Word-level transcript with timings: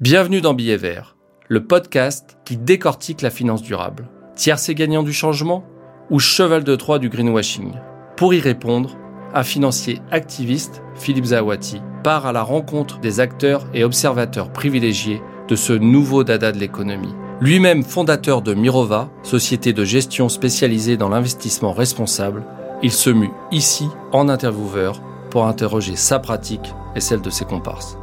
Bienvenue 0.00 0.40
dans 0.40 0.54
Billets 0.54 0.78
Verts, 0.78 1.14
le 1.48 1.66
podcast 1.66 2.38
qui 2.46 2.56
décortique 2.56 3.20
la 3.20 3.28
finance 3.28 3.60
durable. 3.60 4.08
Tiercé 4.34 4.74
gagnant 4.74 5.02
du 5.02 5.12
changement 5.12 5.62
ou 6.08 6.18
cheval 6.18 6.64
de 6.64 6.74
Troie 6.74 6.98
du 6.98 7.10
greenwashing? 7.10 7.74
Pour 8.16 8.32
y 8.32 8.40
répondre, 8.40 8.96
un 9.34 9.42
financier 9.42 10.00
activiste, 10.10 10.82
Philippe 10.94 11.26
Zawati, 11.26 11.82
part 12.02 12.24
à 12.24 12.32
la 12.32 12.42
rencontre 12.42 12.98
des 13.00 13.20
acteurs 13.20 13.66
et 13.74 13.84
observateurs 13.84 14.50
privilégiés 14.50 15.20
de 15.48 15.54
ce 15.54 15.74
nouveau 15.74 16.24
dada 16.24 16.50
de 16.50 16.58
l'économie. 16.58 17.14
Lui-même 17.42 17.82
fondateur 17.82 18.40
de 18.40 18.54
Mirova, 18.54 19.10
société 19.22 19.74
de 19.74 19.84
gestion 19.84 20.30
spécialisée 20.30 20.96
dans 20.96 21.10
l'investissement 21.10 21.72
responsable, 21.74 22.46
il 22.82 22.92
se 22.92 23.10
mue 23.10 23.32
ici 23.52 23.86
en 24.12 24.30
intervieweur 24.30 25.02
pour 25.28 25.44
interroger 25.44 25.94
sa 25.94 26.18
pratique 26.18 26.72
et 26.96 27.00
celle 27.00 27.20
de 27.20 27.28
ses 27.28 27.44
comparses. 27.44 27.98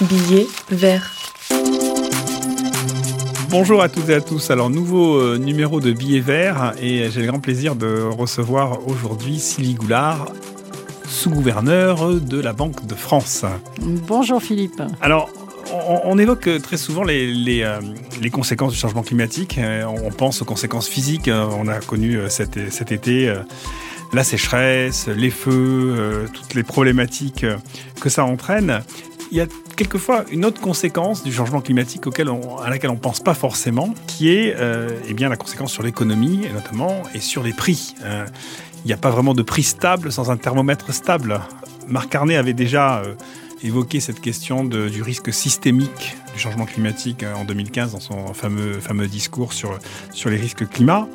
Billet 0.00 0.46
vert. 0.70 1.10
Bonjour 3.50 3.82
à 3.82 3.88
toutes 3.88 4.08
et 4.08 4.14
à 4.14 4.20
tous. 4.20 4.50
Alors, 4.50 4.68
nouveau 4.70 5.16
euh, 5.16 5.38
numéro 5.38 5.80
de 5.80 5.92
Billets 5.92 6.20
Verts 6.20 6.74
et 6.80 7.10
j'ai 7.10 7.20
le 7.20 7.26
grand 7.28 7.40
plaisir 7.40 7.76
de 7.76 8.02
recevoir 8.02 8.86
aujourd'hui 8.88 9.38
Sylvie 9.38 9.74
Goulard, 9.74 10.26
sous-gouverneur 11.06 12.14
de 12.14 12.40
la 12.40 12.52
Banque 12.52 12.84
de 12.86 12.94
France. 12.94 13.44
Bonjour 13.80 14.42
Philippe. 14.42 14.82
Alors, 15.00 15.30
on, 16.04 16.18
évoque 16.18 16.48
très 16.62 16.76
souvent 16.76 17.04
les, 17.04 17.26
les, 17.26 17.62
euh, 17.62 17.80
les, 18.20 18.30
conséquences 18.30 18.72
du 18.72 18.78
changement 18.78 19.02
climatique. 19.02 19.58
Euh, 19.58 19.84
On 19.84 20.10
pense 20.10 20.42
aux 20.42 20.44
conséquences 20.44 20.88
physiques. 20.88 21.30
On 21.30 21.68
a 21.68 21.78
connu 21.80 22.18
cet, 22.28 22.72
cet 22.72 22.92
été 22.92 23.32
la 24.14 24.24
sécheresse, 24.24 25.08
les 25.08 25.30
feux, 25.30 25.94
euh, 25.98 26.26
toutes 26.32 26.54
les 26.54 26.62
problématiques 26.62 27.44
euh, 27.44 27.56
que 28.00 28.08
ça 28.08 28.24
entraîne. 28.24 28.82
Il 29.32 29.38
y 29.38 29.40
a 29.40 29.46
quelquefois 29.76 30.24
une 30.30 30.44
autre 30.44 30.60
conséquence 30.60 31.24
du 31.24 31.32
changement 31.32 31.60
climatique 31.60 32.06
auquel 32.06 32.28
à 32.62 32.70
laquelle 32.70 32.90
on 32.90 32.94
ne 32.94 32.98
pense 32.98 33.20
pas 33.20 33.34
forcément, 33.34 33.92
qui 34.06 34.30
est 34.30 34.54
euh, 34.56 34.90
eh 35.08 35.14
bien, 35.14 35.28
la 35.28 35.36
conséquence 35.36 35.72
sur 35.72 35.82
l'économie, 35.82 36.46
notamment, 36.52 37.02
et 37.14 37.20
sur 37.20 37.42
les 37.42 37.52
prix. 37.52 37.96
Il 38.84 38.86
n'y 38.86 38.92
a 38.92 38.96
pas 38.96 39.10
vraiment 39.10 39.34
de 39.34 39.42
prix 39.42 39.62
stable 39.62 40.12
sans 40.12 40.30
un 40.30 40.36
thermomètre 40.36 40.92
stable. 40.92 41.40
Marc 41.88 42.10
Carnet 42.10 42.36
avait 42.36 42.52
déjà 42.52 43.02
évoqué 43.62 43.98
cette 43.98 44.20
question 44.20 44.62
du 44.62 45.02
risque 45.02 45.32
systémique 45.32 46.16
du 46.34 46.38
changement 46.38 46.66
climatique 46.66 47.24
en 47.34 47.44
2015 47.44 47.92
dans 47.92 48.00
son 48.00 48.34
fameux, 48.34 48.74
fameux 48.74 49.06
discours 49.06 49.54
sur, 49.54 49.78
sur 50.12 50.28
les 50.28 50.36
risques 50.36 50.68
climat. 50.68 51.08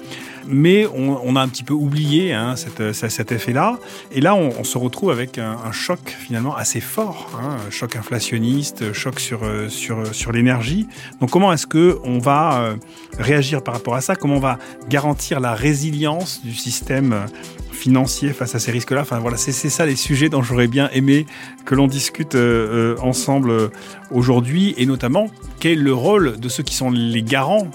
Mais 0.47 0.85
on, 0.87 1.19
on 1.23 1.35
a 1.35 1.41
un 1.41 1.47
petit 1.47 1.63
peu 1.63 1.73
oublié 1.73 2.33
hein, 2.33 2.55
cette, 2.55 2.93
cet 2.93 3.31
effet-là. 3.31 3.77
Et 4.11 4.21
là, 4.21 4.35
on, 4.35 4.49
on, 4.59 4.63
se 4.63 4.77
retrouve 4.77 5.11
avec 5.11 5.37
un, 5.37 5.71
choc 5.71 6.15
finalement 6.19 6.55
assez 6.55 6.81
fort, 6.81 7.29
hein, 7.41 7.57
choc 7.69 7.95
inflationniste, 7.95 8.93
choc 8.93 9.19
sur, 9.19 9.43
euh, 9.43 9.69
sur, 9.69 10.13
sur 10.13 10.31
l'énergie. 10.31 10.87
Donc 11.19 11.29
comment 11.29 11.53
est-ce 11.53 11.67
qu'on 11.67 12.19
va 12.19 12.61
euh, 12.61 12.75
réagir 13.17 13.63
par 13.63 13.73
rapport 13.73 13.95
à 13.95 14.01
ça? 14.01 14.15
Comment 14.15 14.35
on 14.35 14.39
va 14.39 14.57
garantir 14.89 15.39
la 15.39 15.53
résilience 15.53 16.41
du 16.43 16.53
système 16.53 17.25
financier 17.71 18.33
face 18.33 18.55
à 18.55 18.59
ces 18.59 18.71
risques-là? 18.71 19.01
Enfin 19.01 19.19
voilà, 19.19 19.37
c'est 19.37 19.51
ça 19.51 19.85
les 19.85 19.95
sujets 19.95 20.29
dont 20.29 20.41
j'aurais 20.41 20.67
bien 20.67 20.89
aimé 20.93 21.25
que 21.65 21.75
l'on 21.75 21.87
discute 21.87 22.35
euh, 22.35 22.95
ensemble 23.01 23.71
aujourd'hui, 24.11 24.73
et 24.77 24.85
notamment 24.85 25.27
quel 25.59 25.73
est 25.73 25.75
le 25.75 25.93
rôle 25.93 26.39
de 26.39 26.49
ceux 26.49 26.63
qui 26.63 26.75
sont 26.75 26.91
les 26.91 27.23
garants 27.23 27.67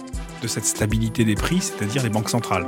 de 0.45 0.49
cette 0.49 0.67
stabilité 0.67 1.25
des 1.25 1.37
prix, 1.37 1.61
c'est-à-dire 1.63 2.03
les 2.03 2.11
banques 2.11 2.29
centrales. 2.29 2.67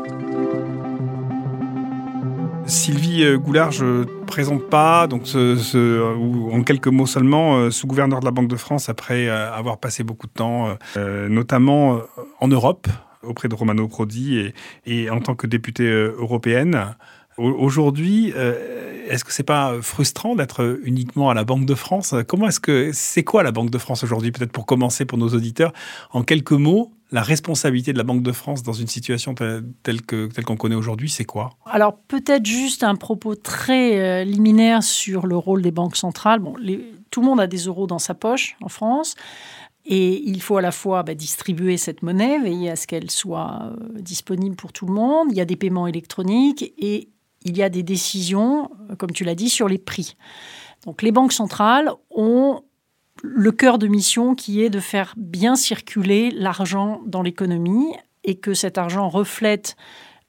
Sylvie 2.64 3.36
Goulard, 3.36 3.70
je 3.70 3.84
ne 3.84 4.04
présente 4.24 4.70
pas, 4.70 5.06
donc 5.06 5.26
ce, 5.26 6.14
ou 6.16 6.50
en 6.52 6.62
quelques 6.62 6.88
mots 6.88 7.06
seulement, 7.06 7.70
sous-gouverneur 7.70 8.20
de 8.20 8.24
la 8.24 8.30
Banque 8.30 8.48
de 8.48 8.56
France 8.56 8.88
après 8.88 9.28
avoir 9.28 9.76
passé 9.78 10.04
beaucoup 10.04 10.26
de 10.26 10.32
temps, 10.32 10.76
euh, 10.96 11.28
notamment 11.28 12.00
en 12.40 12.48
Europe, 12.48 12.88
auprès 13.22 13.48
de 13.48 13.54
Romano 13.54 13.86
Prodi 13.88 14.38
et, 14.38 14.54
et 14.86 15.10
en 15.10 15.20
tant 15.20 15.34
que 15.34 15.46
députée 15.46 15.90
européenne. 15.90 16.96
Aujourd'hui, 17.36 18.32
euh, 18.34 18.54
est-ce 19.10 19.22
que 19.22 19.32
c'est 19.32 19.42
pas 19.42 19.74
frustrant 19.82 20.34
d'être 20.34 20.80
uniquement 20.82 21.28
à 21.28 21.34
la 21.34 21.44
Banque 21.44 21.66
de 21.66 21.74
France? 21.74 22.14
Comment 22.26 22.48
est-ce 22.48 22.60
que 22.60 22.90
c'est 22.94 23.24
quoi 23.24 23.42
la 23.42 23.52
Banque 23.52 23.68
de 23.68 23.76
France 23.76 24.02
aujourd'hui? 24.02 24.32
Peut-être 24.32 24.52
pour 24.52 24.64
commencer 24.64 25.04
pour 25.04 25.18
nos 25.18 25.28
auditeurs, 25.28 25.74
en 26.12 26.22
quelques 26.22 26.52
mots, 26.52 26.95
la 27.12 27.22
responsabilité 27.22 27.92
de 27.92 27.98
la 27.98 28.04
Banque 28.04 28.22
de 28.22 28.32
France 28.32 28.62
dans 28.62 28.72
une 28.72 28.88
situation 28.88 29.34
telle 29.34 30.02
qu'on 30.02 30.56
connaît 30.56 30.74
aujourd'hui, 30.74 31.08
c'est 31.08 31.24
quoi? 31.24 31.50
Alors 31.66 31.96
peut-être 32.08 32.44
juste 32.44 32.82
un 32.82 32.96
propos 32.96 33.34
très 33.34 34.00
euh, 34.00 34.24
liminaire 34.24 34.82
sur 34.82 35.26
le 35.26 35.36
rôle 35.36 35.62
des 35.62 35.70
banques 35.70 35.96
centrales. 35.96 36.40
Bon, 36.40 36.54
tout 37.10 37.20
le 37.20 37.26
monde 37.26 37.40
a 37.40 37.46
des 37.46 37.58
euros 37.58 37.86
dans 37.86 38.00
sa 38.00 38.14
poche 38.14 38.56
en 38.60 38.68
France. 38.68 39.14
Et 39.88 40.28
il 40.28 40.42
faut 40.42 40.56
à 40.56 40.62
la 40.62 40.72
fois 40.72 41.04
bah, 41.04 41.14
distribuer 41.14 41.76
cette 41.76 42.02
monnaie, 42.02 42.40
veiller 42.40 42.70
à 42.70 42.76
ce 42.76 42.88
qu'elle 42.88 43.08
soit 43.08 43.62
euh, 43.62 44.00
disponible 44.00 44.56
pour 44.56 44.72
tout 44.72 44.86
le 44.86 44.92
monde. 44.92 45.28
Il 45.30 45.36
y 45.36 45.40
a 45.40 45.44
des 45.44 45.54
paiements 45.54 45.86
électroniques 45.86 46.74
et 46.76 47.08
il 47.44 47.56
y 47.56 47.62
a 47.62 47.68
des 47.68 47.84
décisions, 47.84 48.68
comme 48.98 49.12
tu 49.12 49.22
l'as 49.22 49.36
dit, 49.36 49.48
sur 49.48 49.68
les 49.68 49.78
prix. 49.78 50.16
Donc 50.84 51.02
les 51.02 51.12
banques 51.12 51.32
centrales 51.32 51.90
ont 52.10 52.62
le 53.34 53.52
cœur 53.52 53.78
de 53.78 53.86
mission 53.86 54.34
qui 54.34 54.62
est 54.62 54.70
de 54.70 54.80
faire 54.80 55.14
bien 55.16 55.56
circuler 55.56 56.30
l'argent 56.30 57.00
dans 57.06 57.22
l'économie 57.22 57.92
et 58.24 58.36
que 58.36 58.54
cet 58.54 58.78
argent 58.78 59.08
reflète 59.08 59.76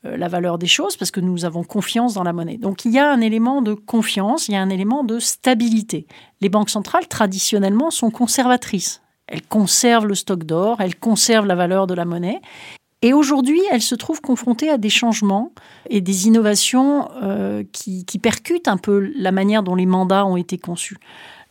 euh, 0.05 0.17
la 0.17 0.27
valeur 0.27 0.57
des 0.57 0.67
choses 0.67 0.97
parce 0.97 1.11
que 1.11 1.19
nous 1.19 1.45
avons 1.45 1.63
confiance 1.63 2.13
dans 2.13 2.23
la 2.23 2.33
monnaie. 2.33 2.57
Donc 2.57 2.85
il 2.85 2.91
y 2.91 2.99
a 2.99 3.09
un 3.09 3.21
élément 3.21 3.61
de 3.61 3.73
confiance, 3.73 4.47
il 4.47 4.53
y 4.53 4.55
a 4.55 4.61
un 4.61 4.69
élément 4.69 5.03
de 5.03 5.19
stabilité. 5.19 6.07
Les 6.41 6.49
banques 6.49 6.69
centrales, 6.69 7.07
traditionnellement, 7.07 7.91
sont 7.91 8.11
conservatrices. 8.11 9.01
Elles 9.27 9.45
conservent 9.45 10.07
le 10.07 10.15
stock 10.15 10.43
d'or, 10.43 10.81
elles 10.81 10.95
conservent 10.95 11.47
la 11.47 11.55
valeur 11.55 11.87
de 11.87 11.93
la 11.93 12.05
monnaie 12.05 12.41
et 13.03 13.13
aujourd'hui, 13.13 13.61
elle 13.71 13.81
se 13.81 13.93
trouve 13.93 14.21
confrontée 14.21 14.69
à 14.69 14.79
des 14.79 14.89
changements 14.89 15.51
et 15.89 16.01
des 16.01 16.25
innovations 16.25 17.09
euh, 17.21 17.63
qui, 17.71 18.05
qui, 18.05 18.17
percutent 18.17 18.67
un 18.67 18.77
peu 18.77 19.11
la 19.15 19.31
manière 19.31 19.61
dont 19.61 19.75
les 19.75 19.85
mandats 19.85 20.25
ont 20.25 20.35
été 20.35 20.57
conçus. 20.57 20.97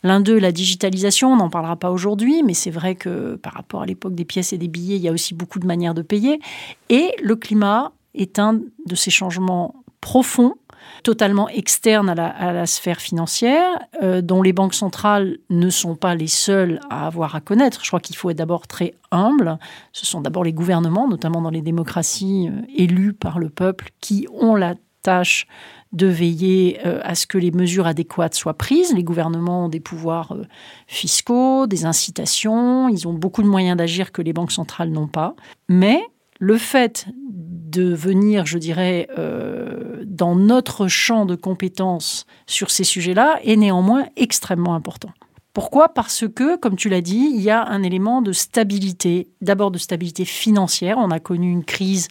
L'un 0.07 0.21
d'eux, 0.21 0.39
la 0.39 0.53
digitalisation, 0.53 1.33
on 1.33 1.35
n'en 1.35 1.49
parlera 1.49 1.75
pas 1.75 1.91
aujourd'hui, 1.91 2.41
mais 2.41 2.53
c'est 2.53 2.71
vrai 2.71 2.95
que 2.95 3.35
par 3.35 3.51
rapport 3.51 3.81
à 3.81 3.85
l'époque 3.85 4.15
des 4.15 4.23
pièces 4.23 4.53
et 4.53 4.57
des 4.57 4.69
billets, 4.69 4.95
il 4.95 5.01
y 5.01 5.09
a 5.09 5.11
aussi 5.11 5.33
beaucoup 5.33 5.59
de 5.59 5.67
manières 5.67 5.93
de 5.93 6.01
payer. 6.01 6.39
Et 6.87 7.13
le 7.21 7.35
climat 7.35 7.91
est 8.15 8.39
un 8.39 8.53
de 8.85 8.95
ces 8.95 9.11
changements 9.11 9.75
profonds 9.99 10.55
totalement 11.03 11.49
externe 11.49 12.07
à 12.07 12.15
la, 12.15 12.27
à 12.27 12.53
la 12.53 12.65
sphère 12.65 13.01
financière, 13.01 13.67
euh, 14.01 14.21
dont 14.21 14.41
les 14.41 14.53
banques 14.53 14.73
centrales 14.73 15.39
ne 15.49 15.69
sont 15.69 15.95
pas 15.95 16.15
les 16.15 16.27
seules 16.27 16.79
à 16.89 17.05
avoir 17.05 17.35
à 17.35 17.41
connaître. 17.41 17.81
Je 17.83 17.89
crois 17.89 17.99
qu'il 17.99 18.15
faut 18.15 18.29
être 18.29 18.37
d'abord 18.37 18.65
très 18.65 18.93
humble. 19.11 19.59
Ce 19.91 20.05
sont 20.05 20.21
d'abord 20.21 20.45
les 20.45 20.53
gouvernements, 20.53 21.09
notamment 21.09 21.41
dans 21.41 21.49
les 21.49 21.61
démocraties 21.61 22.47
euh, 22.49 22.61
élues 22.73 23.11
par 23.11 23.39
le 23.39 23.49
peuple, 23.49 23.89
qui 23.99 24.25
ont 24.31 24.55
la 24.55 24.75
tâche 25.01 25.47
de 25.93 26.07
veiller 26.07 26.79
euh, 26.85 26.99
à 27.03 27.15
ce 27.15 27.27
que 27.27 27.37
les 27.37 27.51
mesures 27.51 27.87
adéquates 27.87 28.35
soient 28.35 28.53
prises. 28.53 28.93
Les 28.93 29.03
gouvernements 29.03 29.65
ont 29.65 29.69
des 29.69 29.79
pouvoirs 29.79 30.33
euh, 30.33 30.43
fiscaux, 30.87 31.67
des 31.67 31.85
incitations, 31.85 32.89
ils 32.89 33.07
ont 33.07 33.13
beaucoup 33.13 33.41
de 33.41 33.47
moyens 33.47 33.77
d'agir 33.77 34.11
que 34.11 34.21
les 34.21 34.33
banques 34.33 34.51
centrales 34.51 34.89
n'ont 34.89 35.07
pas. 35.07 35.35
Mais 35.69 36.01
le 36.39 36.57
fait 36.57 37.07
de 37.29 37.93
venir, 37.93 38.45
je 38.45 38.57
dirais, 38.57 39.07
euh, 39.17 40.03
dans 40.05 40.35
notre 40.35 40.87
champ 40.87 41.25
de 41.25 41.35
compétences 41.35 42.25
sur 42.45 42.69
ces 42.71 42.83
sujets-là 42.83 43.39
est 43.43 43.55
néanmoins 43.55 44.05
extrêmement 44.15 44.75
important. 44.75 45.09
Pourquoi? 45.53 45.89
Parce 45.89 46.25
que, 46.27 46.55
comme 46.55 46.75
tu 46.75 46.87
l'as 46.87 47.01
dit, 47.01 47.31
il 47.33 47.41
y 47.41 47.49
a 47.49 47.65
un 47.65 47.81
élément 47.81 48.21
de 48.21 48.31
stabilité, 48.31 49.27
d'abord 49.41 49.71
de 49.71 49.79
stabilité 49.79 50.23
financière. 50.23 50.99
On 50.99 51.09
a 51.09 51.19
connu 51.19 51.51
une 51.51 51.65
crise 51.65 52.09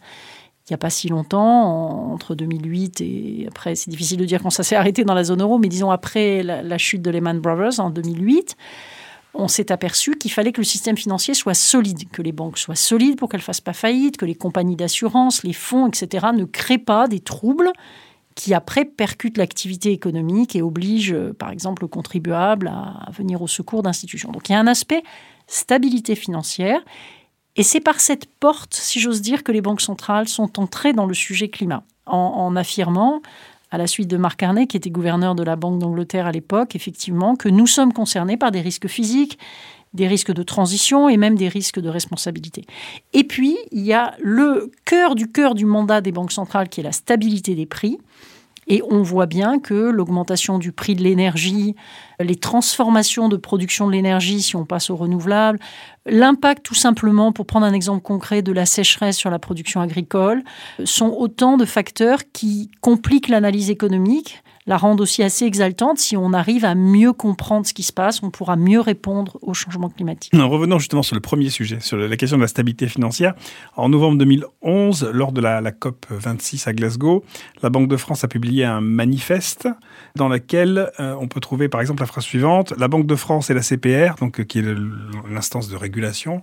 il 0.67 0.73
n'y 0.73 0.75
a 0.75 0.79
pas 0.79 0.89
si 0.89 1.07
longtemps, 1.07 2.11
entre 2.11 2.35
2008 2.35 2.99
et 2.99 3.45
après, 3.47 3.75
c'est 3.75 3.89
difficile 3.89 4.17
de 4.17 4.25
dire 4.25 4.43
quand 4.43 4.49
ça 4.49 4.63
s'est 4.63 4.75
arrêté 4.75 5.05
dans 5.05 5.13
la 5.13 5.23
zone 5.23 5.41
euro, 5.41 5.57
mais 5.59 5.69
disons 5.69 5.91
après 5.91 6.43
la, 6.43 6.77
chute 6.77 7.01
de 7.01 7.09
Lehman 7.09 7.39
Brothers 7.39 7.79
en 7.79 7.89
2008 7.89 8.55
on 9.39 9.47
s'est 9.47 9.71
aperçu 9.71 10.15
qu'il 10.15 10.31
fallait 10.31 10.51
que 10.51 10.61
le 10.61 10.65
système 10.65 10.97
financier 10.97 11.35
soit 11.35 11.53
solide, 11.53 12.09
que 12.11 12.23
les 12.23 12.31
banques 12.31 12.57
soient 12.57 12.75
solides 12.75 13.17
pour 13.17 13.29
qu'elles 13.29 13.41
ne 13.41 13.43
fassent 13.43 13.61
pas 13.61 13.73
faillite, 13.73 14.17
que 14.17 14.25
les 14.25 14.33
compagnies 14.33 14.75
d'assurance, 14.75 15.43
les 15.43 15.53
fonds, 15.53 15.87
etc., 15.87 16.27
ne 16.33 16.43
créent 16.43 16.79
pas 16.79 17.07
des 17.07 17.19
troubles 17.19 17.71
qui 18.33 18.55
après 18.55 18.83
percutent 18.83 19.37
l'activité 19.37 19.91
économique 19.91 20.55
et 20.55 20.63
obligent, 20.63 21.33
par 21.37 21.51
exemple, 21.51 21.83
le 21.83 21.87
contribuable 21.87 22.67
à 22.67 23.11
venir 23.11 23.41
au 23.43 23.47
secours 23.47 23.83
d'institutions. 23.83 24.31
Donc 24.31 24.49
il 24.49 24.53
y 24.53 24.55
a 24.55 24.59
un 24.59 24.67
aspect 24.67 25.03
stabilité 25.47 26.15
financière. 26.15 26.79
Et 27.57 27.63
c'est 27.63 27.79
par 27.79 27.99
cette 27.99 28.27
porte, 28.27 28.75
si 28.75 28.99
j'ose 28.99 29.21
dire, 29.21 29.43
que 29.43 29.51
les 29.51 29.61
banques 29.61 29.81
centrales 29.81 30.27
sont 30.27 30.59
entrées 30.59 30.93
dans 30.93 31.07
le 31.07 31.15
sujet 31.15 31.49
climat, 31.49 31.83
en, 32.05 32.55
affirmant 32.55 33.21
à 33.71 33.77
la 33.77 33.87
suite 33.87 34.07
de 34.07 34.15
Marc 34.15 34.39
Carnet, 34.39 34.67
qui 34.67 34.77
était 34.77 34.91
gouverneur 34.91 35.35
de 35.35 35.43
la 35.43 35.55
Banque 35.55 35.79
d'Angleterre 35.79 36.27
à 36.27 36.31
l'époque, 36.31 36.75
effectivement, 36.75 37.35
que 37.35 37.49
nous 37.49 37.67
sommes 37.67 37.91
concernés 37.91 38.37
par 38.37 38.51
des 38.51 38.61
risques 38.61 38.87
physiques, 38.87 39.39
des 39.93 40.07
risques 40.07 40.31
de 40.31 40.43
transition 40.43 41.09
et 41.09 41.17
même 41.17 41.35
des 41.35 41.47
risques 41.47 41.79
de 41.79 41.89
responsabilité. 41.89 42.65
Et 43.13 43.23
puis, 43.23 43.57
il 43.71 43.83
y 43.83 43.93
a 43.93 44.13
le 44.21 44.71
cœur 44.85 45.15
du 45.15 45.29
cœur 45.29 45.55
du 45.55 45.65
mandat 45.65 46.01
des 46.01 46.11
banques 46.11 46.31
centrales, 46.31 46.69
qui 46.69 46.81
est 46.81 46.83
la 46.83 46.91
stabilité 46.91 47.55
des 47.55 47.65
prix. 47.65 47.97
Et 48.67 48.81
on 48.89 49.01
voit 49.01 49.25
bien 49.25 49.59
que 49.59 49.73
l'augmentation 49.73 50.59
du 50.59 50.71
prix 50.71 50.93
de 50.93 51.01
l'énergie, 51.01 51.75
les 52.19 52.35
transformations 52.35 53.29
de 53.29 53.37
production 53.37 53.87
de 53.87 53.91
l'énergie, 53.91 54.41
si 54.41 54.55
on 54.55 54.65
passe 54.65 54.89
au 54.89 54.95
renouvelable, 54.95 55.59
l'impact 56.05 56.63
tout 56.63 56.73
simplement, 56.73 57.31
pour 57.31 57.45
prendre 57.45 57.65
un 57.65 57.73
exemple 57.73 58.01
concret, 58.01 58.41
de 58.41 58.51
la 58.51 58.65
sécheresse 58.65 59.17
sur 59.17 59.29
la 59.29 59.39
production 59.39 59.81
agricole, 59.81 60.43
sont 60.83 61.09
autant 61.09 61.57
de 61.57 61.65
facteurs 61.65 62.19
qui 62.33 62.71
compliquent 62.81 63.27
l'analyse 63.27 63.69
économique 63.69 64.41
la 64.67 64.77
rendent 64.77 65.01
aussi 65.01 65.23
assez 65.23 65.45
exaltante. 65.45 65.97
Si 65.97 66.15
on 66.15 66.33
arrive 66.33 66.65
à 66.65 66.75
mieux 66.75 67.13
comprendre 67.13 67.65
ce 67.65 67.73
qui 67.73 67.83
se 67.83 67.93
passe, 67.93 68.21
on 68.21 68.29
pourra 68.29 68.57
mieux 68.57 68.81
répondre 68.81 69.37
au 69.41 69.53
changement 69.53 69.89
climatique. 69.89 70.33
Revenons 70.35 70.77
justement 70.77 71.03
sur 71.03 71.15
le 71.15 71.21
premier 71.21 71.49
sujet, 71.49 71.79
sur 71.79 71.97
la 71.97 72.17
question 72.17 72.37
de 72.37 72.41
la 72.41 72.47
stabilité 72.47 72.87
financière. 72.87 73.33
En 73.75 73.89
novembre 73.89 74.17
2011, 74.17 75.09
lors 75.13 75.31
de 75.31 75.41
la, 75.41 75.71
COP 75.71 76.05
26 76.09 76.67
à 76.67 76.73
Glasgow, 76.73 77.23
la 77.63 77.69
Banque 77.69 77.87
de 77.87 77.97
France 77.97 78.23
a 78.23 78.27
publié 78.27 78.65
un 78.65 78.81
manifeste 78.81 79.67
dans 80.15 80.27
lequel 80.27 80.91
euh, 80.99 81.15
on 81.19 81.27
peut 81.27 81.39
trouver 81.39 81.69
par 81.69 81.81
exemple 81.81 82.01
la 82.01 82.07
phrase 82.07 82.23
suivante 82.23 82.73
La 82.77 82.87
Banque 82.87 83.07
de 83.07 83.15
France 83.15 83.49
et 83.49 83.53
la 83.53 83.61
CPR, 83.61 84.15
donc, 84.19 84.45
qui 84.45 84.59
est 84.59 84.65
l'instance 85.29 85.69
de 85.69 85.75
régulation, 85.75 86.41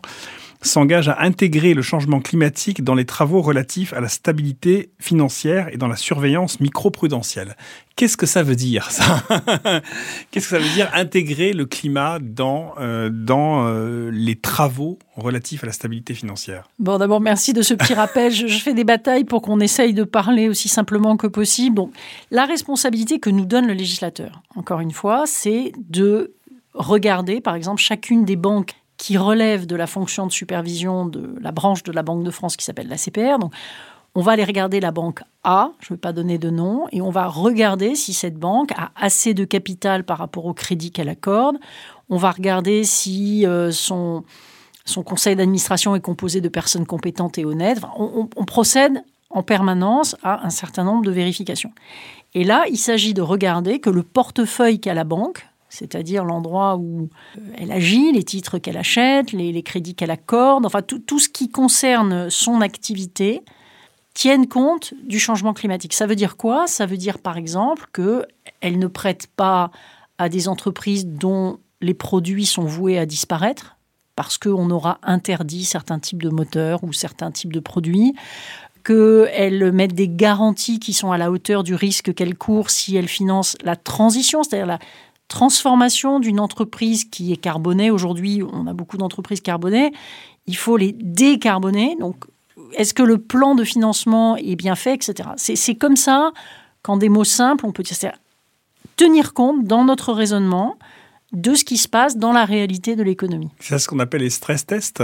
s'engage 0.67 1.09
à 1.09 1.21
intégrer 1.23 1.75
le 1.75 1.83
changement 1.83 2.21
climatique 2.21 2.83
dans 2.83 2.95
les 2.95 3.05
travaux 3.05 3.43
relatifs 3.43 3.93
à 3.93 4.01
la 4.01 4.09
stabilité 4.09 4.91
financière 4.99 5.69
et 5.73 5.77
dans 5.77 5.89
la 5.89 5.97
surveillance 5.97 6.61
microprudentielle. 6.61 7.57
Qu'est-ce 7.97 8.17
que 8.17 8.27
ça 8.27 8.43
veut 8.43 8.57
dire, 8.57 8.91
ça 8.91 9.23
Qu'est-ce 10.31 10.49
que 10.49 10.57
ça 10.57 10.59
veut 10.59 10.75
dire 10.75 10.91
intégrer 10.95 11.53
le 11.53 11.65
climat 11.65 12.19
dans, 12.21 12.75
euh, 12.81 13.09
dans 13.09 13.67
euh, 13.67 14.11
les 14.11 14.35
travaux 14.35 14.99
relatifs 15.17 15.63
à 15.63 15.67
la 15.67 15.73
stabilité 15.73 16.15
financière? 16.15 16.69
Bon, 16.79 16.99
d'abord, 16.99 17.21
merci 17.21 17.53
de 17.53 17.63
ce 17.63 17.75
petit 17.75 17.95
rappel. 17.95 18.33
je, 18.33 18.49
je, 18.49 18.59
fais 18.59 18.75
des 18.75 18.85
batailles 18.85 19.25
pour 19.25 19.43
qu'on 19.43 19.61
essaye 19.61 19.95
de 19.95 20.03
parler 20.03 20.49
aussi 20.49 20.69
simplement 20.69 21.17
que 21.17 21.29
possible. 21.29 21.77
Donc, 21.77 21.93
la 22.33 22.47
responsabilité 22.47 23.21
que 23.21 23.31
nous 23.31 23.45
donne 23.45 23.67
le 23.67 23.75
législateur, 23.75 24.43
encore 24.57 24.81
une 24.81 24.93
fois, 24.93 25.25
c'est 25.27 25.73
de 25.89 26.35
regarder, 26.75 27.41
par 27.41 27.55
exemple, 27.55 27.81
chacune 27.81 28.25
des 28.25 28.37
banques 28.37 28.75
qui 28.97 29.17
relève 29.17 29.67
de 29.67 29.77
la 29.77 29.87
fonction 29.87 30.27
de 30.27 30.33
supervision 30.33 31.07
de 31.07 31.37
la 31.41 31.53
branche 31.53 31.83
de 31.83 31.93
la 31.93 32.03
Banque 32.03 32.25
de 32.25 32.31
France 32.31 32.57
qui 32.57 32.65
s'appelle 32.65 32.89
la 32.89 32.97
CPR. 32.97 33.39
Donc, 33.39 33.53
on 34.15 34.23
va 34.23 34.33
aller 34.33 34.45
regarder 34.45 34.79
la 34.79 34.93
banque 34.93 35.23
A, 35.43 35.71
je 35.81 35.93
ne 35.93 35.97
vais 35.97 36.01
pas 36.01 36.13
donner 36.13 36.39
de 36.39 36.49
nom, 36.49 36.87
et 36.93 37.03
on 37.03 37.11
va 37.11 37.27
regarder 37.27 37.97
si 37.97 38.13
cette 38.13 38.39
banque 38.39 38.71
a 38.73 38.93
assez 38.95 39.35
de 39.35 39.45
capital 39.45 40.05
par 40.05 40.19
rapport 40.19 40.47
au 40.47 40.55
crédit 40.55 40.93
qu'elle 40.93 41.09
accorde. 41.09 41.57
On 42.09 42.17
va 42.17 42.31
regarder 42.31 42.85
si 42.85 43.45
euh, 43.45 43.73
son, 43.73 44.25
conseil 45.05 45.35
d'administration 45.35 45.97
est 45.97 46.01
composé 46.01 46.41
de 46.41 46.49
personnes 46.49 46.87
compétentes 46.87 47.39
et 47.39 47.45
honnêtes. 47.45 47.81
on, 47.99 48.29
on 48.37 48.45
procède 48.45 49.03
en 49.31 49.43
permanence 49.43 50.17
à 50.23 50.47
un 50.47 50.51
certain 50.51 50.85
nombre 50.85 51.05
de 51.05 51.11
vérifications. 51.11 51.73
Et 52.35 52.45
là, 52.45 52.65
il 52.71 52.79
s'agit 52.79 53.15
de 53.15 53.23
regarder 53.23 53.81
que 53.81 53.91
le 53.91 54.03
portefeuille 54.03 54.81
qu'a 54.81 54.95
la 54.95 55.05
banque, 55.05 55.47
c'est-à-dire 55.75 56.25
l'endroit 56.25 56.77
où 56.77 57.09
euh, 57.37 57.41
elle 57.59 57.73
agit, 57.73 58.13
les 58.13 58.23
titres 58.23 58.59
qu'elle 58.59 58.77
achète, 58.77 59.33
les, 59.33 59.63
crédits 59.63 59.95
qu'elle 59.95 60.11
accorde, 60.11 60.65
enfin 60.65 60.83
tout, 60.83 61.19
ce 61.19 61.29
qui 61.29 61.51
concerne 61.51 62.31
son 62.31 62.61
activité, 62.61 63.43
tiennent 64.15 64.47
compte 64.47 64.95
du 65.05 65.19
changement 65.19 65.53
climatique. 65.53 65.93
Ça 65.93 66.07
veut 66.07 66.15
dire 66.15 66.37
quoi? 66.37 66.67
Ça 66.67 66.87
veut 66.87 66.97
dire 66.97 67.19
par 67.19 67.37
exemple 67.37 67.87
qu'elle 67.93 68.79
ne 68.79 68.87
prête 68.87 69.27
pas 69.27 69.71
à 70.19 70.29
des 70.29 70.47
entreprises 70.49 71.07
dont 71.07 71.59
les 71.81 71.95
produits 71.95 72.47
sont 72.47 72.65
voués 72.65 72.99
à 72.99 73.07
disparaître 73.07 73.77
parce 74.15 74.39
qu'on 74.39 74.71
aura 74.71 74.99
interdit 75.03 75.65
certains 75.65 75.99
types 75.99 76.23
de 76.23 76.29
moteurs 76.31 76.85
ou 76.85 76.93
certains 76.93 77.33
types 77.33 77.53
de 77.53 77.59
produits, 77.59 78.15
qu'elle 78.85 79.73
mette 79.73 79.95
des 79.95 80.09
garanties 80.09 80.79
qui 80.79 80.93
sont 80.93 81.11
à 81.11 81.19
la 81.19 81.33
hauteur 81.33 81.65
du 81.65 81.75
risque 81.75 82.15
qu'elle 82.15 82.37
court 82.37 82.71
si 82.71 82.97
elle 82.97 83.09
finance 83.09 83.57
la 83.65 83.75
transition, 83.75 84.45
c'est-à-dire 84.45 84.67
la 84.67 84.79
transformation 85.29 86.21
d'une 86.21 86.41
entreprise 86.41 87.05
qui 87.05 87.33
est 87.33 87.37
carbonée. 87.37 87.91
Aujourd'hui, 87.91 88.43
on 88.53 88.67
a 88.67 88.73
beaucoup 88.73 88.97
d'entreprises 88.97 89.41
carbonées. 89.41 89.93
Il 90.47 90.57
faut 90.57 90.77
les 90.77 90.93
décarboner. 90.93 91.97
Donc, 91.99 92.25
est-ce 92.75 92.95
que 92.95 93.03
le 93.03 93.19
plan 93.19 93.55
de 93.55 93.65
financement 93.65 94.37
est 94.37 94.57
bien 94.57 94.75
fait, 94.75 94.95
etc. 94.95 95.31
C'est 95.37 95.75
comme 95.75 95.97
ça 95.97 96.33
qu'en 96.83 96.97
des 96.97 97.09
mots 97.09 97.25
simples, 97.25 97.67
on 97.67 97.73
peut 97.73 97.83
dire 97.83 98.13
tenir 98.97 99.33
compte 99.33 99.65
dans 99.65 99.85
notre 99.85 100.13
raisonnement 100.13 100.79
de 101.33 101.55
ce 101.55 101.65
qui 101.65 101.79
se 101.79 101.89
passe 101.89 102.17
dans 102.17 102.33
la 102.33 102.45
réalité 102.45 102.95
de 102.95 103.03
l'économie. 103.03 103.51
C'est 103.59 103.79
ce 103.79 103.89
qu'on 103.89 103.99
appelle 103.99 104.23
les 104.23 104.31
stress 104.31 104.67
tests 104.67 105.03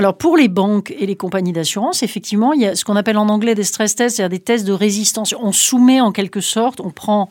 alors 0.00 0.16
pour 0.16 0.36
les 0.36 0.46
banques 0.46 0.94
et 0.96 1.06
les 1.06 1.16
compagnies 1.16 1.52
d'assurance, 1.52 2.04
effectivement, 2.04 2.52
il 2.52 2.62
y 2.62 2.66
a 2.66 2.76
ce 2.76 2.84
qu'on 2.84 2.94
appelle 2.94 3.18
en 3.18 3.28
anglais 3.28 3.56
des 3.56 3.64
stress 3.64 3.96
tests, 3.96 4.16
c'est-à-dire 4.16 4.38
des 4.38 4.44
tests 4.44 4.64
de 4.64 4.72
résistance. 4.72 5.34
On 5.40 5.50
soumet 5.50 6.00
en 6.00 6.12
quelque 6.12 6.40
sorte, 6.40 6.80
on 6.80 6.90
prend 6.90 7.28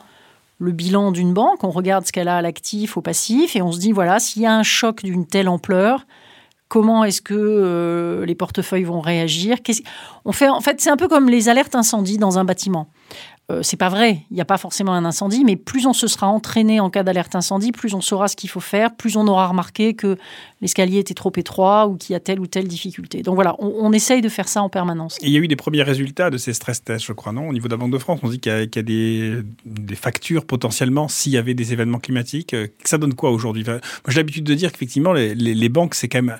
le 0.59 0.71
bilan 0.71 1.11
d'une 1.11 1.33
banque, 1.33 1.63
on 1.63 1.69
regarde 1.69 2.05
ce 2.05 2.11
qu'elle 2.11 2.27
a 2.27 2.37
à 2.37 2.41
l'actif, 2.41 2.97
au 2.97 3.01
passif, 3.01 3.55
et 3.55 3.61
on 3.61 3.71
se 3.71 3.79
dit, 3.79 3.91
voilà, 3.91 4.19
s'il 4.19 4.41
y 4.41 4.45
a 4.45 4.55
un 4.55 4.63
choc 4.63 5.03
d'une 5.03 5.25
telle 5.27 5.49
ampleur, 5.49 6.05
comment 6.67 7.03
est-ce 7.03 7.21
que 7.21 7.35
euh, 7.35 8.25
les 8.25 8.35
portefeuilles 8.35 8.83
vont 8.83 8.99
réagir? 8.99 9.57
On 10.25 10.31
fait, 10.31 10.49
En 10.49 10.61
fait, 10.61 10.81
c'est 10.81 10.89
un 10.89 10.97
peu 10.97 11.07
comme 11.07 11.29
les 11.29 11.49
alertes 11.49 11.75
incendie 11.75 12.17
dans 12.17 12.39
un 12.39 12.43
bâtiment. 12.43 12.87
Euh, 13.49 13.63
c'est 13.63 13.77
pas 13.77 13.87
vrai, 13.87 14.25
il 14.29 14.33
n'y 14.33 14.41
a 14.41 14.45
pas 14.45 14.57
forcément 14.57 14.93
un 14.93 15.05
incendie, 15.05 15.45
mais 15.45 15.55
plus 15.55 15.85
on 15.85 15.93
se 15.93 16.07
sera 16.07 16.27
entraîné 16.27 16.81
en 16.81 16.89
cas 16.89 17.03
d'alerte 17.03 17.33
incendie, 17.33 17.71
plus 17.71 17.93
on 17.93 18.01
saura 18.01 18.27
ce 18.27 18.35
qu'il 18.35 18.49
faut 18.49 18.59
faire, 18.59 18.93
plus 18.93 19.15
on 19.15 19.25
aura 19.25 19.47
remarqué 19.47 19.93
que 19.93 20.17
l'escalier 20.59 20.99
était 20.99 21.13
trop 21.13 21.31
étroit 21.33 21.87
ou 21.87 21.95
qu'il 21.95 22.11
y 22.11 22.15
a 22.15 22.19
telle 22.19 22.41
ou 22.41 22.47
telle 22.47 22.67
difficulté. 22.67 23.21
Donc 23.21 23.35
voilà, 23.35 23.55
on, 23.59 23.93
essaye 23.93 24.19
de 24.21 24.27
faire 24.27 24.49
ça 24.49 24.61
en 24.61 24.67
permanence. 24.67 25.17
il 25.21 25.29
y 25.29 25.37
a 25.37 25.39
eu 25.39 25.47
des 25.47 25.55
premiers 25.55 25.83
résultats 25.83 26.29
de 26.29 26.37
ces 26.37 26.51
stress 26.51 26.83
tests, 26.83 27.05
je 27.05 27.13
crois, 27.13 27.31
non? 27.31 27.47
Au 27.47 27.53
niveau 27.53 27.69
de 27.69 27.73
la 27.73 27.77
Banque 27.77 27.91
de 27.91 27.97
France, 27.97 28.19
on 28.21 28.27
dit 28.27 28.41
qu'il 28.41 28.51
y 28.51 28.79
a, 28.79 28.81
des, 28.83 29.95
factures 29.95 30.45
potentiellement 30.45 31.07
s'il 31.07 31.31
y 31.31 31.37
avait 31.37 31.53
des 31.53 31.71
événements 31.71 31.99
climatiques. 31.99 32.53
Euh, 32.53 32.67
ça 32.83 32.97
donne 32.97 33.13
quoi 33.13 33.31
aujourd'hui? 33.31 33.63
Moi, 33.65 33.79
j'ai 34.09 34.15
l'habitude 34.17 34.43
de 34.43 34.53
dire 34.55 34.73
qu'effectivement, 34.73 35.13
les, 35.13 35.69
banques, 35.69 35.95
c'est 35.95 36.09
quand 36.09 36.21
même 36.21 36.37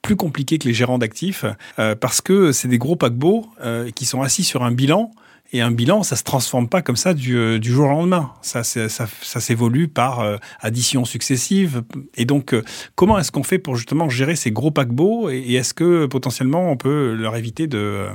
plus 0.00 0.16
compliqué 0.16 0.58
que 0.58 0.66
les 0.66 0.72
gérants 0.72 0.98
d'actifs 0.98 1.44
euh, 1.78 1.94
parce 1.94 2.22
que 2.22 2.52
c'est 2.52 2.68
des 2.68 2.78
gros 2.78 2.96
paquebots 2.96 3.46
qui 3.94 4.06
sont 4.06 4.22
assis 4.22 4.44
sur 4.44 4.64
un 4.64 4.72
bilan 4.72 5.10
et 5.52 5.62
un 5.62 5.70
bilan, 5.70 6.02
ça 6.02 6.16
se 6.16 6.24
transforme 6.24 6.68
pas 6.68 6.82
comme 6.82 6.96
ça 6.96 7.14
du, 7.14 7.36
euh, 7.36 7.62
jour 7.62 7.86
au 7.86 7.88
lendemain. 7.88 8.32
Ça, 8.42 8.64
ça, 8.64 8.88
ça, 8.88 9.40
s'évolue 9.40 9.88
par 9.88 10.20
euh, 10.20 10.36
addition 10.60 11.04
successive. 11.06 11.82
Et 12.16 12.26
donc, 12.26 12.52
euh, 12.52 12.62
comment 12.96 13.18
est-ce 13.18 13.32
qu'on 13.32 13.42
fait 13.42 13.58
pour 13.58 13.76
justement 13.76 14.10
gérer 14.10 14.36
ces 14.36 14.50
gros 14.50 14.70
paquebots 14.70 15.30
Et, 15.30 15.54
est-ce 15.54 15.72
que 15.72 16.06
potentiellement 16.06 16.70
on 16.70 16.76
peut 16.76 17.14
leur 17.14 17.34
éviter 17.36 17.66
de, 17.66 18.06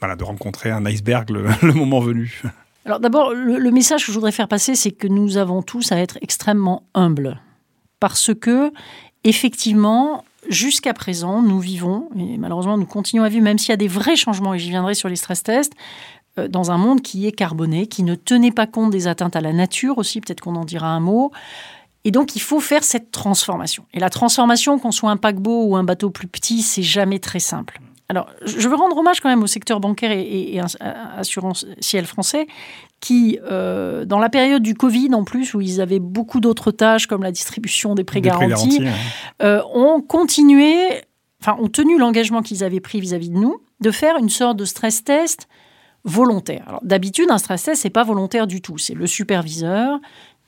voilà, 0.00 0.16
de 0.16 0.24
rencontrer 0.24 0.70
un 0.70 0.84
iceberg 0.84 1.30
le, 1.30 1.72
moment 1.72 2.00
venu? 2.00 2.42
Alors 2.84 3.00
d'abord, 3.00 3.32
le, 3.32 3.58
le, 3.58 3.70
message 3.70 4.04
que 4.04 4.12
je 4.12 4.16
voudrais 4.16 4.32
faire 4.32 4.48
passer, 4.48 4.74
c'est 4.74 4.92
que 4.92 5.08
nous 5.08 5.38
avons 5.38 5.62
tous 5.62 5.92
à 5.92 5.96
être 5.96 6.18
extrêmement 6.20 6.84
humbles. 6.94 7.40
Parce 8.00 8.32
que, 8.34 8.70
effectivement, 9.24 10.24
jusqu'à 10.48 10.94
présent, 10.94 11.42
nous 11.42 11.60
vivons, 11.60 12.08
et 12.16 12.38
malheureusement 12.38 12.76
nous 12.76 12.86
continuons 12.86 13.24
à 13.24 13.28
vivre, 13.28 13.44
même 13.44 13.58
s'il 13.58 13.70
y 13.70 13.72
a 13.72 13.78
des 13.78 13.88
vrais 13.88 14.16
changements, 14.16 14.54
et 14.54 14.58
j'y 14.58 14.70
viendrai 14.70 14.94
sur 14.94 15.08
les 15.08 15.16
stress 15.16 15.42
tests, 15.42 15.72
euh, 15.72 16.15
dans 16.36 16.70
un 16.70 16.76
monde 16.76 17.02
qui 17.02 17.26
est 17.26 17.32
carboné, 17.32 17.86
qui 17.86 18.02
ne 18.02 18.14
tenait 18.14 18.50
pas 18.50 18.66
compte 18.66 18.90
des 18.90 19.08
atteintes 19.08 19.36
à 19.36 19.40
la 19.40 19.52
nature 19.52 19.98
aussi, 19.98 20.20
peut-être 20.20 20.40
qu'on 20.40 20.56
en 20.56 20.64
dira 20.64 20.88
un 20.88 21.00
mot. 21.00 21.32
Et 22.04 22.10
donc, 22.10 22.36
il 22.36 22.40
faut 22.40 22.60
faire 22.60 22.84
cette 22.84 23.10
transformation. 23.10 23.84
Et 23.92 23.98
la 23.98 24.10
transformation, 24.10 24.78
qu'on 24.78 24.92
soit 24.92 25.10
un 25.10 25.16
paquebot 25.16 25.64
ou 25.64 25.76
un 25.76 25.82
bateau 25.82 26.10
plus 26.10 26.28
petit, 26.28 26.62
c'est 26.62 26.82
jamais 26.82 27.18
très 27.18 27.40
simple. 27.40 27.80
Alors, 28.08 28.28
je 28.44 28.68
veux 28.68 28.76
rendre 28.76 28.96
hommage 28.96 29.20
quand 29.20 29.28
même 29.28 29.42
au 29.42 29.48
secteur 29.48 29.80
bancaire 29.80 30.12
et, 30.12 30.54
et, 30.54 30.60
assurantiel 31.18 32.06
français 32.06 32.46
qui, 33.00 33.38
euh, 33.50 34.04
dans 34.04 34.20
la 34.20 34.28
période 34.28 34.62
du 34.62 34.74
Covid 34.74 35.12
en 35.14 35.24
plus, 35.24 35.54
où 35.54 35.60
ils 35.60 35.80
avaient 35.80 35.98
beaucoup 35.98 36.40
d'autres 36.40 36.70
tâches 36.70 37.08
comme 37.08 37.22
la 37.22 37.32
distribution 37.32 37.94
des 37.94 38.04
prêts 38.04 38.20
garantis, 38.20 38.80
euh, 39.42 39.60
ont 39.74 40.00
continué, 40.00 41.02
enfin, 41.42 41.56
ont 41.60 41.68
tenu 41.68 41.98
l'engagement 41.98 42.42
qu'ils 42.42 42.62
avaient 42.62 42.80
pris 42.80 43.00
vis-à-vis 43.00 43.30
de 43.30 43.38
nous 43.38 43.60
de 43.80 43.90
faire 43.90 44.16
une 44.16 44.30
sorte 44.30 44.56
de 44.56 44.64
stress 44.64 45.02
test 45.02 45.48
volontaire. 46.06 46.78
D'habitude, 46.82 47.30
un 47.30 47.38
stress 47.38 47.64
test, 47.64 47.82
c'est 47.82 47.90
pas 47.90 48.04
volontaire 48.04 48.46
du 48.46 48.62
tout. 48.62 48.78
C'est 48.78 48.94
le 48.94 49.06
superviseur, 49.06 49.98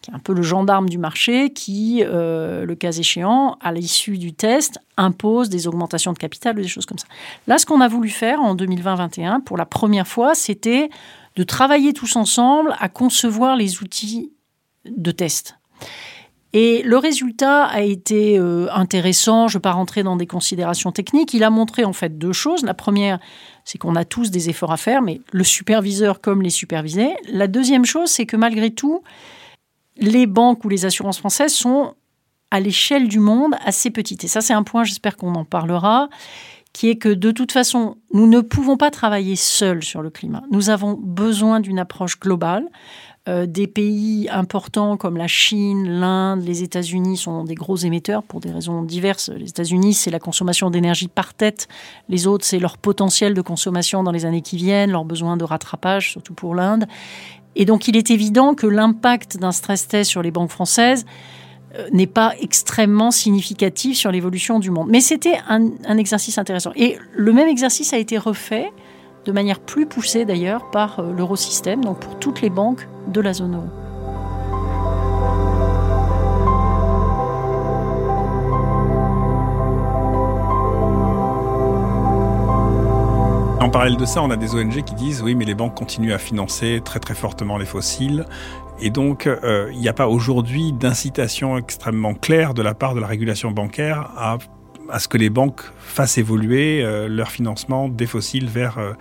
qui 0.01 0.11
est 0.11 0.15
un 0.15 0.21
peu 0.21 0.33
le 0.33 0.43
gendarme 0.43 0.89
du 0.89 0.99
marché, 0.99 1.53
qui, 1.53 2.03
euh, 2.05 2.65
le 2.65 2.75
cas 2.77 2.93
échéant, 2.93 3.59
à 3.61 3.73
l'issue 3.73 4.19
du 4.19 4.33
test, 4.33 4.79
impose 4.97 5.49
des 5.49 5.67
augmentations 5.67 6.13
de 6.13 6.19
capital 6.19 6.59
ou 6.59 6.63
des 6.63 6.69
choses 6.69 6.87
comme 6.87 6.99
ça. 6.99 7.09
Là, 7.49 7.59
ce 7.59 7.67
qu'on 7.67 7.81
a 7.81 7.89
voulu 7.89 8.09
faire 8.09 8.41
en 8.41 8.55
2020-2021, 8.55 9.43
pour 9.43 9.57
la 9.57 9.67
première 9.67 10.07
fois, 10.07 10.35
c'était 10.35 10.89
de 11.35 11.43
travailler 11.43 11.93
tous 11.93 12.17
ensemble 12.17 12.75
à 12.79 12.89
concevoir 12.89 13.57
les 13.57 13.83
outils 13.83 14.33
de 14.85 15.11
test. 15.11 15.59
Et 16.55 16.83
le 16.83 16.97
résultat 16.97 17.65
a 17.65 17.83
été 17.83 18.39
euh, 18.39 18.69
intéressant. 18.73 19.49
Je 19.49 19.57
ne 19.57 19.59
vais 19.59 19.63
pas 19.63 19.73
rentrer 19.73 20.03
dans 20.03 20.17
des 20.17 20.27
considérations 20.27 20.93
techniques. 20.93 21.35
Il 21.35 21.45
a 21.45 21.51
montré 21.51 21.85
en 21.85 21.93
fait 21.93 22.17
deux 22.17 22.33
choses. 22.33 22.63
La 22.63 22.73
première, 22.73 23.19
c'est 23.69 23.77
qu'on 23.77 23.97
a 23.97 24.07
tous 24.07 24.31
des 24.31 24.49
efforts 24.49 24.73
à 24.73 24.79
faire, 24.79 25.03
mais 25.03 25.21
le 25.31 25.45
superviseur 25.45 26.23
comme 26.23 26.41
les 26.41 26.49
supervisés. 26.49 27.15
La 27.31 27.49
deuxième 27.49 27.85
chose, 27.85 28.09
c'est 28.09 28.25
que 28.25 28.35
malgré 28.39 28.71
tout, 28.71 29.03
les 29.99 30.27
banques 30.27 30.65
ou 30.65 30.71
les 30.71 30.87
assurances 30.87 31.19
françaises 31.19 31.53
sont 31.53 31.93
à 32.51 32.61
l'échelle 32.61 33.09
du 33.09 33.21
monde 33.21 33.57
assez 33.67 33.91
petites. 33.91 34.25
Et 34.25 34.27
ça, 34.27 34.41
c'est 34.41 34.55
un 34.55 34.63
point, 34.63 34.85
j'espère 34.85 35.19
qu'on 35.19 35.35
en 35.35 35.45
parlera, 35.45 36.09
qui 36.73 36.89
est 36.89 36.97
que 36.97 37.11
de 37.11 37.31
toute 37.31 37.53
façon, 37.53 37.99
nous 38.15 38.27
ne 38.27 38.41
pouvons 38.41 38.79
pas 38.79 38.91
travailler 38.91 39.37
seuls 39.37 39.83
sur 39.83 40.01
le 40.01 40.09
climat. 40.09 40.45
Nous 40.51 40.71
avons 40.71 40.95
besoin 40.95 41.61
d'une 41.61 41.79
approche 41.79 42.19
globale. 42.19 42.65
Euh, 43.29 43.45
des 43.45 43.67
pays 43.67 44.27
importants 44.31 44.97
comme 44.97 45.19
la 45.19 45.27
Chine, 45.27 45.87
l'Inde, 45.87 46.43
les 46.43 46.63
États-Unis 46.63 47.19
sont 47.19 47.45
des 47.45 47.55
gros 47.55 47.77
émetteurs 47.77 48.23
pour 48.23 48.41
des 48.41 48.51
raisons 48.51 48.83
diverses. 48.83 49.29
Les 49.29 49.51
États-Unis, 49.51 49.93
c'est 49.93 50.11
la 50.11 50.19
consommation 50.19 50.71
d'énergie 50.71 51.09
par 51.09 51.35
tête. 51.35 51.69
Les 52.09 52.27
autres, 52.27 52.47
c'est 52.47 52.59
leur 52.59 52.79
potentiel 52.79 53.35
de 53.35 53.43
consommation 53.43 54.03
dans 54.03 54.13
les 54.13 54.25
années 54.25 54.41
qui 54.41 54.57
viennent, 54.57 54.93
leur 54.93 55.05
besoin 55.05 55.37
de 55.37 55.45
rattrapage, 55.45 56.13
surtout 56.13 56.33
pour 56.33 56.55
l'Inde. 56.55 56.87
Et 57.55 57.67
donc, 57.67 57.87
il 57.87 57.99
est 57.99 58.11
évident 58.11 58.55
que 58.55 58.67
l'impact 58.67 59.37
d'un 59.37 59.53
stress 59.53 59.89
test 59.89 60.11
sur 60.11 60.23
les 60.23 60.31
banques 60.31 60.51
françaises 60.51 61.05
euh, 61.77 61.87
n'est 61.93 62.07
pas 62.07 62.33
extrêmement 62.41 63.11
significatif 63.11 63.99
sur 63.99 64.11
l'évolution 64.11 64.59
du 64.59 64.71
monde. 64.71 64.89
Mais 64.89 65.01
c'était 65.01 65.39
un, 65.49 65.69
un, 65.87 65.99
exercice 65.99 66.39
intéressant. 66.39 66.73
Et 66.77 66.97
le 67.15 67.33
même 67.35 67.49
exercice 67.49 67.93
a 67.93 67.99
été 67.99 68.17
refait 68.17 68.71
de 69.29 69.33
manière 69.33 69.61
plus 69.61 69.85
poussée 69.85 70.25
d'ailleurs 70.25 70.71
par 70.71 71.01
euh, 71.01 71.13
l'eurosystème, 71.13 71.85
donc 71.85 72.01
pour 72.01 72.19
toutes 72.19 72.41
les 72.41 72.49
banques 72.49 72.89
de 73.09 73.21
la 73.21 73.35
zone 73.35 73.57
euro. 73.57 73.67
En 83.61 83.69
parallèle 83.69 83.99
de 83.99 84.07
ça, 84.07 84.23
on 84.23 84.31
a 84.31 84.37
des 84.37 84.55
ONG 84.55 84.83
qui 84.83 84.95
disent 84.95 85.21
oui, 85.21 85.35
mais 85.35 85.45
les 85.45 85.55
banques 85.55 85.75
continuent 85.75 86.15
à 86.15 86.19
financer 86.19 86.81
très 86.83 86.99
très 86.99 87.15
fortement 87.15 87.59
les 87.59 87.67
fossiles. 87.67 88.25
Et 88.81 88.89
donc, 88.89 89.27
euh, 89.27 89.69
il 89.75 89.79
n'y 89.79 89.89
a 89.91 89.93
pas 89.93 90.09
aujourd'hui 90.09 90.73
d'incitation 90.73 91.59
extrêmement 91.59 92.15
claire 92.15 92.55
de 92.55 92.63
la 92.63 92.73
part 92.73 92.95
de 92.95 93.01
la 93.01 93.07
régulation 93.07 93.51
bancaire 93.51 94.11
à 94.17 94.39
à 94.91 94.99
ce 94.99 95.09
que 95.09 95.19
les 95.19 95.31
banques 95.31 95.63
fassent 95.79 96.19
évoluer 96.19 96.83
euh, 96.83 97.09
leur 97.09 97.31
financement 97.31 97.89
des 97.89 98.07
fossiles 98.07 98.47
vers, 98.47 98.79
euh, 98.79 98.93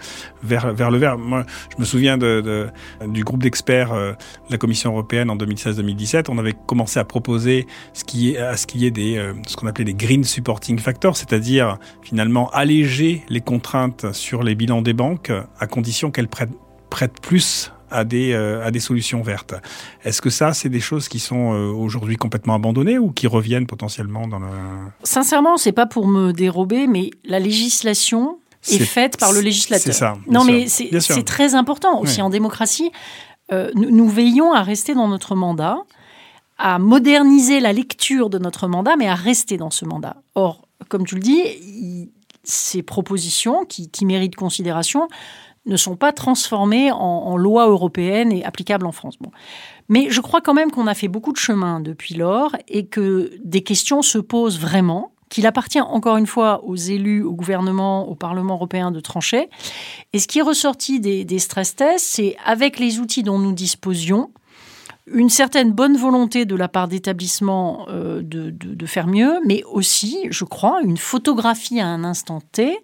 vers, 0.44 0.74
vers 0.74 0.92
le 0.92 0.98
vert. 0.98 1.18
Moi, 1.18 1.46
je 1.72 1.80
me 1.80 1.86
souviens 1.86 2.18
du 2.18 3.24
groupe 3.24 3.44
d'experts 3.44 3.94
euh, 3.94 4.12
de 4.12 4.52
la 4.52 4.58
Commission 4.58 4.92
européenne 4.92 5.30
en 5.30 5.36
2016-2017. 5.36 6.26
On 6.30 6.38
avait 6.38 6.54
commencé 6.66 7.00
à 7.00 7.06
proposer 7.06 7.68
ce 7.94 8.04
qui 8.04 8.32
est, 8.32 8.38
à 8.38 8.58
ce 8.58 8.68
qu'il 8.68 8.82
y 8.82 8.86
ait 8.86 8.92
des, 8.92 9.34
ce 9.48 9.56
qu'on 9.56 9.68
appelait 9.68 9.86
des 9.86 9.94
green 9.94 10.24
supporting 10.24 10.80
factors, 10.80 11.18
c'est-à-dire 11.18 11.78
finalement 12.02 12.50
alléger 12.52 13.24
les 13.30 13.42
contraintes 13.42 14.12
sur 14.14 14.44
les 14.44 14.56
bilans 14.56 14.82
des 14.82 14.94
banques 14.94 15.32
à 15.60 15.68
condition 15.68 16.12
qu'elles 16.12 16.28
prêtent 16.28 17.22
plus 17.22 17.72
à 17.92 18.04
des, 18.04 18.34
euh, 18.34 18.66
à 18.66 18.72
des 18.72 18.80
solutions 18.80 19.22
vertes. 19.22 19.56
Est-ce 20.04 20.22
que 20.22 20.30
ça, 20.30 20.54
c'est 20.54 20.70
des 20.70 20.80
choses 20.80 21.08
qui 21.08 21.20
sont 21.20 21.54
euh, 21.54 21.72
aujourd'hui 21.72 22.18
complètement 22.18 22.56
abandonnées 22.56 22.98
ou 22.98 23.12
qui 23.12 23.28
reviennent 23.28 23.68
potentiellement 23.68 24.28
dans 24.28 24.40
le... 24.40 24.48
Sincèrement, 25.04 25.58
c'est 25.58 25.72
pas 25.72 25.86
pour 25.86 26.08
me 26.08 26.34
dérober, 26.34 26.88
mais 26.88 27.12
la 27.24 27.40
législation 27.40 28.40
est, 28.70 28.80
faite 28.80 29.18
par 29.18 29.32
le 29.32 29.40
législateur. 29.40 29.94
C'est 29.94 30.00
ça. 30.00 30.16
Non, 30.28 30.44
mais 30.44 30.68
c'est 30.68 31.26
très 31.26 31.56
important 31.56 32.00
aussi 32.00 32.22
en 32.22 32.30
démocratie. 32.30 32.92
Euh, 33.52 33.72
nous, 33.76 33.92
nous 33.92 34.10
veillons 34.10 34.54
à 34.54 34.62
rester 34.62 34.94
dans 34.94 35.08
notre 35.08 35.36
mandat, 35.36 35.78
à 36.58 36.80
moderniser 36.80 37.60
la 37.60 37.72
lecture 37.72 38.30
de 38.30 38.40
notre 38.40 38.68
mandat, 38.68 38.96
mais 38.98 39.08
à 39.08 39.16
rester 39.16 39.58
dans 39.58 39.70
ce 39.70 39.86
mandat. 39.86 40.18
Or, 40.36 40.68
comme 40.90 41.06
tu 41.06 41.16
le 41.16 41.22
dis, 41.22 42.12
ces 42.44 42.82
propositions 42.84 43.66
qui, 43.66 43.90
qui 43.90 44.06
méritent 44.06 44.36
considération 44.36 45.08
ne 45.68 45.78
sont 45.78 45.96
pas 45.96 46.14
transformées 46.14 46.92
en, 46.92 47.38
loi 47.38 47.68
européenne 47.68 48.32
et 48.32 48.44
applicables 48.44 48.86
en 48.86 48.92
France. 48.92 49.18
Mais 49.90 50.08
je 50.10 50.22
crois 50.22 50.42
quand 50.42 50.54
même 50.54 50.72
qu'on 50.72 50.88
a 50.88 50.94
fait 50.94 51.08
beaucoup 51.08 51.32
de 51.32 51.38
chemin 51.38 51.80
depuis 51.80 52.16
lors 52.16 52.56
et 52.68 52.88
que 52.88 53.32
des 53.44 53.62
questions 53.62 54.02
se 54.02 54.18
posent 54.18 54.60
vraiment 54.60 55.12
qu'il 55.30 55.46
appartient 55.46 55.82
encore 55.82 56.16
une 56.16 56.26
fois 56.26 56.64
aux 56.64 56.76
élus, 56.76 57.22
au 57.22 57.34
gouvernement, 57.34 58.08
au 58.08 58.16
Parlement 58.16 58.54
européen 58.54 58.92
de 58.92 59.02
trancher. 59.02 59.50
Et 60.14 60.20
ce 60.20 60.28
qui 60.28 60.40
est 60.40 60.44
ressorti 60.44 61.00
des, 61.00 61.40
stress 61.40 61.76
tests, 61.76 62.06
c'est 62.06 62.38
avec 62.46 62.80
les 62.80 63.00
outils 63.00 63.24
dont 63.24 63.38
nous 63.38 63.52
disposions, 63.52 64.32
une 65.06 65.30
certaine 65.30 65.72
bonne 65.72 65.98
volonté 65.98 66.46
de 66.46 66.56
la 66.56 66.68
part 66.68 66.88
d'établissements 66.88 67.88
euh, 67.90 68.22
de, 68.22 68.52
de, 68.52 68.86
faire 68.86 69.08
mieux, 69.08 69.40
mais 69.46 69.64
aussi, 69.64 70.28
je 70.32 70.44
crois, 70.44 70.82
une 70.84 70.98
photographie 70.98 71.80
à 71.80 71.88
un 71.88 72.04
instant 72.04 72.42
T 72.52 72.78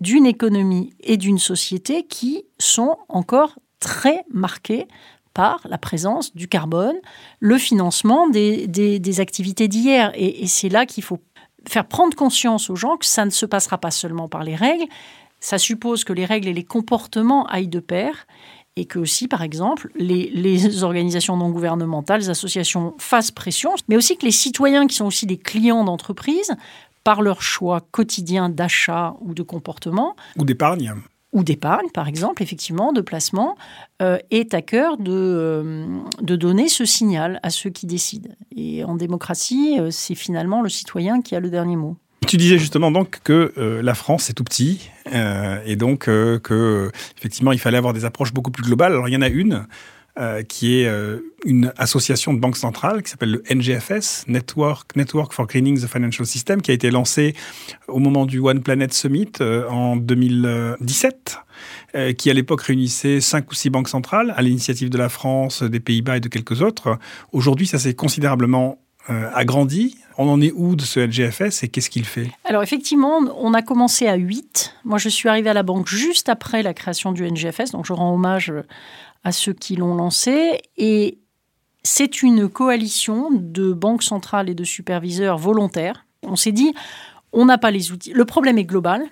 d'une 0.00 0.26
économie 0.26 0.94
et 1.00 1.16
d'une 1.16 1.38
société 1.38 2.04
qui 2.04 2.44
sont 2.58 2.96
encore 3.08 3.58
très 3.80 4.24
marquées 4.32 4.86
par 5.34 5.60
la 5.68 5.78
présence 5.78 6.34
du 6.34 6.48
carbone, 6.48 6.96
le 7.38 7.56
financement 7.56 8.28
des, 8.28 8.66
des, 8.66 9.20
activités 9.20 9.68
d'hier. 9.68 10.12
Et, 10.14 10.46
c'est 10.46 10.68
là 10.68 10.86
qu'il 10.86 11.04
faut 11.04 11.18
faire 11.68 11.86
prendre 11.86 12.16
conscience 12.16 12.68
aux 12.70 12.76
gens 12.76 12.96
que 12.96 13.06
ça 13.06 13.24
ne 13.24 13.30
se 13.30 13.46
passera 13.46 13.78
pas 13.78 13.90
seulement 13.90 14.28
par 14.28 14.42
les 14.42 14.56
règles, 14.56 14.86
ça 15.38 15.56
suppose 15.56 16.04
que 16.04 16.12
les 16.12 16.24
règles 16.24 16.48
et 16.48 16.52
les 16.52 16.64
comportements 16.64 17.46
aillent 17.46 17.68
de 17.68 17.80
pair 17.80 18.26
et 18.76 18.84
que 18.84 18.98
aussi, 18.98 19.28
par 19.28 19.42
exemple, 19.42 19.90
les, 19.96 20.30
les, 20.30 20.84
organisations 20.84 21.36
non 21.36 21.50
gouvernementales, 21.50 22.20
les 22.20 22.30
associations 22.30 22.94
fassent 22.98 23.30
pression, 23.30 23.74
mais 23.88 23.96
aussi 23.96 24.16
que 24.16 24.24
les 24.24 24.32
citoyens 24.32 24.86
qui 24.86 24.96
sont 24.96 25.06
aussi 25.06 25.26
des 25.26 25.38
clients 25.38 25.84
d'entreprises 25.84 26.54
par 27.04 27.22
leur 27.22 27.42
choix 27.42 27.80
quotidien 27.90 28.48
d'achat 28.48 29.14
ou 29.20 29.34
de 29.34 29.42
comportement. 29.42 30.16
Ou 30.36 30.44
d'épargne. 30.44 30.94
Ou 31.32 31.44
d'épargne, 31.44 31.88
par 31.94 32.08
exemple, 32.08 32.42
effectivement, 32.42 32.92
de 32.92 33.00
placement, 33.00 33.56
euh, 34.02 34.18
est 34.30 34.52
à 34.52 34.62
cœur 34.62 34.96
de, 34.96 35.12
euh, 35.12 35.86
de 36.20 36.36
donner 36.36 36.68
ce 36.68 36.84
signal 36.84 37.38
à 37.42 37.50
ceux 37.50 37.70
qui 37.70 37.86
décident. 37.86 38.30
Et 38.54 38.82
en 38.82 38.96
démocratie, 38.96 39.76
euh, 39.78 39.90
c'est 39.90 40.16
finalement 40.16 40.60
le 40.60 40.68
citoyen 40.68 41.22
qui 41.22 41.36
a 41.36 41.40
le 41.40 41.50
dernier 41.50 41.76
mot. 41.76 41.96
Tu 42.26 42.36
disais 42.36 42.58
justement 42.58 42.90
donc 42.90 43.20
que 43.24 43.52
la 43.82 43.94
France 43.94 44.30
est 44.30 44.34
tout 44.34 44.44
petit 44.44 44.90
et 45.06 45.74
donc 45.74 46.04
que 46.04 46.90
effectivement 47.16 47.50
il 47.50 47.58
fallait 47.58 47.78
avoir 47.78 47.92
des 47.92 48.04
approches 48.04 48.32
beaucoup 48.32 48.52
plus 48.52 48.62
globales. 48.62 48.92
Alors 48.92 49.08
il 49.08 49.12
y 49.12 49.16
en 49.16 49.22
a 49.22 49.28
une 49.28 49.66
euh, 50.20 50.42
qui 50.42 50.80
est 50.80 50.86
euh, 50.86 51.32
une 51.46 51.72
association 51.78 52.34
de 52.34 52.38
banques 52.40 52.58
centrales 52.58 53.02
qui 53.02 53.10
s'appelle 53.10 53.30
le 53.30 53.42
NGFS, 53.50 54.26
Network, 54.26 54.94
Network 54.94 55.32
for 55.32 55.46
Cleaning 55.46 55.80
the 55.80 55.86
Financial 55.86 56.26
System, 56.26 56.60
qui 56.60 56.70
a 56.70 56.74
été 56.74 56.90
lancé 56.90 57.34
au 57.88 58.00
moment 58.00 58.26
du 58.26 58.38
One 58.38 58.60
Planet 58.60 58.92
Summit 58.92 59.32
euh, 59.40 59.66
en 59.68 59.96
2017 59.96 61.38
qui 62.16 62.30
à 62.30 62.34
l'époque 62.34 62.62
réunissait 62.62 63.20
cinq 63.20 63.50
ou 63.50 63.54
six 63.54 63.68
banques 63.68 63.88
centrales 63.88 64.32
à 64.36 64.42
l'initiative 64.42 64.88
de 64.88 64.96
la 64.96 65.10
France, 65.10 65.62
des 65.62 65.80
Pays-Bas 65.80 66.16
et 66.16 66.20
de 66.20 66.28
quelques 66.28 66.62
autres. 66.62 66.98
Aujourd'hui, 67.32 67.66
ça 67.66 67.78
s'est 67.78 67.92
considérablement 67.92 68.78
agrandi. 69.08 69.98
On 70.16 70.28
en 70.28 70.40
est 70.40 70.52
où 70.54 70.76
de 70.76 70.82
ce 70.82 71.00
NGFS 71.00 71.64
et 71.64 71.68
qu'est-ce 71.68 71.90
qu'il 71.90 72.04
fait? 72.04 72.30
Alors 72.44 72.62
effectivement, 72.62 73.18
on 73.36 73.52
a 73.52 73.60
commencé 73.60 74.06
à 74.06 74.14
8. 74.14 74.74
Moi, 74.84 74.98
je 74.98 75.08
suis 75.08 75.28
arrivée 75.28 75.50
à 75.50 75.54
la 75.54 75.62
banque 75.62 75.88
juste 75.88 76.28
après 76.28 76.62
la 76.62 76.72
création 76.72 77.12
du 77.12 77.28
NGFS, 77.28 77.72
donc 77.72 77.84
je 77.84 77.92
rends 77.92 78.14
hommage 78.14 78.52
à 79.24 79.32
ceux 79.32 79.52
qui 79.52 79.76
l'ont 79.76 79.94
lancé. 79.94 80.60
Et 80.76 81.18
c'est 81.82 82.22
une 82.22 82.48
coalition 82.48 83.30
de 83.30 83.72
banques 83.72 84.02
centrales 84.02 84.48
et 84.48 84.54
de 84.54 84.64
superviseurs 84.64 85.38
volontaires. 85.38 86.06
On 86.22 86.36
s'est 86.36 86.52
dit, 86.52 86.74
on 87.32 87.44
n'a 87.44 87.58
pas 87.58 87.70
les 87.70 87.92
outils. 87.92 88.12
Le 88.12 88.24
problème 88.24 88.58
est 88.58 88.64
global. 88.64 89.06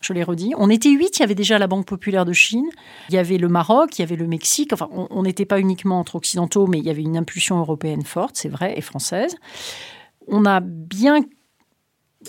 Je 0.00 0.12
l'ai 0.12 0.22
redit. 0.22 0.52
On 0.58 0.68
était 0.68 0.90
huit. 0.90 1.18
Il 1.18 1.20
y 1.20 1.22
avait 1.22 1.34
déjà 1.34 1.58
la 1.58 1.66
Banque 1.66 1.86
populaire 1.86 2.26
de 2.26 2.32
Chine. 2.34 2.68
Il 3.08 3.14
y 3.14 3.18
avait 3.18 3.38
le 3.38 3.48
Maroc. 3.48 3.98
Il 3.98 4.02
y 4.02 4.04
avait 4.04 4.16
le 4.16 4.26
Mexique. 4.26 4.72
Enfin, 4.72 4.88
on 4.92 5.22
n'était 5.22 5.46
pas 5.46 5.58
uniquement 5.58 5.98
entre 5.98 6.16
occidentaux, 6.16 6.66
mais 6.66 6.78
il 6.78 6.84
y 6.84 6.90
avait 6.90 7.02
une 7.02 7.16
impulsion 7.16 7.58
européenne 7.58 8.04
forte, 8.04 8.36
c'est 8.36 8.50
vrai, 8.50 8.76
et 8.76 8.82
française. 8.82 9.36
On 10.28 10.44
a 10.44 10.60
bien 10.60 11.20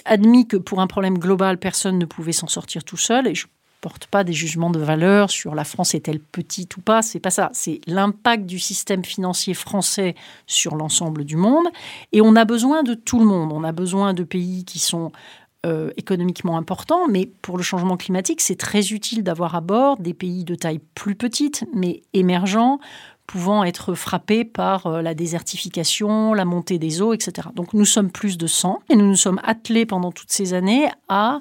admis 0.05 0.47
que 0.47 0.57
pour 0.57 0.79
un 0.79 0.87
problème 0.87 1.17
global, 1.17 1.57
personne 1.57 1.97
ne 1.97 2.05
pouvait 2.05 2.31
s'en 2.31 2.47
sortir 2.47 2.83
tout 2.85 2.97
seul. 2.97 3.27
Et 3.27 3.35
je 3.35 3.47
porte 3.85 4.07
pas 4.07 4.23
des 4.23 4.33
jugements 4.33 4.71
de 4.71 4.79
valeur 4.79 5.29
sur 5.29 5.53
la 5.53 5.63
France 5.63 5.93
est-elle 5.93 6.19
petite 6.19 6.75
ou 6.75 6.81
pas. 6.81 7.03
C'est 7.03 7.19
pas 7.19 7.29
ça. 7.29 7.51
C'est 7.53 7.81
l'impact 7.85 8.47
du 8.47 8.57
système 8.57 9.05
financier 9.05 9.53
français 9.53 10.15
sur 10.47 10.75
l'ensemble 10.75 11.23
du 11.23 11.35
monde. 11.35 11.67
Et 12.11 12.19
on 12.19 12.35
a 12.35 12.45
besoin 12.45 12.81
de 12.81 12.95
tout 12.95 13.19
le 13.19 13.25
monde. 13.25 13.53
On 13.53 13.63
a 13.63 13.71
besoin 13.71 14.15
de 14.15 14.23
pays 14.23 14.65
qui 14.65 14.79
sont 14.79 15.11
euh, 15.67 15.91
économiquement 15.97 16.57
importants, 16.57 17.07
mais 17.07 17.29
pour 17.43 17.57
le 17.57 17.63
changement 17.63 17.95
climatique, 17.95 18.41
c'est 18.41 18.55
très 18.55 18.91
utile 18.91 19.21
d'avoir 19.21 19.53
à 19.53 19.61
bord 19.61 19.97
des 19.99 20.15
pays 20.15 20.45
de 20.45 20.55
taille 20.55 20.81
plus 20.95 21.13
petite, 21.13 21.63
mais 21.71 22.01
émergents, 22.13 22.79
pouvant 23.27 23.63
être 23.63 23.93
frappés 23.93 24.45
par 24.45 24.87
euh, 24.87 25.03
la 25.03 25.13
désertification, 25.13 26.33
la 26.33 26.45
montée 26.45 26.79
des 26.79 27.03
eaux, 27.03 27.13
etc. 27.13 27.49
Donc 27.53 27.75
nous 27.75 27.85
sommes 27.85 28.09
plus 28.09 28.39
de 28.39 28.47
100 28.47 28.79
et 28.89 28.95
nous 28.95 29.05
nous 29.05 29.15
sommes 29.15 29.39
attelés 29.43 29.85
pendant 29.85 30.11
toutes 30.11 30.31
ces 30.31 30.55
années 30.55 30.89
à 31.07 31.39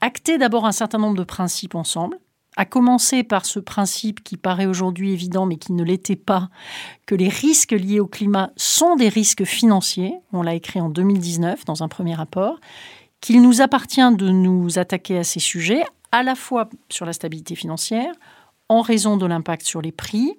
acter 0.00 0.38
d'abord 0.38 0.66
un 0.66 0.72
certain 0.72 0.98
nombre 0.98 1.16
de 1.16 1.24
principes 1.24 1.74
ensemble, 1.74 2.18
à 2.56 2.64
commencer 2.64 3.22
par 3.22 3.46
ce 3.46 3.60
principe 3.60 4.24
qui 4.24 4.36
paraît 4.36 4.66
aujourd'hui 4.66 5.12
évident 5.12 5.46
mais 5.46 5.56
qui 5.56 5.72
ne 5.72 5.84
l'était 5.84 6.16
pas, 6.16 6.48
que 7.06 7.14
les 7.14 7.28
risques 7.28 7.72
liés 7.72 8.00
au 8.00 8.06
climat 8.06 8.50
sont 8.56 8.96
des 8.96 9.08
risques 9.08 9.44
financiers, 9.44 10.14
on 10.32 10.42
l'a 10.42 10.54
écrit 10.54 10.80
en 10.80 10.88
2019 10.88 11.64
dans 11.64 11.82
un 11.82 11.88
premier 11.88 12.14
rapport, 12.14 12.58
qu'il 13.20 13.42
nous 13.42 13.60
appartient 13.60 14.14
de 14.16 14.28
nous 14.30 14.78
attaquer 14.78 15.18
à 15.18 15.24
ces 15.24 15.40
sujets, 15.40 15.84
à 16.10 16.22
la 16.22 16.34
fois 16.34 16.68
sur 16.88 17.06
la 17.06 17.12
stabilité 17.12 17.54
financière, 17.54 18.12
en 18.68 18.80
raison 18.80 19.16
de 19.16 19.26
l'impact 19.26 19.64
sur 19.64 19.80
les 19.80 19.92
prix, 19.92 20.34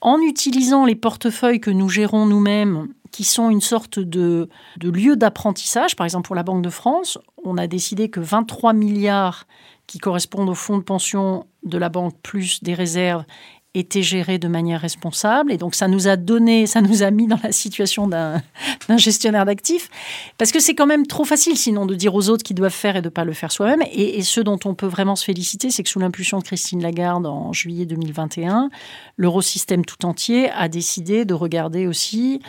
en 0.00 0.20
utilisant 0.20 0.84
les 0.84 0.96
portefeuilles 0.96 1.60
que 1.60 1.70
nous 1.70 1.88
gérons 1.88 2.26
nous-mêmes 2.26 2.88
qui 3.14 3.22
sont 3.22 3.48
une 3.48 3.60
sorte 3.60 4.00
de, 4.00 4.48
lieu 4.82 5.14
d'apprentissage. 5.14 5.94
Par 5.94 6.04
exemple, 6.04 6.26
pour 6.26 6.34
la 6.34 6.42
Banque 6.42 6.62
de 6.62 6.70
France, 6.70 7.16
on 7.44 7.56
a 7.58 7.66
décidé 7.66 8.08
que 8.08 8.20
23 8.20 8.72
milliards 8.72 9.46
qui 9.86 9.98
correspondent 9.98 10.48
au 10.48 10.54
fonds 10.54 10.78
de 10.78 10.82
pension 10.82 11.46
de 11.62 11.78
la 11.78 11.88
banque 11.88 12.14
plus 12.22 12.62
des 12.62 12.74
réserves 12.74 13.24
était 13.74 14.02
géré 14.02 14.38
de 14.38 14.46
manière 14.46 14.80
responsable. 14.80 15.50
Et 15.50 15.56
donc, 15.56 15.74
ça 15.74 15.88
nous 15.88 16.06
a 16.06 16.16
donné, 16.16 16.66
ça 16.66 16.80
nous 16.80 17.02
a 17.02 17.10
mis 17.10 17.26
dans 17.26 17.40
la 17.42 17.50
situation 17.50 18.06
d'un 18.06 18.40
gestionnaire 18.96 19.44
d'actifs. 19.44 19.90
Parce 20.38 20.52
que 20.52 20.60
c'est 20.60 20.76
quand 20.76 20.86
même 20.86 21.06
trop 21.06 21.24
facile, 21.24 21.56
sinon, 21.56 21.84
de 21.84 21.94
dire 21.96 22.14
aux 22.14 22.28
autres 22.28 22.44
qu'ils 22.44 22.56
doivent 22.56 22.72
faire 22.72 22.96
et 22.96 23.02
de 23.02 23.08
ne 23.08 23.10
pas 23.10 23.24
le 23.24 23.32
faire 23.32 23.50
soi-même. 23.50 23.82
Et, 23.90 24.18
et, 24.18 24.22
ce 24.22 24.40
dont 24.40 24.60
on 24.64 24.74
peut 24.74 24.86
vraiment 24.86 25.16
se 25.16 25.24
féliciter, 25.24 25.70
c'est 25.70 25.82
que 25.82 25.88
sous 25.88 25.98
l'impulsion 25.98 26.38
de 26.38 26.44
Christine 26.44 26.82
Lagarde 26.82 27.26
en 27.26 27.52
juillet 27.52 27.84
2021, 27.84 28.70
l'eurosystème 29.16 29.84
tout 29.84 30.06
entier 30.06 30.50
a 30.50 30.68
décidé 30.68 31.24
de 31.24 31.34
regarder 31.34 31.88
aussi 31.88 32.40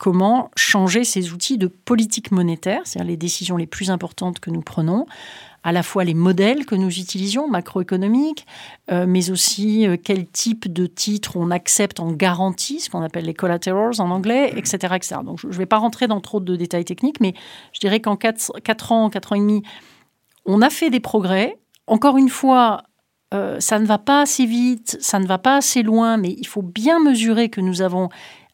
comment 0.00 0.50
changer 0.56 1.04
ces 1.04 1.30
outils 1.34 1.58
de 1.58 1.66
politique 1.66 2.32
monétaire, 2.32 2.80
c'est-à-dire 2.84 3.10
les 3.10 3.18
décisions 3.18 3.58
les 3.58 3.66
plus 3.66 3.90
importantes 3.90 4.40
que 4.40 4.48
nous 4.48 4.62
prenons, 4.62 5.04
à 5.62 5.72
la 5.72 5.82
fois 5.82 6.04
les 6.04 6.14
modèles 6.14 6.64
que 6.64 6.74
nous 6.74 6.88
utilisions, 6.88 7.50
macroéconomiques, 7.50 8.46
euh, 8.90 9.04
mais 9.06 9.30
aussi 9.30 9.86
euh, 9.86 9.98
quel 10.02 10.26
type 10.26 10.72
de 10.72 10.86
titres 10.86 11.36
on 11.36 11.50
accepte 11.50 12.00
en 12.00 12.12
garantie, 12.12 12.80
ce 12.80 12.88
qu'on 12.88 13.02
appelle 13.02 13.26
les 13.26 13.34
collaterals 13.34 14.00
en 14.00 14.10
anglais, 14.10 14.54
etc. 14.56 14.94
etc. 14.96 15.16
Donc 15.22 15.38
je 15.38 15.48
ne 15.48 15.52
vais 15.52 15.66
pas 15.66 15.76
rentrer 15.76 16.06
dans 16.06 16.22
trop 16.22 16.40
de 16.40 16.56
détails 16.56 16.86
techniques, 16.86 17.20
mais 17.20 17.34
je 17.74 17.80
dirais 17.80 18.00
qu'en 18.00 18.16
4, 18.16 18.52
ans, 18.92 19.10
4 19.10 19.32
ans 19.32 19.34
et 19.34 19.40
demi, 19.40 19.62
on 20.46 20.62
a 20.62 20.70
fait 20.70 20.88
des 20.88 21.00
progrès. 21.00 21.58
Encore 21.86 22.16
une 22.16 22.30
fois, 22.30 22.84
euh, 23.34 23.60
ça 23.60 23.78
ne 23.78 23.84
va 23.84 23.98
pas 23.98 24.22
assez 24.22 24.46
vite, 24.46 24.96
ça 25.02 25.18
ne 25.18 25.26
va 25.26 25.36
pas 25.36 25.56
assez 25.56 25.82
loin, 25.82 26.16
mais 26.16 26.34
il 26.38 26.46
faut 26.46 26.62
bien 26.62 27.00
mesurer 27.00 27.50
que 27.50 27.60
nous 27.60 27.82
avons 27.82 28.08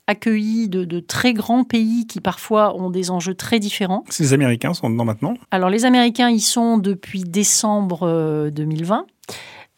accueillis 0.06 0.68
de, 0.68 1.00
très 1.00 1.34
grands 1.34 1.64
pays 1.64 2.06
qui 2.06 2.20
parfois 2.20 2.76
ont 2.76 2.90
des 2.90 3.10
enjeux 3.10 3.34
très 3.34 3.58
différents. 3.58 4.04
Les 4.18 4.32
Américains 4.32 4.74
sont 4.74 4.90
dedans 4.90 5.04
maintenant 5.04 5.34
Alors 5.50 5.70
les 5.70 5.84
Américains 5.84 6.30
y 6.30 6.40
sont 6.40 6.78
depuis 6.78 7.24
décembre 7.24 8.50
2020 8.50 8.98
euh, 8.98 9.02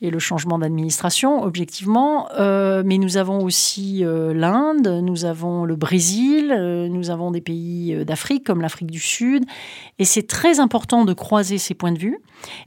et 0.00 0.10
le 0.10 0.20
changement 0.20 0.60
d'administration, 0.60 1.42
objectivement. 1.42 2.28
Euh, 2.38 2.84
mais 2.86 2.98
nous 2.98 3.16
avons 3.16 3.42
aussi 3.42 4.04
euh, 4.04 4.32
l'Inde, 4.32 5.00
nous 5.02 5.24
avons 5.24 5.64
le 5.64 5.74
Brésil, 5.74 6.54
nous 6.88 7.10
avons 7.10 7.32
des 7.32 7.40
pays 7.40 8.04
d'Afrique 8.04 8.44
comme 8.44 8.60
l'Afrique 8.60 8.92
du 8.92 9.00
Sud. 9.00 9.44
Et 9.98 10.04
c'est 10.04 10.28
très 10.28 10.60
important 10.60 11.04
de 11.04 11.12
croiser 11.14 11.58
ces 11.58 11.74
points 11.74 11.90
de 11.90 11.98
vue 11.98 12.18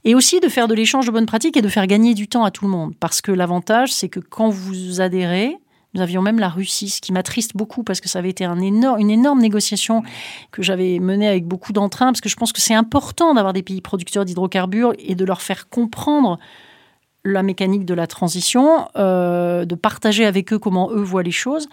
et 0.04 0.14
aussi 0.14 0.42
de 0.42 0.50
faire 0.50 0.68
de 0.68 0.74
l'échange 0.74 1.06
de 1.06 1.12
bonnes 1.12 1.26
pratiques 1.26 1.56
et 1.56 1.62
de 1.62 1.70
faire 1.70 1.88
gagner 1.88 2.16
du 2.16 2.28
temps 2.28 2.44
à 2.44 2.52
tout 2.52 2.66
le 2.66 2.72
monde. 2.72 2.96
Parce 3.00 3.22
que 3.22 3.32
l'avantage, 3.32 3.94
c'est 3.94 4.10
que 4.10 4.20
quand 4.20 4.50
vous 4.50 5.00
adhérez, 5.00 5.58
nous 5.94 6.02
avions 6.02 6.22
même 6.22 6.40
la 6.40 6.50
Russie, 6.50 6.90
ce 6.90 7.02
qui 7.02 7.12
m'attriste 7.12 7.56
beaucoup 7.56 7.84
parce 7.84 8.00
que 8.00 8.08
ça 8.08 8.20
avait 8.20 8.30
été 8.30 8.46
un 8.46 8.60
énorme, 8.60 9.00
une 9.00 9.12
énorme 9.12 9.42
négociation 9.42 10.04
que 10.52 10.62
j'avais 10.62 11.00
menée 11.00 11.28
avec 11.28 11.46
beaucoup 11.46 11.74
d'entrain, 11.74 12.08
parce 12.08 12.22
que 12.22 12.30
je 12.30 12.36
pense 12.36 12.54
que 12.54 12.62
c'est 12.62 12.74
important 12.74 13.34
d'avoir 13.34 13.54
des 13.54 13.64
pays 13.64 13.82
producteurs 13.82 14.26
d'hydrocarbures 14.26 14.94
et 15.00 15.16
de 15.16 15.26
leur 15.26 15.42
faire 15.42 15.70
comprendre 15.70 16.40
la 17.24 17.44
mécanique 17.44 17.86
de 17.86 17.94
la 17.94 18.08
transition, 18.08 18.88
euh, 18.96 19.66
de 19.66 19.76
partager 19.76 20.26
avec 20.26 20.54
eux 20.54 20.60
comment 20.60 20.90
eux 20.92 21.04
voient 21.04 21.24
les 21.24 21.32
choses. 21.32 21.68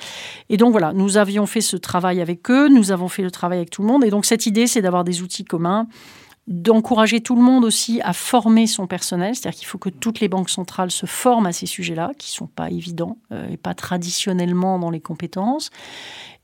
Et 0.51 0.57
donc 0.57 0.73
voilà, 0.73 0.93
nous 0.93 1.17
avions 1.17 1.47
fait 1.47 1.63
ce 1.63 1.77
travail 1.77 2.21
avec 2.21 2.51
eux, 2.51 2.69
nous 2.69 2.93
avons 2.93 3.09
fait 3.09 3.23
le 3.23 3.31
travail 3.31 3.59
avec 3.59 3.71
tout 3.71 3.83
le 3.83 3.89
monde. 3.89 4.05
Et 4.05 4.11
donc 4.11 4.27
cette 4.27 4.47
idée, 4.47 4.67
c'est 4.67 4.83
d'avoir 4.83 5.05
des 5.05 5.23
outils 5.23 5.45
communs 5.45 5.87
d'encourager 6.49 7.21
tout 7.21 7.37
le 7.37 7.43
monde 7.43 7.65
aussi 7.65 8.01
à 8.03 8.15
former 8.15 8.67
son 8.67 8.87
personnel, 8.87 9.35
c'est-à-dire 9.35 9.59
qu'il 9.59 9.69
faut 9.69 9.79
que 9.79 9.91
toutes 9.91 10.21
les 10.21 10.29
banques 10.29 10.49
centrales 10.49 10.91
se 10.91 11.05
forment 11.05 11.47
à 11.47 11.53
ces 11.53 11.67
sujets-là, 11.67 12.13
qui 12.17 12.31
sont 12.33 12.47
pas 12.47 12.71
évidents 12.71 13.19
euh, 13.33 13.51
et 13.51 13.59
pas 13.59 13.75
traditionnellement 13.75 14.79
dans 14.79 14.91
les 14.91 15.01
compétences. 15.01 15.71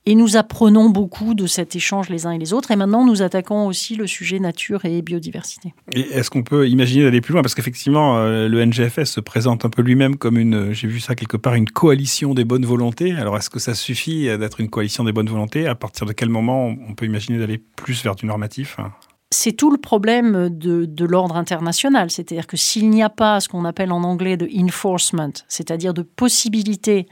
Et 0.06 0.14
nous 0.14 0.37
apprenons 0.37 0.90
beaucoup 0.90 1.32
de 1.32 1.46
cet 1.46 1.75
échange 1.75 2.11
les 2.11 2.26
uns 2.26 2.32
et 2.32 2.38
les 2.38 2.52
autres. 2.52 2.70
Et 2.70 2.76
maintenant, 2.76 3.06
nous 3.06 3.23
attaquons 3.23 3.66
aussi 3.66 3.96
le 3.96 4.06
sujet 4.06 4.38
nature 4.38 4.84
et 4.84 5.00
biodiversité. 5.00 5.73
Et 5.92 6.00
est-ce 6.00 6.28
qu'on 6.28 6.42
peut 6.42 6.68
imaginer 6.68 7.04
d'aller 7.04 7.23
plus 7.23 7.32
loin? 7.32 7.40
Parce 7.40 7.54
qu'effectivement, 7.54 8.18
euh, 8.18 8.46
le 8.46 8.62
NGFS 8.62 9.06
se 9.06 9.20
présente 9.20 9.64
un 9.64 9.70
peu 9.70 9.80
lui-même 9.80 10.16
comme 10.16 10.37
une, 10.37 10.75
j'ai 10.75 10.88
vu 10.88 11.00
ça 11.00 11.14
quelque 11.14 11.38
part, 11.38 11.54
une 11.54 11.70
coalition 11.70 12.34
des 12.34 12.44
bonnes 12.44 12.66
volontés. 12.66 13.12
Alors, 13.12 13.38
est-ce 13.38 13.49
que 13.49 13.58
ça 13.58 13.73
suffit 13.73 14.26
d'être 14.37 14.61
une 14.61 14.68
coalition 14.68 15.04
des 15.04 15.12
bonnes 15.12 15.30
volontés? 15.30 15.66
À 15.66 15.75
partir 15.75 16.06
de 16.06 16.12
quel 16.12 16.28
moment 16.28 16.66
on 16.66 16.94
peut 16.94 17.06
imaginer 17.06 17.38
d'aller 17.38 17.56
plus 17.56 18.04
vers 18.04 18.14
du 18.14 18.26
normatif? 18.26 18.76
C'est 19.35 19.53
tout 19.53 19.70
le 19.70 19.79
problème 19.79 20.49
de, 20.49 21.05
l'ordre 21.05 21.37
international. 21.37 22.11
C'est-à-dire 22.11 22.47
que 22.47 22.57
s'il 22.57 22.88
n'y 22.90 23.03
a 23.03 23.11
pas 23.11 23.40
ce 23.40 23.49
qu'on 23.49 23.64
appelle 23.64 23.92
en 23.92 24.03
anglais 24.03 24.37
de 24.37 24.49
enforcement, 24.62 25.33
c'est-à-dire 25.49 25.92
de 25.92 26.03
possibilité 26.03 27.07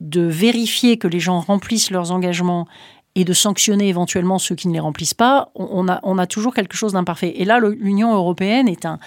de 0.00 0.22
vérifier 0.22 0.98
que 0.98 1.08
les 1.08 1.20
gens 1.20 1.40
remplissent 1.40 1.90
leurs 1.90 2.12
engagements 2.12 2.68
et 3.14 3.24
de 3.24 3.32
sanctionner 3.32 3.88
éventuellement 3.88 4.38
ceux 4.38 4.54
qui 4.54 4.68
ne 4.68 4.74
les 4.74 4.80
remplissent 4.80 5.14
pas, 5.14 5.50
on 5.54 5.88
a, 5.88 6.00
on 6.02 6.18
a 6.18 6.26
toujours 6.26 6.54
quelque 6.54 6.76
chose 6.76 6.92
d'imparfait. 6.92 7.32
Et 7.36 7.46
là, 7.46 7.58
l'Union 7.60 8.14
européenne 8.14 8.68
est 8.68 8.84
un, 8.84 8.98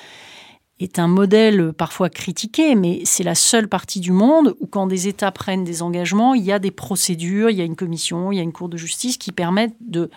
est 0.79 0.97
un 0.97 1.07
modèle 1.07 1.73
parfois 1.73 2.09
critiqué, 2.09 2.75
mais 2.75 3.01
c'est 3.03 3.23
la 3.23 3.35
seule 3.35 3.67
partie 3.67 3.99
du 3.99 4.11
monde 4.11 4.55
où 4.59 4.67
quand 4.67 4.87
des 4.87 5.07
États 5.07 5.31
prennent 5.31 5.65
des 5.65 5.81
engagements, 5.81 6.33
il 6.33 6.43
y 6.43 6.51
a 6.51 6.59
des 6.59 6.71
procédures, 6.71 7.49
il 7.49 7.57
y 7.57 7.61
a 7.61 7.65
une 7.65 7.75
commission, 7.75 8.31
il 8.31 8.37
y 8.37 8.39
a 8.39 8.43
une 8.43 8.53
cour 8.53 8.69
de 8.69 8.77
justice 8.77 9.17
qui 9.17 9.31
permettent 9.31 9.75
de 9.81 10.09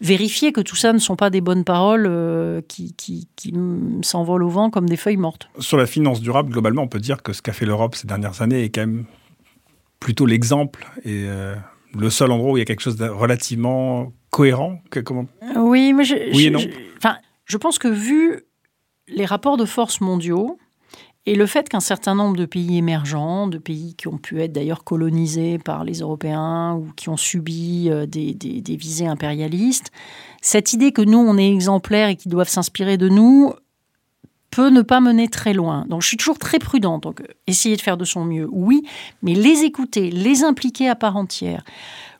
vérifier 0.00 0.52
que 0.52 0.60
tout 0.60 0.76
ça 0.76 0.92
ne 0.92 0.98
sont 0.98 1.16
pas 1.16 1.30
des 1.30 1.40
bonnes 1.40 1.64
paroles 1.64 2.06
euh, 2.06 2.60
qui, 2.68 2.94
qui, 2.96 3.28
s'envolent 4.02 4.42
au 4.42 4.48
vent 4.48 4.70
comme 4.70 4.88
des 4.88 4.96
feuilles 4.96 5.16
mortes. 5.16 5.48
Sur 5.58 5.78
la 5.78 5.86
finance 5.86 6.20
durable, 6.20 6.52
globalement, 6.52 6.82
on 6.82 6.88
peut 6.88 7.00
dire 7.00 7.22
que 7.22 7.32
ce 7.32 7.40
qu'a 7.40 7.52
fait 7.52 7.66
l'Europe 7.66 7.94
ces 7.94 8.06
dernières 8.06 8.42
années 8.42 8.64
est 8.64 8.70
quand 8.70 8.82
même 8.82 9.06
plutôt 9.98 10.26
l'exemple 10.26 10.86
et 11.04 11.24
euh, 11.26 11.54
le 11.98 12.10
seul 12.10 12.30
endroit 12.30 12.52
où 12.52 12.56
il 12.56 12.60
y 12.60 12.62
a 12.62 12.66
quelque 12.66 12.82
chose 12.82 12.96
de 12.96 13.08
relativement 13.08 14.12
cohérent. 14.30 14.82
comment... 15.04 15.26
Oui, 15.56 15.92
mais 15.92 16.04
je, 16.04 16.14
oui 16.34 16.54
enfin, 16.98 17.16
je 17.46 17.56
pense 17.56 17.78
que 17.78 17.88
vu 17.88 18.44
les 19.10 19.26
rapports 19.26 19.56
de 19.56 19.64
force 19.64 20.00
mondiaux 20.00 20.58
et 21.26 21.34
le 21.34 21.46
fait 21.46 21.68
qu'un 21.68 21.80
certain 21.80 22.14
nombre 22.14 22.36
de 22.36 22.46
pays 22.46 22.78
émergents, 22.78 23.46
de 23.46 23.58
pays 23.58 23.94
qui 23.94 24.08
ont 24.08 24.16
pu 24.16 24.40
être 24.40 24.52
d'ailleurs 24.52 24.84
colonisés 24.84 25.58
par 25.58 25.84
les 25.84 26.00
Européens 26.00 26.74
ou 26.74 26.92
qui 26.96 27.08
ont 27.08 27.16
subi 27.16 27.88
euh, 27.90 28.06
des, 28.06 28.76
visées 28.76 29.06
impérialistes, 29.06 29.92
cette 30.40 30.72
idée 30.72 30.92
que 30.92 31.02
nous, 31.02 31.18
on 31.18 31.36
est 31.36 31.50
exemplaires 31.50 32.08
et 32.08 32.16
qu'ils 32.16 32.32
doivent 32.32 32.48
s'inspirer 32.48 32.96
de 32.96 33.08
nous 33.08 33.52
peut 34.50 34.70
ne 34.70 34.82
pas 34.82 35.00
mener 35.00 35.28
très 35.28 35.52
loin. 35.52 35.84
Donc 35.88 36.02
je 36.02 36.08
suis 36.08 36.16
toujours 36.16 36.38
très 36.38 36.58
prudente. 36.58 37.02
Donc 37.02 37.22
essayer 37.46 37.76
de 37.76 37.80
faire 37.82 37.96
de 37.96 38.04
son 38.04 38.24
mieux, 38.24 38.48
oui, 38.50 38.82
mais 39.22 39.34
les 39.34 39.62
écouter, 39.62 40.10
les 40.10 40.42
impliquer 40.42 40.88
à 40.88 40.96
part 40.96 41.16
entière, 41.16 41.62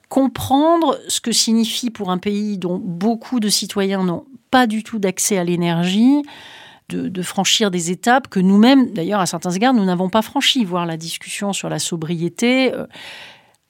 comprendre 0.09 0.99
ce 1.09 1.21
que 1.21 1.33
signifie 1.33 1.91
pour 1.91 2.11
un 2.11 2.19
pays 2.19 2.59
dont 2.59 2.79
beaucoup 2.79 3.41
de 3.41 3.49
citoyens 3.49 4.05
n'ont 4.05 4.27
pas 4.51 4.67
du 4.67 4.83
tout 4.83 4.99
d'accès 4.99 5.39
à 5.39 5.45
l'énergie, 5.45 6.23
de, 6.97 7.23
franchir 7.23 7.71
des 7.71 7.91
étapes 7.91 8.29
que 8.29 8.41
nous-mêmes, 8.41 8.91
d'ailleurs, 8.93 9.21
à 9.21 9.27
certains 9.27 9.51
égards, 9.51 9.75
nous 9.75 9.85
n'avons 9.85 10.09
pas 10.09 10.23
franchies, 10.23 10.65
voir 10.65 10.87
la 10.87 10.97
discussion 10.97 11.53
sur 11.53 11.69
la 11.69 11.79
sobriété. 11.79 12.73
Euh, 12.75 12.87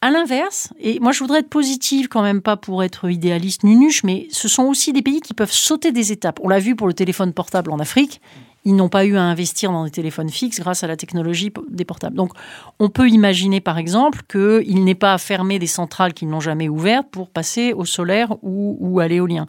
à 0.02 0.10
l'inverse, 0.10 0.70
et 0.80 0.98
moi 0.98 1.12
je 1.12 1.18
voudrais 1.18 1.40
être 1.40 1.50
positive 1.50 2.08
quand 2.08 2.22
même, 2.22 2.40
pas 2.40 2.56
pour 2.56 2.82
être 2.82 3.10
idéaliste 3.10 3.64
nunuche, 3.64 4.02
mais 4.02 4.28
ce 4.30 4.48
sont 4.48 4.62
aussi 4.62 4.94
des 4.94 5.02
pays 5.02 5.20
qui 5.20 5.34
peuvent 5.34 5.52
sauter 5.52 5.92
des 5.92 6.10
étapes. 6.10 6.40
On 6.42 6.48
l'a 6.48 6.58
vu 6.58 6.74
pour 6.74 6.86
le 6.86 6.94
téléphone 6.94 7.34
portable 7.34 7.70
en 7.70 7.78
Afrique. 7.78 8.22
Ils 8.64 8.76
n'ont 8.76 8.88
pas 8.88 9.04
eu 9.04 9.16
à 9.16 9.22
investir 9.22 9.72
dans 9.72 9.84
des 9.84 9.90
téléphones 9.90 10.30
fixes 10.30 10.60
grâce 10.60 10.82
à 10.84 10.86
la 10.86 10.96
technologie 10.96 11.52
des 11.70 11.84
portables. 11.84 12.16
Donc, 12.16 12.32
on 12.78 12.90
peut 12.90 13.08
imaginer, 13.08 13.60
par 13.60 13.78
exemple, 13.78 14.20
qu'il 14.30 14.84
n'est 14.84 14.94
pas 14.94 15.14
à 15.14 15.18
fermer 15.18 15.58
des 15.58 15.66
centrales 15.66 16.12
qu'ils 16.12 16.28
n'ont 16.28 16.40
jamais 16.40 16.68
ouvertes 16.68 17.08
pour 17.10 17.30
passer 17.30 17.72
au 17.72 17.86
solaire 17.86 18.36
ou 18.42 19.00
à 19.00 19.08
l'éolien. 19.08 19.46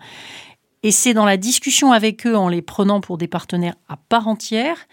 Et 0.84 0.91
c'est 0.91 1.13
dans 1.13 1.26
la 1.26 1.38
discussion 1.38 1.91
avec 1.91 2.26
eux, 2.26 2.36
en 2.36 2.50
les 2.50 2.62
prenant 2.62 3.02
pour 3.02 3.17
des 3.17 3.28
partenaires 3.28 3.76
à 3.88 3.98
part 3.98 4.28
entière, 4.28 4.88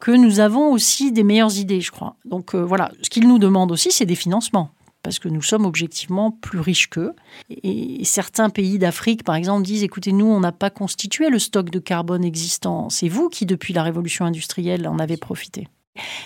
que 0.00 0.10
nous 0.10 0.40
avons 0.40 0.70
aussi 0.72 1.12
des 1.12 1.24
meilleures 1.24 1.56
idées, 1.58 1.80
je 1.80 1.90
crois. 1.90 2.16
Donc 2.24 2.54
euh, 2.54 2.62
voilà, 2.62 2.90
ce 3.02 3.10
qu'ils 3.10 3.28
nous 3.28 3.38
demandent 3.38 3.72
aussi, 3.72 3.90
c'est 3.90 4.06
des 4.06 4.14
financements, 4.14 4.70
parce 5.02 5.18
que 5.18 5.28
nous 5.28 5.42
sommes 5.42 5.64
objectivement 5.64 6.30
plus 6.30 6.60
riches 6.60 6.88
qu'eux. 6.88 7.14
Et 7.50 8.04
certains 8.04 8.50
pays 8.50 8.78
d'Afrique, 8.78 9.24
par 9.24 9.34
exemple, 9.34 9.64
disent, 9.64 9.82
écoutez, 9.82 10.12
nous, 10.12 10.26
on 10.26 10.40
n'a 10.40 10.52
pas 10.52 10.70
constitué 10.70 11.30
le 11.30 11.38
stock 11.38 11.70
de 11.70 11.78
carbone 11.78 12.24
existant. 12.24 12.90
C'est 12.90 13.08
vous 13.08 13.28
qui, 13.28 13.46
depuis 13.46 13.72
la 13.74 13.82
révolution 13.82 14.24
industrielle, 14.24 14.86
en 14.86 14.98
avez 14.98 15.16
profité. 15.16 15.68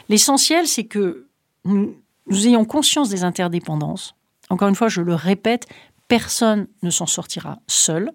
L'essentiel, 0.08 0.66
c'est 0.66 0.84
que 0.84 1.26
nous, 1.64 1.94
nous 2.26 2.46
ayons 2.46 2.64
conscience 2.64 3.08
des 3.08 3.24
interdépendances. 3.24 4.14
Encore 4.50 4.68
une 4.68 4.74
fois, 4.74 4.88
je 4.88 5.00
le 5.00 5.14
répète, 5.14 5.66
personne 6.12 6.66
ne 6.82 6.90
s'en 6.90 7.06
sortira 7.06 7.60
seul 7.68 8.12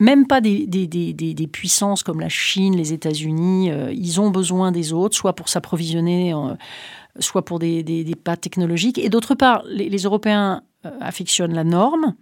même 0.00 0.26
pas 0.26 0.40
des, 0.40 1.48
puissances 1.52 2.02
comme 2.02 2.20
la 2.20 2.28
Chine, 2.28 2.76
les 2.76 2.92
États-Unis, 2.92 3.70
euh, 3.70 3.92
ils 3.92 4.20
ont 4.20 4.30
besoin 4.30 4.72
des 4.72 4.92
autres, 4.92 5.16
soit 5.16 5.34
pour 5.34 5.48
s'approvisionner, 5.48 6.32
euh, 6.32 6.54
soit 7.18 7.44
pour 7.44 7.58
des, 7.58 8.04
pas 8.22 8.36
technologiques. 8.36 8.98
Et 8.98 9.08
d'autre 9.08 9.34
part, 9.34 9.62
les, 9.66 9.98
Européens 9.98 10.62
euh, 10.86 10.90
affectionnent 11.00 11.54
la 11.54 11.64
norme. 11.64 12.14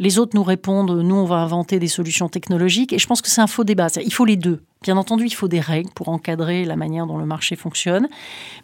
Les 0.00 0.18
autres 0.18 0.32
nous 0.34 0.42
répondent, 0.42 0.90
nous, 0.90 1.14
on 1.14 1.24
va 1.24 1.36
inventer 1.36 1.78
des 1.78 1.88
solutions 1.88 2.28
technologiques. 2.28 2.92
Et 2.92 2.98
je 2.98 3.06
pense 3.06 3.22
que 3.22 3.28
c'est 3.28 3.40
un 3.40 3.46
faux 3.46 3.64
débat. 3.64 3.88
Il 4.04 4.12
faut 4.12 4.24
les 4.24 4.36
deux. 4.36 4.62
Bien 4.84 4.98
entendu, 4.98 5.24
il 5.24 5.34
faut 5.34 5.48
des 5.48 5.60
règles 5.60 5.88
pour 5.94 6.10
encadrer 6.10 6.66
la 6.66 6.76
manière 6.76 7.06
dont 7.06 7.16
le 7.16 7.24
marché 7.24 7.56
fonctionne, 7.56 8.06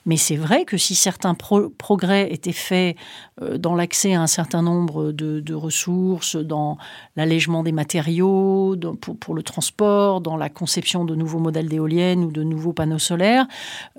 mais 0.05 0.19
c'est 0.19 0.37
vrai 0.37 0.67
que 0.67 0.77
si 0.77 0.95
certains 0.95 1.35
progrès 1.35 2.31
étaient 2.31 2.53
faits 2.53 2.99
euh, 3.41 3.57
dans 3.57 3.75
l'accès 3.75 4.13
à 4.13 4.21
un 4.21 4.27
certain 4.27 4.61
nombre 4.61 5.13
de, 5.13 5.55
ressources, 5.55 6.37
dans 6.37 6.77
l'allègement 7.17 7.63
des 7.63 7.73
matériaux, 7.73 8.77
pour, 9.01 9.35
le 9.35 9.43
transport, 9.43 10.21
dans 10.21 10.37
la 10.37 10.51
conception 10.51 11.07
de 11.07 11.15
nouveaux 11.15 11.39
modèles 11.39 11.71
d'éoliennes 11.71 12.23
ou 12.23 12.31
de 12.31 12.43
nouveaux 12.43 12.75
panneaux 12.75 12.99
solaires, 12.99 13.47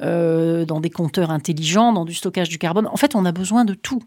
euh, 0.04 0.64
dans 0.64 0.80
des 0.80 0.92
compteurs 0.92 1.32
intelligents, 1.32 1.92
dans 1.92 2.06
du 2.06 2.14
stockage 2.14 2.50
du 2.50 2.60
carbone, 2.60 2.86
en 2.86 2.98
fait, 2.98 3.16
on 3.16 3.26
a 3.26 3.32
besoin 3.32 3.66
de 3.66 3.74
tout. 3.74 4.04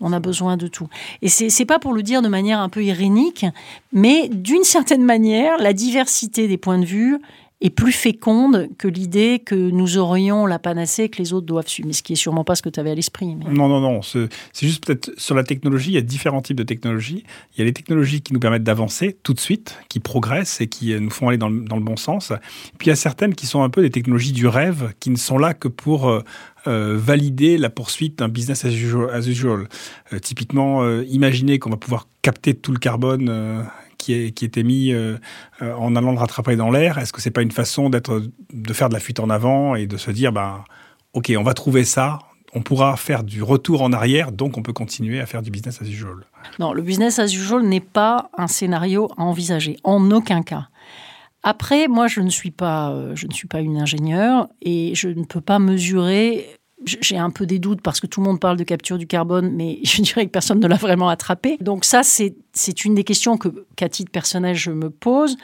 On 0.00 0.12
a 0.12 0.20
besoin 0.20 0.58
de 0.58 0.68
tout. 0.68 0.88
Et 1.22 1.28
c'est 1.28 1.64
pas 1.64 1.78
pour 1.78 1.94
le 1.94 2.02
dire 2.02 2.20
de 2.20 2.28
manière 2.28 2.60
un 2.60 2.68
peu 2.68 2.84
irénique, 2.84 3.46
mais 3.92 4.28
d'une 4.28 4.62
certaine 4.62 5.02
manière, 5.02 5.56
la 5.56 5.72
diversité 5.72 6.48
des 6.48 6.58
points 6.58 6.78
de 6.78 6.84
vue 6.84 7.18
est 7.60 7.70
plus 7.70 7.92
féconde 7.92 8.68
que 8.76 8.86
l'idée 8.86 9.38
que 9.38 9.54
nous 9.54 9.96
aurions 9.96 10.44
la 10.44 10.58
panacée 10.58 11.08
que 11.08 11.18
les 11.18 11.32
autres 11.32 11.46
doivent 11.46 11.68
suivre. 11.68 11.86
Mais 11.86 11.94
ce 11.94 12.02
qui 12.02 12.12
est 12.12 12.16
sûrement 12.16 12.44
pas 12.44 12.54
ce 12.54 12.62
que 12.62 12.68
tu 12.68 12.78
avais 12.80 12.90
à 12.90 12.94
l'esprit. 12.94 13.34
Non, 13.34 13.68
non, 13.68 13.80
non. 13.80 14.02
C'est 14.02 14.28
juste 14.60 14.84
peut-être 14.84 15.10
sur 15.16 15.34
la 15.34 15.42
technologie, 15.42 15.90
il 15.90 15.94
y 15.94 15.98
a 15.98 16.02
différents 16.02 16.42
types 16.42 16.56
de 16.56 16.62
technologies. 16.62 17.24
Il 17.54 17.58
y 17.60 17.62
a 17.62 17.64
les 17.64 17.72
technologies 17.72 18.20
qui 18.20 18.34
nous 18.34 18.40
permettent 18.40 18.64
d'avancer 18.64 19.16
tout 19.22 19.32
de 19.32 19.40
suite, 19.40 19.78
qui 19.88 20.00
progressent 20.00 20.60
et 20.60 20.66
qui 20.66 20.98
nous 21.00 21.10
font 21.10 21.28
aller 21.28 21.38
dans 21.38 21.48
le, 21.48 21.80
bon 21.80 21.96
sens. 21.96 22.32
Puis 22.78 22.86
il 22.86 22.90
y 22.90 22.92
a 22.92 22.96
certaines 22.96 23.34
qui 23.34 23.46
sont 23.46 23.62
un 23.62 23.70
peu 23.70 23.80
des 23.80 23.90
technologies 23.90 24.32
du 24.32 24.46
rêve, 24.46 24.92
qui 25.00 25.10
ne 25.10 25.16
sont 25.16 25.38
là 25.38 25.54
que 25.54 25.68
pour 25.68 26.08
euh, 26.08 26.22
euh, 26.68 26.96
valider 26.98 27.58
la 27.58 27.70
poursuite 27.70 28.18
d'un 28.18 28.28
business 28.28 28.64
as 28.64 28.70
usual. 28.70 29.68
Euh, 30.12 30.18
typiquement, 30.18 30.82
euh, 30.82 31.04
imaginer 31.08 31.60
qu'on 31.60 31.70
va 31.70 31.76
pouvoir 31.76 32.08
capter 32.22 32.54
tout 32.54 32.72
le 32.72 32.78
carbone 32.78 33.64
qui, 34.06 34.12
est, 34.14 34.30
qui 34.32 34.44
est 34.44 34.56
émis 34.56 34.94
en 35.60 35.96
allant 35.96 36.12
le 36.12 36.18
rattraper 36.18 36.56
dans 36.56 36.70
l'air. 36.70 36.98
Est-ce 36.98 37.12
que 37.12 37.20
c'est 37.20 37.30
pas 37.30 37.42
une 37.42 37.50
façon 37.50 37.90
d'être, 37.90 38.22
de 38.52 38.72
faire 38.72 38.88
de 38.88 38.94
la 38.94 39.00
fuite 39.00 39.20
en 39.20 39.30
avant 39.30 39.74
et 39.74 39.86
de 39.86 39.96
se 39.96 40.10
dire, 40.10 40.32
bah, 40.32 40.64
ok, 41.12 41.32
on 41.36 41.42
va 41.42 41.54
trouver 41.54 41.84
ça, 41.84 42.18
on 42.54 42.62
pourra 42.62 42.96
faire 42.96 43.24
du 43.24 43.42
retour 43.42 43.82
en 43.82 43.92
arrière, 43.92 44.32
donc 44.32 44.56
on 44.56 44.62
peut 44.62 44.72
continuer 44.72 45.20
à 45.20 45.26
faire 45.26 45.42
du 45.42 45.50
business 45.50 45.82
as 45.82 45.86
usual. 45.86 46.24
Non, 46.58 46.72
le 46.72 46.82
business 46.82 47.18
as 47.18 47.34
usual 47.34 47.62
n'est 47.62 47.80
pas 47.80 48.30
un 48.36 48.46
scénario 48.46 49.10
à 49.16 49.22
envisager, 49.22 49.76
en 49.82 50.10
aucun 50.10 50.42
cas. 50.42 50.68
Après, 51.42 51.86
moi, 51.86 52.08
je 52.08 52.20
ne 52.20 52.30
suis 52.30 52.50
pas, 52.50 52.90
euh, 52.90 53.14
je 53.14 53.26
ne 53.26 53.32
suis 53.32 53.46
pas 53.46 53.60
une 53.60 53.76
ingénieure 53.76 54.48
et 54.62 54.94
je 54.94 55.08
ne 55.08 55.24
peux 55.24 55.40
pas 55.40 55.58
mesurer. 55.58 56.55
J'ai 56.84 57.16
un 57.16 57.30
peu 57.30 57.46
des 57.46 57.58
doutes 57.58 57.80
parce 57.80 58.00
que 58.00 58.06
tout 58.06 58.20
le 58.20 58.26
monde 58.26 58.38
parle 58.38 58.58
de 58.58 58.64
capture 58.64 58.98
du 58.98 59.06
carbone, 59.06 59.50
mais 59.50 59.80
je 59.84 60.02
dirais 60.02 60.26
que 60.26 60.30
personne 60.30 60.60
ne 60.60 60.66
l'a 60.66 60.76
vraiment 60.76 61.08
attrapé. 61.08 61.56
Donc 61.60 61.84
ça, 61.84 62.02
c'est 62.02 62.84
une 62.84 62.94
des 62.94 63.04
questions 63.04 63.38
que, 63.38 63.48
qu'à 63.76 63.88
titre 63.88 64.10
personnel, 64.10 64.54
je 64.54 64.70
me 64.70 64.90
pose. 64.90 65.36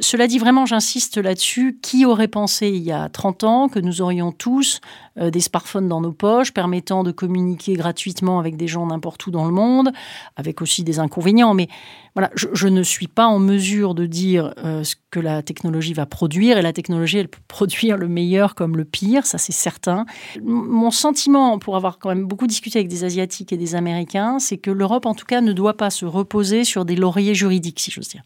Cela 0.00 0.26
dit, 0.26 0.38
vraiment, 0.38 0.64
j'insiste 0.64 1.18
là-dessus. 1.18 1.78
Qui 1.82 2.06
aurait 2.06 2.28
pensé 2.28 2.68
il 2.68 2.82
y 2.82 2.92
a 2.92 3.08
30 3.08 3.44
ans 3.44 3.68
que 3.68 3.78
nous 3.78 4.00
aurions 4.00 4.32
tous 4.32 4.80
euh, 5.18 5.30
des 5.30 5.40
smartphones 5.40 5.88
dans 5.88 6.00
nos 6.00 6.12
poches 6.12 6.52
permettant 6.52 7.04
de 7.04 7.12
communiquer 7.12 7.74
gratuitement 7.74 8.38
avec 8.38 8.56
des 8.56 8.66
gens 8.66 8.86
n'importe 8.86 9.26
où 9.26 9.30
dans 9.30 9.44
le 9.44 9.52
monde, 9.52 9.92
avec 10.36 10.62
aussi 10.62 10.84
des 10.84 10.98
inconvénients. 10.98 11.52
Mais 11.52 11.68
voilà, 12.14 12.30
je, 12.34 12.68
ne 12.68 12.82
suis 12.82 13.08
pas 13.08 13.26
en 13.26 13.38
mesure 13.38 13.94
de 13.94 14.06
dire 14.06 14.54
euh, 14.58 14.84
ce 14.84 14.96
que 15.10 15.20
la 15.20 15.42
technologie 15.42 15.92
va 15.92 16.06
produire. 16.06 16.58
Et 16.58 16.62
la 16.62 16.72
technologie, 16.72 17.18
elle 17.18 17.28
peut 17.28 17.40
produire 17.48 17.96
le 17.96 18.08
meilleur 18.08 18.54
comme 18.54 18.76
le 18.76 18.84
pire, 18.84 19.26
ça 19.26 19.38
c'est 19.38 19.52
certain. 19.52 20.06
Mon 20.42 20.90
sentiment, 20.90 21.58
pour 21.58 21.76
avoir 21.76 21.98
quand 21.98 22.08
même 22.08 22.26
beaucoup 22.26 22.46
discuté 22.46 22.78
avec 22.78 22.88
des 22.88 23.04
Asiatiques 23.04 23.52
et 23.52 23.56
des 23.56 23.74
Américains, 23.74 24.38
c'est 24.38 24.58
que 24.58 24.70
l'Europe, 24.70 25.06
en 25.06 25.14
tout 25.14 25.26
cas, 25.26 25.40
ne 25.40 25.52
doit 25.52 25.76
pas 25.76 25.90
se 25.90 26.04
reposer 26.06 26.64
sur 26.64 26.84
des 26.84 26.96
lauriers 26.96 27.34
juridiques, 27.34 27.80
si 27.80 27.90
j'ose 27.90 28.08
dire. 28.08 28.22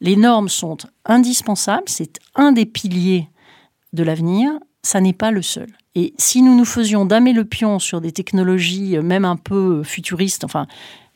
Les 0.00 0.16
normes 0.16 0.48
sont 0.48 0.78
indispensables, 1.04 1.88
c'est 1.88 2.18
un 2.34 2.52
des 2.52 2.66
piliers 2.66 3.28
de 3.92 4.02
l'avenir, 4.02 4.52
ça 4.88 5.02
n'est 5.02 5.12
pas 5.12 5.30
le 5.30 5.42
seul. 5.42 5.68
Et 5.94 6.14
si 6.16 6.40
nous 6.40 6.56
nous 6.56 6.64
faisions 6.64 7.04
damer 7.04 7.34
le 7.34 7.44
pion 7.44 7.78
sur 7.78 8.00
des 8.00 8.10
technologies, 8.10 8.96
euh, 8.96 9.02
même 9.02 9.26
un 9.26 9.36
peu 9.36 9.82
futuristes, 9.82 10.44
enfin, 10.44 10.66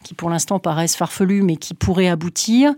qui 0.05 0.13
pour 0.13 0.29
l'instant 0.29 0.59
paraissent 0.59 0.95
farfelues, 0.97 1.43
mais 1.43 1.57
qui 1.57 1.73
pourraient 1.73 2.09
aboutir, 2.09 2.75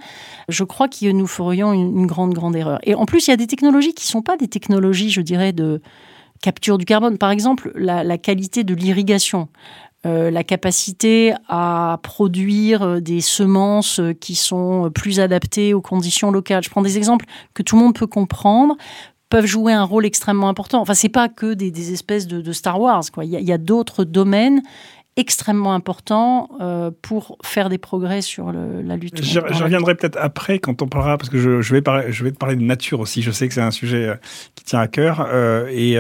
je 0.49 0.63
crois 0.63 0.87
que 0.87 1.11
nous 1.11 1.27
ferions 1.27 1.73
une, 1.73 2.07
grande, 2.07 2.33
grande 2.33 2.55
erreur. 2.55 2.79
Et 2.85 2.95
en 2.95 3.07
plus, 3.07 3.27
il 3.27 3.31
y 3.31 3.35
a 3.35 3.37
des 3.37 3.49
technologies 3.49 3.93
qui 3.93 4.07
ne 4.07 4.11
sont 4.11 4.23
pas 4.23 4.37
des 4.37 4.47
technologies, 4.47 5.11
je 5.11 5.21
dirais, 5.21 5.53
de 5.53 5.81
capture 6.41 6.79
du 6.79 6.85
carbone. 6.85 7.19
Par 7.19 7.33
exemple, 7.33 7.73
la, 7.75 8.19
qualité 8.19 8.63
de 8.63 8.75
l'irrigation. 8.75 9.49
Euh, 10.07 10.31
la 10.31 10.45
capacité 10.45 11.33
à 11.49 11.99
produire 12.03 12.83
euh, 12.83 13.01
des 13.01 13.23
semences 13.23 14.03
qui 14.21 14.35
sont 14.35 14.91
plus 14.95 15.19
adaptées 15.19 15.73
aux 15.73 15.81
conditions 15.81 16.31
locales. 16.31 16.63
Je 16.63 16.69
prends 16.69 16.83
des 16.83 16.99
exemples 16.99 17.25
que 17.55 17.63
tout 17.63 17.77
le 17.77 17.83
monde 17.83 17.95
peut 17.95 18.07
comprendre 18.07 18.77
peuvent 19.35 19.47
jouer 19.47 19.73
un 19.73 19.83
rôle 19.83 20.07
extrêmement 20.07 20.49
important. 20.49 20.81
Enfin, 20.81 20.95
c'est 20.95 21.09
pas 21.09 21.29
que 21.29 21.55
des, 21.55 21.93
espèces 21.93 22.29
de, 22.29 22.53
Star 22.53 22.81
Wars. 22.81 23.03
Quoi. 23.13 23.25
Il 23.25 23.33
y 23.33 23.53
a, 23.53 23.59
d'autres 23.59 24.05
domaines 24.05 24.63
extrêmement 25.17 25.75
importants 25.75 26.51
euh, 26.61 26.93
pour 27.03 27.37
faire 27.45 27.69
des 27.69 27.79
progrès 27.79 28.23
sur 28.23 28.53
la 28.53 28.97
lutte. 28.97 29.25
Je, 29.25 29.41
reviendrai 29.41 29.97
peut-être 29.97 30.19
après 30.21 30.61
quand 30.61 30.83
on 30.83 30.87
parlera, 30.87 31.19
parce 31.19 31.31
que 31.31 31.39
je, 31.39 31.75
vais 31.75 31.83
parler, 31.83 32.13
je 32.13 32.23
vais 32.23 32.31
te 32.31 32.37
parler 32.37 32.55
de 32.55 32.63
nature 32.63 33.01
aussi. 33.01 33.23
Je 33.23 33.33
sais 33.33 33.49
que 33.49 33.55
c'est 33.55 33.61
un 33.61 33.73
sujet 33.73 34.09
euh, 34.09 34.15
qui 34.55 34.65
tient 34.65 34.79
à 34.79 34.87
cœur, 34.87 35.27
euh, 35.33 35.67
et 35.69 35.97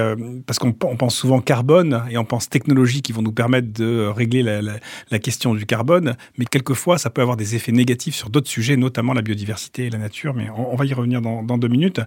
parce 0.47 0.61
qu'on 0.61 0.73
pense 0.73 1.16
souvent 1.16 1.40
carbone 1.40 2.05
et 2.11 2.18
on 2.18 2.25
pense 2.25 2.49
technologies 2.49 3.03
qui 3.03 3.11
vont 3.11 3.23
nous 3.23 3.33
permettre 3.33 3.73
de 3.73 4.07
régler 4.07 4.42
la, 4.44 5.18
question 5.18 5.55
du 5.55 5.66
carbone, 5.66 6.16
mais 6.38 6.44
quelquefois 6.44 6.99
ça 6.99 7.11
peut 7.11 7.23
avoir 7.23 7.37
des 7.37 7.57
effets 7.57 7.73
négatifs 7.73 8.14
sur 8.14 8.31
d'autres 8.31 8.49
sujets, 8.49 8.77
notamment 8.77 9.12
la 9.12 9.23
biodiversité 9.23 9.87
et 9.87 9.90
la 9.90 9.99
nature. 9.99 10.35
Mais 10.35 10.49
on, 10.57 10.77
va 10.77 10.85
y 10.85 10.94
revenir 10.94 11.20
dans, 11.20 11.42
dans 11.42 11.59
deux 11.59 11.68
minutes. 11.68 12.01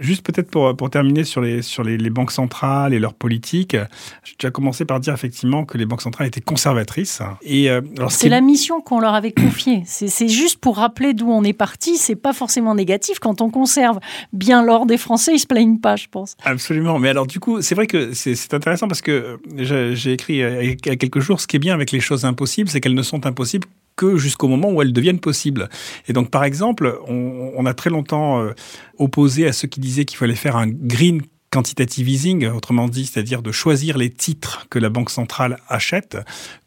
Juste 0.00 0.26
peut-être 0.26 0.50
pour, 0.50 0.76
pour 0.76 0.90
terminer 0.90 1.24
sur, 1.24 1.40
les, 1.40 1.62
sur 1.62 1.84
les, 1.84 1.96
les, 1.96 2.10
banques 2.10 2.32
centrales 2.32 2.94
et 2.94 2.98
leur 2.98 3.14
politique, 3.14 3.76
j'ai 4.24 4.34
déjà 4.38 4.50
commencé 4.50 4.84
par 4.84 4.98
dire 4.98 5.14
effectivement 5.14 5.64
que 5.64 5.78
les 5.78 5.86
banques 5.86 6.02
centrales 6.02 6.26
étaient 6.26 6.40
conservatrices. 6.40 7.20
Et 7.42 7.70
euh, 7.70 7.82
c'est 8.08 8.28
la 8.28 8.40
mission 8.40 8.80
qu'on 8.80 8.98
leur 8.98 9.14
avait 9.14 9.32
confiée. 9.32 9.82
C'est 9.86 10.28
juste 10.28 10.58
pour 10.58 10.76
rappeler 10.76 11.14
d'où 11.14 11.30
on 11.30 11.44
est 11.44 11.52
parti. 11.52 11.96
C'est 11.96 12.16
pas 12.16 12.32
forcément 12.32 12.74
négatif 12.74 13.18
quand 13.18 13.40
on 13.40 13.50
conserve 13.50 14.00
bien 14.32 14.64
l'or 14.64 14.86
des 14.86 14.96
Français. 14.96 15.34
Ils 15.34 15.38
se 15.38 15.46
plaignent 15.46 15.78
pas, 15.78 15.96
je 15.96 16.06
pense. 16.10 16.36
Absolument. 16.44 16.98
Mais 16.98 17.10
alors 17.10 17.26
du 17.26 17.38
coup, 17.38 17.60
c'est 17.62 17.74
vrai 17.74 17.86
que 17.86 18.12
c'est 18.14 18.54
intéressant 18.54 18.88
parce 18.88 19.02
que 19.02 19.38
j'ai 19.56 20.12
écrit 20.12 20.38
il 20.38 20.78
y 20.86 20.90
a 20.90 20.96
quelques 20.96 21.20
jours. 21.20 21.40
Ce 21.40 21.46
qui 21.46 21.56
est 21.56 21.60
bien 21.60 21.74
avec 21.74 21.92
les 21.92 22.00
choses 22.00 22.24
impossibles, 22.24 22.68
c'est 22.68 22.80
qu'elles 22.80 22.94
ne 22.94 23.02
sont 23.02 23.26
impossibles 23.26 23.68
jusqu'au 24.16 24.48
moment 24.48 24.70
où 24.70 24.82
elles 24.82 24.92
deviennent 24.92 25.20
possibles. 25.20 25.68
Et 26.08 26.12
donc, 26.12 26.30
par 26.30 26.44
exemple, 26.44 26.98
on, 27.06 27.66
a 27.66 27.74
très 27.74 27.90
longtemps 27.90 28.40
euh, 28.40 28.52
opposé 28.98 29.46
à 29.46 29.52
ceux 29.52 29.68
qui 29.68 29.80
disaient 29.80 30.04
qu'il 30.04 30.18
fallait 30.18 30.34
faire 30.34 30.56
un 30.56 30.66
green 30.66 31.22
quantitative 31.50 32.08
easing, 32.08 32.46
autrement 32.46 32.88
dit, 32.88 33.06
c'est-à-dire 33.06 33.42
de 33.42 33.50
choisir 33.50 33.98
les 33.98 34.08
titres 34.08 34.66
que 34.70 34.78
la 34.78 34.88
banque 34.88 35.10
centrale 35.10 35.58
achète, 35.68 36.16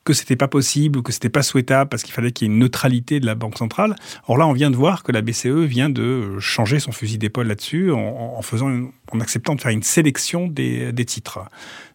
que 0.04 0.12
c'était 0.12 0.36
pas 0.36 0.50
possible 0.50 1.00
ou 1.00 1.02
que 1.02 1.13
c'était 1.13 1.30
pas 1.30 1.41
souhaitable 1.41 1.89
parce 1.89 2.04
qu'il 2.04 2.13
fallait 2.13 2.34
qu'il 2.34 2.48
y 2.48 2.52
ait 2.52 2.54
une 2.54 2.60
neutralité 2.60 3.22
de 3.22 3.26
la 3.26 3.36
banque 3.36 3.58
centrale. 3.58 3.96
Or 4.28 4.38
là, 4.38 4.46
on 4.46 4.52
vient 4.52 4.69
de 4.69 4.76
voir 4.76 5.04
que 5.04 5.13
la 5.13 5.22
BCE 5.22 5.63
vient 5.63 5.89
de 5.89 6.38
changer 6.39 6.80
son 6.80 6.91
fusil 6.91 7.17
d'épaule 7.17 7.48
là-dessus 7.48 7.91
en, 7.91 8.41
faisant, 8.41 8.69
en 9.12 9.19
acceptant 9.22 9.56
de 9.56 9.62
faire 9.62 9.72
une 9.72 9.84
sélection 9.84 10.48
des, 10.48 10.91
des 10.91 11.06
titres. 11.06 11.39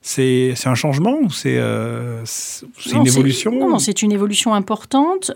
C'est 0.01 0.55
un 0.64 0.74
changement 0.74 1.18
ou 1.20 1.31
c'est 1.31 1.59
euh, 1.59 2.24
une 2.90 3.07
évolution 3.07 3.53
Non, 3.53 3.68
non 3.68 3.79
c'est 3.79 4.01
une 4.01 4.12
évolution 4.12 4.55
importante. 4.55 5.33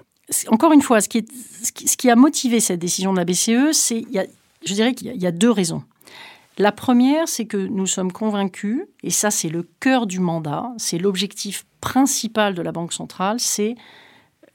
Encore 0.47 0.73
une 0.73 0.81
fois, 0.81 1.03
ce 1.03 1.11
qui, 1.11 1.19
est, 1.19 1.29
ce 1.63 1.97
qui, 1.99 2.09
a 2.09 2.17
motivé 2.17 2.61
cette 2.61 2.79
décision 2.79 3.13
de 3.13 3.19
la 3.19 3.27
BCE, 3.27 3.73
c'est, 3.73 4.07
je 4.65 4.73
dirais 4.73 4.95
qu'il 4.95 5.15
y 5.15 5.27
a 5.27 5.33
deux 5.33 5.51
raisons. 5.51 5.83
La 6.59 6.73
première, 6.73 7.29
c'est 7.29 7.47
que 7.47 7.57
nous 7.57 7.87
sommes 7.87 8.13
convaincus, 8.13 8.83
et 9.03 9.11
ça 9.11 9.31
c'est 9.31 9.49
le 9.49 9.63
cœur 9.81 10.07
du 10.07 10.21
mandat, 10.21 10.71
c'est 10.77 10.99
l'objectif 10.99 11.65
principal 11.81 12.55
de 12.55 12.63
la 12.63 12.73
Banque 12.73 12.93
centrale, 12.93 13.41
c'est 13.41 13.75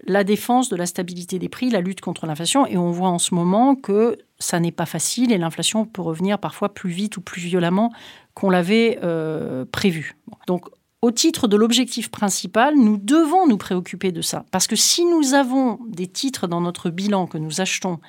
la 0.06 0.24
défense 0.24 0.70
de 0.70 0.76
la 0.76 0.86
stabilité 0.86 1.40
des 1.40 1.50
prix, 1.50 1.70
la 1.70 1.82
lutte 1.82 2.02
contre 2.02 2.28
l'inflation. 2.28 2.66
Et 2.68 2.78
on 2.78 2.92
voit 2.92 3.10
en 3.10 3.20
ce 3.20 3.34
moment 3.34 3.76
que 3.76 4.18
ça 4.40 4.60
n'est 4.60 4.72
pas 4.72 4.86
facile 4.86 5.32
et 5.32 5.38
l'inflation 5.38 5.86
peut 5.86 6.02
revenir 6.02 6.40
parfois 6.40 6.74
plus 6.74 6.92
vite 6.92 7.18
ou 7.18 7.22
plus 7.22 7.42
violemment 7.42 7.92
qu'on 8.34 8.50
l'avait 8.50 9.00
euh, 9.04 9.66
prévu. 9.66 10.16
Donc, 10.46 10.68
au 11.02 11.12
titre 11.12 11.48
de 11.48 11.56
l'objectif 11.56 12.10
principal, 12.10 12.76
nous 12.76 12.98
devons 12.98 13.48
nous 13.48 13.58
préoccuper 13.58 14.12
de 14.12 14.22
ça. 14.22 14.46
Parce 14.52 14.68
que 14.68 14.76
si 14.76 15.06
nous 15.06 15.34
avons 15.34 15.80
des 15.88 16.08
titres 16.08 16.48
dans 16.48 16.62
notre 16.62 16.90
bilan 16.90 17.28
que 17.28 17.38
nous 17.38 17.62
achetons 17.62 18.00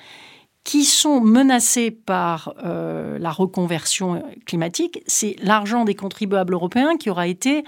qui 0.69 0.85
sont 0.85 1.23
menacés 1.23 1.91
par 1.91 2.53
euh, 2.63 3.19
la 3.19 3.31
reconversion 3.31 4.23
climatique, 4.45 5.03
c'est 5.07 5.35
l'argent 5.43 5.87
des 5.87 5.95
contribuables 5.95 6.53
européens 6.53 6.99
qui 6.99 7.09
aura 7.09 7.27
été 7.27 7.65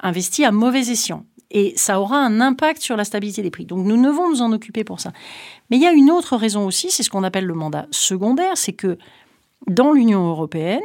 investi 0.00 0.44
à 0.44 0.50
mauvais 0.50 0.90
escient. 0.90 1.24
Et 1.52 1.72
ça 1.76 2.00
aura 2.00 2.18
un 2.18 2.40
impact 2.40 2.82
sur 2.82 2.96
la 2.96 3.04
stabilité 3.04 3.42
des 3.42 3.52
prix. 3.52 3.64
Donc 3.64 3.86
nous 3.86 3.96
devons 3.96 4.28
nous 4.28 4.42
en 4.42 4.50
occuper 4.50 4.82
pour 4.82 4.98
ça. 4.98 5.12
Mais 5.70 5.76
il 5.76 5.84
y 5.84 5.86
a 5.86 5.92
une 5.92 6.10
autre 6.10 6.36
raison 6.36 6.66
aussi, 6.66 6.90
c'est 6.90 7.04
ce 7.04 7.10
qu'on 7.10 7.22
appelle 7.22 7.46
le 7.46 7.54
mandat 7.54 7.86
secondaire, 7.92 8.56
c'est 8.56 8.72
que 8.72 8.98
dans 9.68 9.92
l'Union 9.92 10.28
européenne, 10.28 10.82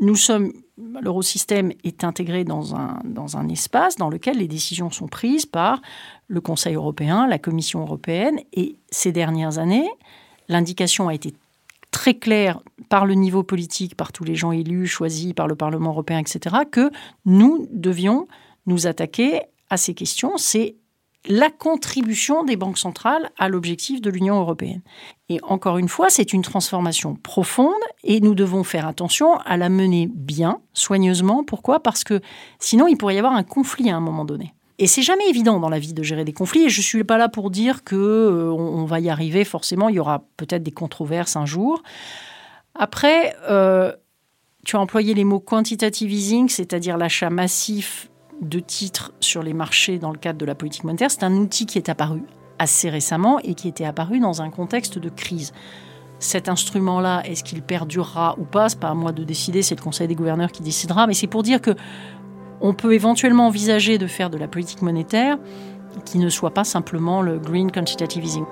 nous 0.00 0.16
sommes, 0.16 0.52
l'eurosystème 1.00 1.70
est 1.84 2.02
intégré 2.02 2.42
dans 2.42 2.74
un, 2.74 2.98
dans 3.04 3.36
un 3.36 3.48
espace 3.48 3.94
dans 3.94 4.08
lequel 4.08 4.38
les 4.38 4.48
décisions 4.48 4.90
sont 4.90 5.06
prises 5.06 5.46
par 5.46 5.80
le 6.26 6.40
Conseil 6.40 6.74
européen, 6.74 7.28
la 7.28 7.38
Commission 7.38 7.82
européenne, 7.82 8.40
et 8.52 8.80
ces 8.90 9.12
dernières 9.12 9.58
années, 9.58 9.88
l'indication 10.48 11.08
a 11.08 11.14
été 11.14 11.34
très 11.90 12.14
clair 12.14 12.60
par 12.88 13.06
le 13.06 13.14
niveau 13.14 13.42
politique, 13.42 13.94
par 13.94 14.12
tous 14.12 14.24
les 14.24 14.34
gens 14.34 14.52
élus, 14.52 14.86
choisis 14.86 15.32
par 15.32 15.48
le 15.48 15.56
Parlement 15.56 15.90
européen, 15.90 16.18
etc., 16.18 16.56
que 16.70 16.90
nous 17.24 17.68
devions 17.72 18.28
nous 18.66 18.86
attaquer 18.86 19.42
à 19.70 19.76
ces 19.76 19.94
questions. 19.94 20.36
C'est 20.36 20.76
la 21.26 21.50
contribution 21.50 22.44
des 22.44 22.56
banques 22.56 22.78
centrales 22.78 23.30
à 23.38 23.48
l'objectif 23.48 24.00
de 24.00 24.10
l'Union 24.10 24.40
européenne. 24.40 24.82
Et 25.28 25.40
encore 25.42 25.78
une 25.78 25.88
fois, 25.88 26.10
c'est 26.10 26.32
une 26.32 26.42
transformation 26.42 27.16
profonde 27.16 27.72
et 28.04 28.20
nous 28.20 28.34
devons 28.34 28.64
faire 28.64 28.86
attention 28.86 29.36
à 29.38 29.56
la 29.56 29.68
mener 29.68 30.08
bien, 30.12 30.60
soigneusement. 30.72 31.44
Pourquoi? 31.44 31.80
Parce 31.80 32.04
que 32.04 32.20
sinon, 32.58 32.86
il 32.86 32.96
pourrait 32.96 33.16
y 33.16 33.18
avoir 33.18 33.34
un 33.34 33.42
conflit 33.42 33.90
à 33.90 33.96
un 33.96 34.00
moment 34.00 34.24
donné. 34.24 34.54
Et 34.78 34.86
c'est 34.86 35.02
jamais 35.02 35.28
évident 35.28 35.58
dans 35.58 35.68
la 35.68 35.78
vie 35.78 35.92
de 35.92 36.02
gérer 36.02 36.24
des 36.24 36.32
conflits. 36.32 36.64
Et 36.64 36.68
je 36.68 36.80
suis 36.80 37.04
pas 37.04 37.18
là 37.18 37.28
pour 37.28 37.50
dire 37.50 37.82
que 37.82 37.96
euh, 37.96 38.86
va 38.86 39.00
y 39.00 39.10
arriver. 39.10 39.44
Forcément, 39.44 39.88
il 39.88 39.96
y 39.96 39.98
aura 39.98 40.24
peut-être 40.36 40.62
des 40.62 40.70
controverses 40.70 41.36
un 41.36 41.46
jour. 41.46 41.82
Après, 42.74 43.34
euh, 43.50 43.92
tu 44.64 44.76
as 44.76 44.80
employé 44.80 45.14
les 45.14 45.24
mots 45.24 45.40
quantitative 45.40 46.12
easing, 46.12 46.48
c'est-à-dire 46.48 46.96
l'achat 46.96 47.30
massif 47.30 48.08
de 48.40 48.60
titres 48.60 49.12
sur 49.18 49.42
les 49.42 49.52
marchés 49.52 49.98
dans 49.98 50.12
le 50.12 50.18
cadre 50.18 50.38
de 50.38 50.44
la 50.44 50.54
politique 50.54 50.84
monétaire. 50.84 51.10
C'est 51.10 51.24
un 51.24 51.34
outil 51.34 51.66
qui 51.66 51.78
est 51.78 51.88
apparu 51.88 52.22
assez 52.60 52.88
récemment 52.88 53.40
et 53.40 53.54
qui 53.54 53.68
était 53.68 53.84
apparu 53.84 54.20
dans 54.20 54.42
un 54.42 54.50
contexte 54.50 54.98
de 54.98 55.08
crise. 55.08 55.52
Cet 56.20 56.48
instrument-là, 56.48 57.22
est-ce 57.24 57.44
qu'il 57.44 57.62
perdurera 57.62 58.36
ou 58.38 58.44
pas? 58.44 58.68
C'est 58.68 58.80
pas 58.80 58.90
à 58.90 58.94
moi 58.94 59.12
de 59.12 59.22
décider, 59.22 59.62
c'est 59.62 59.76
le 59.76 59.82
Conseil 59.82 60.08
des 60.08 60.16
gouverneurs 60.16 60.50
qui 60.50 60.62
décidera. 60.62 61.06
Mais 61.06 61.14
c'est 61.14 61.28
pour 61.28 61.42
dire 61.42 61.60
que 61.60 61.74
on 62.60 62.74
peut 62.74 62.94
éventuellement 62.94 63.46
envisager 63.46 63.98
de 63.98 64.06
faire 64.06 64.30
de 64.30 64.38
la 64.38 64.48
politique 64.48 64.82
monétaire 64.82 65.38
qui 66.04 66.18
ne 66.18 66.28
soit 66.28 66.52
pas 66.52 66.64
simplement 66.64 67.22
le 67.22 67.38
green 67.38 67.70
quantitative 67.70 68.24
easing. 68.24 68.44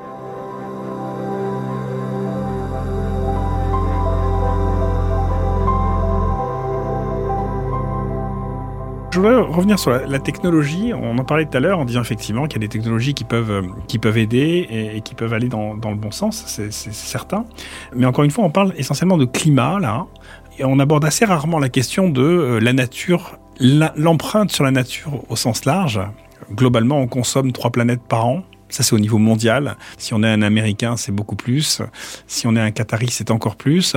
Je 9.17 9.21
voudrais 9.23 9.41
revenir 9.41 9.79
sur 9.79 9.93
la, 9.93 10.19
technologie. 10.19 10.93
On 10.93 11.17
en 11.17 11.25
parlait 11.25 11.47
tout 11.47 11.57
à 11.57 11.61
l'heure 11.61 11.79
en 11.79 11.87
disant 11.87 12.03
effectivement 12.03 12.47
qu'il 12.47 12.61
y 12.61 12.65
a 12.65 12.69
des 12.69 12.69
technologies 12.69 13.15
qui 13.15 13.25
peuvent, 13.25 13.51
euh, 13.51 13.63
qui 13.89 13.99
peuvent 13.99 14.19
aider 14.19 14.67
et, 14.71 15.01
qui 15.01 15.15
peuvent 15.15 15.33
aller 15.33 15.49
dans, 15.49 15.75
dans 15.75 15.89
le 15.89 15.97
bon 15.97 16.11
sens, 16.11 16.45
c'est 16.47 16.71
certain. 16.71 17.47
Mais 17.95 18.05
encore 18.05 18.25
une 18.25 18.31
fois, 18.31 18.45
on 18.45 18.51
parle 18.51 18.75
essentiellement 18.77 19.17
de 19.17 19.25
climat 19.25 19.79
là. 19.81 20.05
Et 20.59 20.67
on 20.67 20.79
aborde 20.79 21.07
assez 21.07 21.25
rarement 21.25 21.59
la 21.59 21.71
question 21.71 22.11
de 22.11 22.21
euh, 22.21 22.61
la 22.61 22.75
nature 22.75 23.39
l'empreinte 23.61 24.51
sur 24.51 24.65
la 24.65 24.71
nature 24.71 25.25
au 25.29 25.37
sens 25.37 25.65
large, 25.65 26.01
globalement, 26.53 27.01
on 27.01 27.07
consomme 27.07 27.53
trois 27.53 27.71
planètes 27.71 28.03
par 28.09 28.27
an. 28.27 28.45
Ça, 28.69 28.83
c'est 28.83 28.95
au 28.95 28.99
niveau 28.99 29.19
mondial. 29.19 29.77
Si 29.97 30.13
on 30.13 30.23
est 30.23 30.29
un 30.29 30.43
Américain, 30.43 30.97
c'est 30.97 31.13
beaucoup 31.13 31.37
plus. 31.37 31.83
Si 32.27 32.47
on 32.47 32.57
est 32.57 32.61
un 32.61 32.73
Qatari, 32.73 33.09
c'est 33.11 33.31
encore 33.31 33.57
plus. 33.57 33.97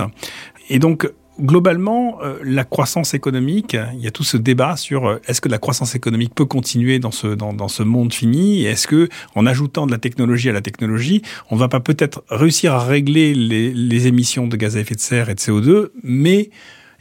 Et 0.70 0.78
donc, 0.78 1.12
globalement, 1.42 2.20
euh, 2.22 2.38
la 2.44 2.64
croissance 2.64 3.14
économique, 3.14 3.76
il 3.94 4.00
y 4.00 4.08
a 4.08 4.12
tout 4.12 4.24
ce 4.24 4.38
débat 4.38 4.76
sur 4.76 5.08
euh, 5.08 5.22
est-ce 5.28 5.42
que 5.42 5.50
la 5.50 5.58
croissance 5.58 5.96
économique 5.96 6.36
peut 6.36 6.46
continuer 6.46 7.00
dans 7.00 7.12
ce, 7.12 7.28
dans, 7.28 7.54
dans 7.54 7.68
ce 7.68 7.84
monde 7.84 8.14
fini? 8.14 8.66
Est-ce 8.66 8.88
que, 8.88 9.10
en 9.36 9.46
ajoutant 9.46 9.88
de 9.88 9.92
la 9.92 9.98
technologie 9.98 10.50
à 10.50 10.54
la 10.54 10.62
technologie, 10.62 11.22
on 11.50 11.56
va 11.56 11.68
pas 11.68 11.80
peut-être 11.80 12.24
réussir 12.30 12.74
à 12.74 12.84
régler 12.84 13.34
les, 13.34 13.74
les 13.74 14.08
émissions 14.08 14.48
de 14.48 14.56
gaz 14.56 14.78
à 14.78 14.82
effet 14.82 14.96
de 14.96 15.00
serre 15.00 15.30
et 15.30 15.36
de 15.36 15.40
CO2, 15.40 15.90
mais 16.04 16.50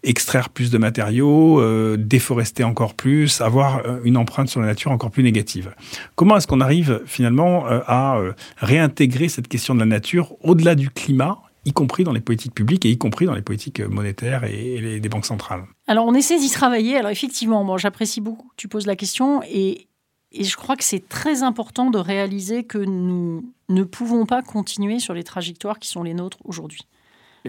extraire 0.03 0.49
plus 0.51 0.71
de 0.71 0.79
matériaux, 0.79 1.61
euh, 1.61 1.97
déforester 1.99 2.65
encore 2.65 2.95
plus, 2.95 3.41
avoir 3.41 3.79
euh, 3.87 4.01
une 4.05 4.17
empreinte 4.17 4.49
sur 4.49 4.61
la 4.61 4.67
nature 4.67 4.91
encore 4.91 5.11
plus 5.11 5.23
négative. 5.23 5.75
Comment 6.15 6.37
est-ce 6.37 6.47
qu'on 6.47 6.61
arrive 6.61 7.03
finalement 7.07 7.67
euh, 7.67 7.81
à 7.87 8.21
réintégrer 8.59 9.29
cette 9.29 9.49
question 9.49 9.75
de 9.75 9.81
la 9.81 9.87
nature 9.87 10.35
au-delà 10.43 10.75
du 10.75 10.91
climat 10.91 11.39
y 11.65 11.73
compris 11.73 12.05
dans 12.05 12.13
les 12.13 12.21
politiques 12.21 12.55
publiques 12.55 12.87
et 12.87 12.91
y 12.91 12.97
compris 12.97 13.27
dans 13.27 13.35
les 13.35 13.43
politiques 13.43 13.81
monétaires 13.81 14.45
et, 14.45 15.01
des 15.01 15.09
banques 15.09 15.27
centrales? 15.27 15.65
Alors 15.87 16.07
on 16.07 16.15
essaie 16.15 16.39
d'y 16.39 16.51
travailler. 16.51 16.97
Alors 16.97 17.11
effectivement, 17.11 17.77
j'apprécie 17.77 18.21
beaucoup 18.21 18.49
que 18.49 18.55
tu 18.57 18.69
poses 18.69 18.87
la 18.87 18.97
question 18.97 19.43
et, 19.43 19.89
et 20.33 20.45
je 20.45 20.57
crois 20.57 20.77
que 20.77 20.85
c'est 20.85 21.09
très 21.09 21.43
important 21.43 21.91
de 21.91 21.99
réaliser 21.99 22.65
que 22.65 22.79
nous 22.79 23.53
ne 23.69 23.83
pouvons 23.83 24.25
pas 24.25 24.41
continuer 24.43 24.99
sur 24.99 25.13
les 25.13 25.25
trajectoires 25.25 25.79
qui 25.79 25.89
sont 25.89 26.03
les 26.03 26.15
nôtres 26.15 26.39
aujourd'hui 26.45 26.87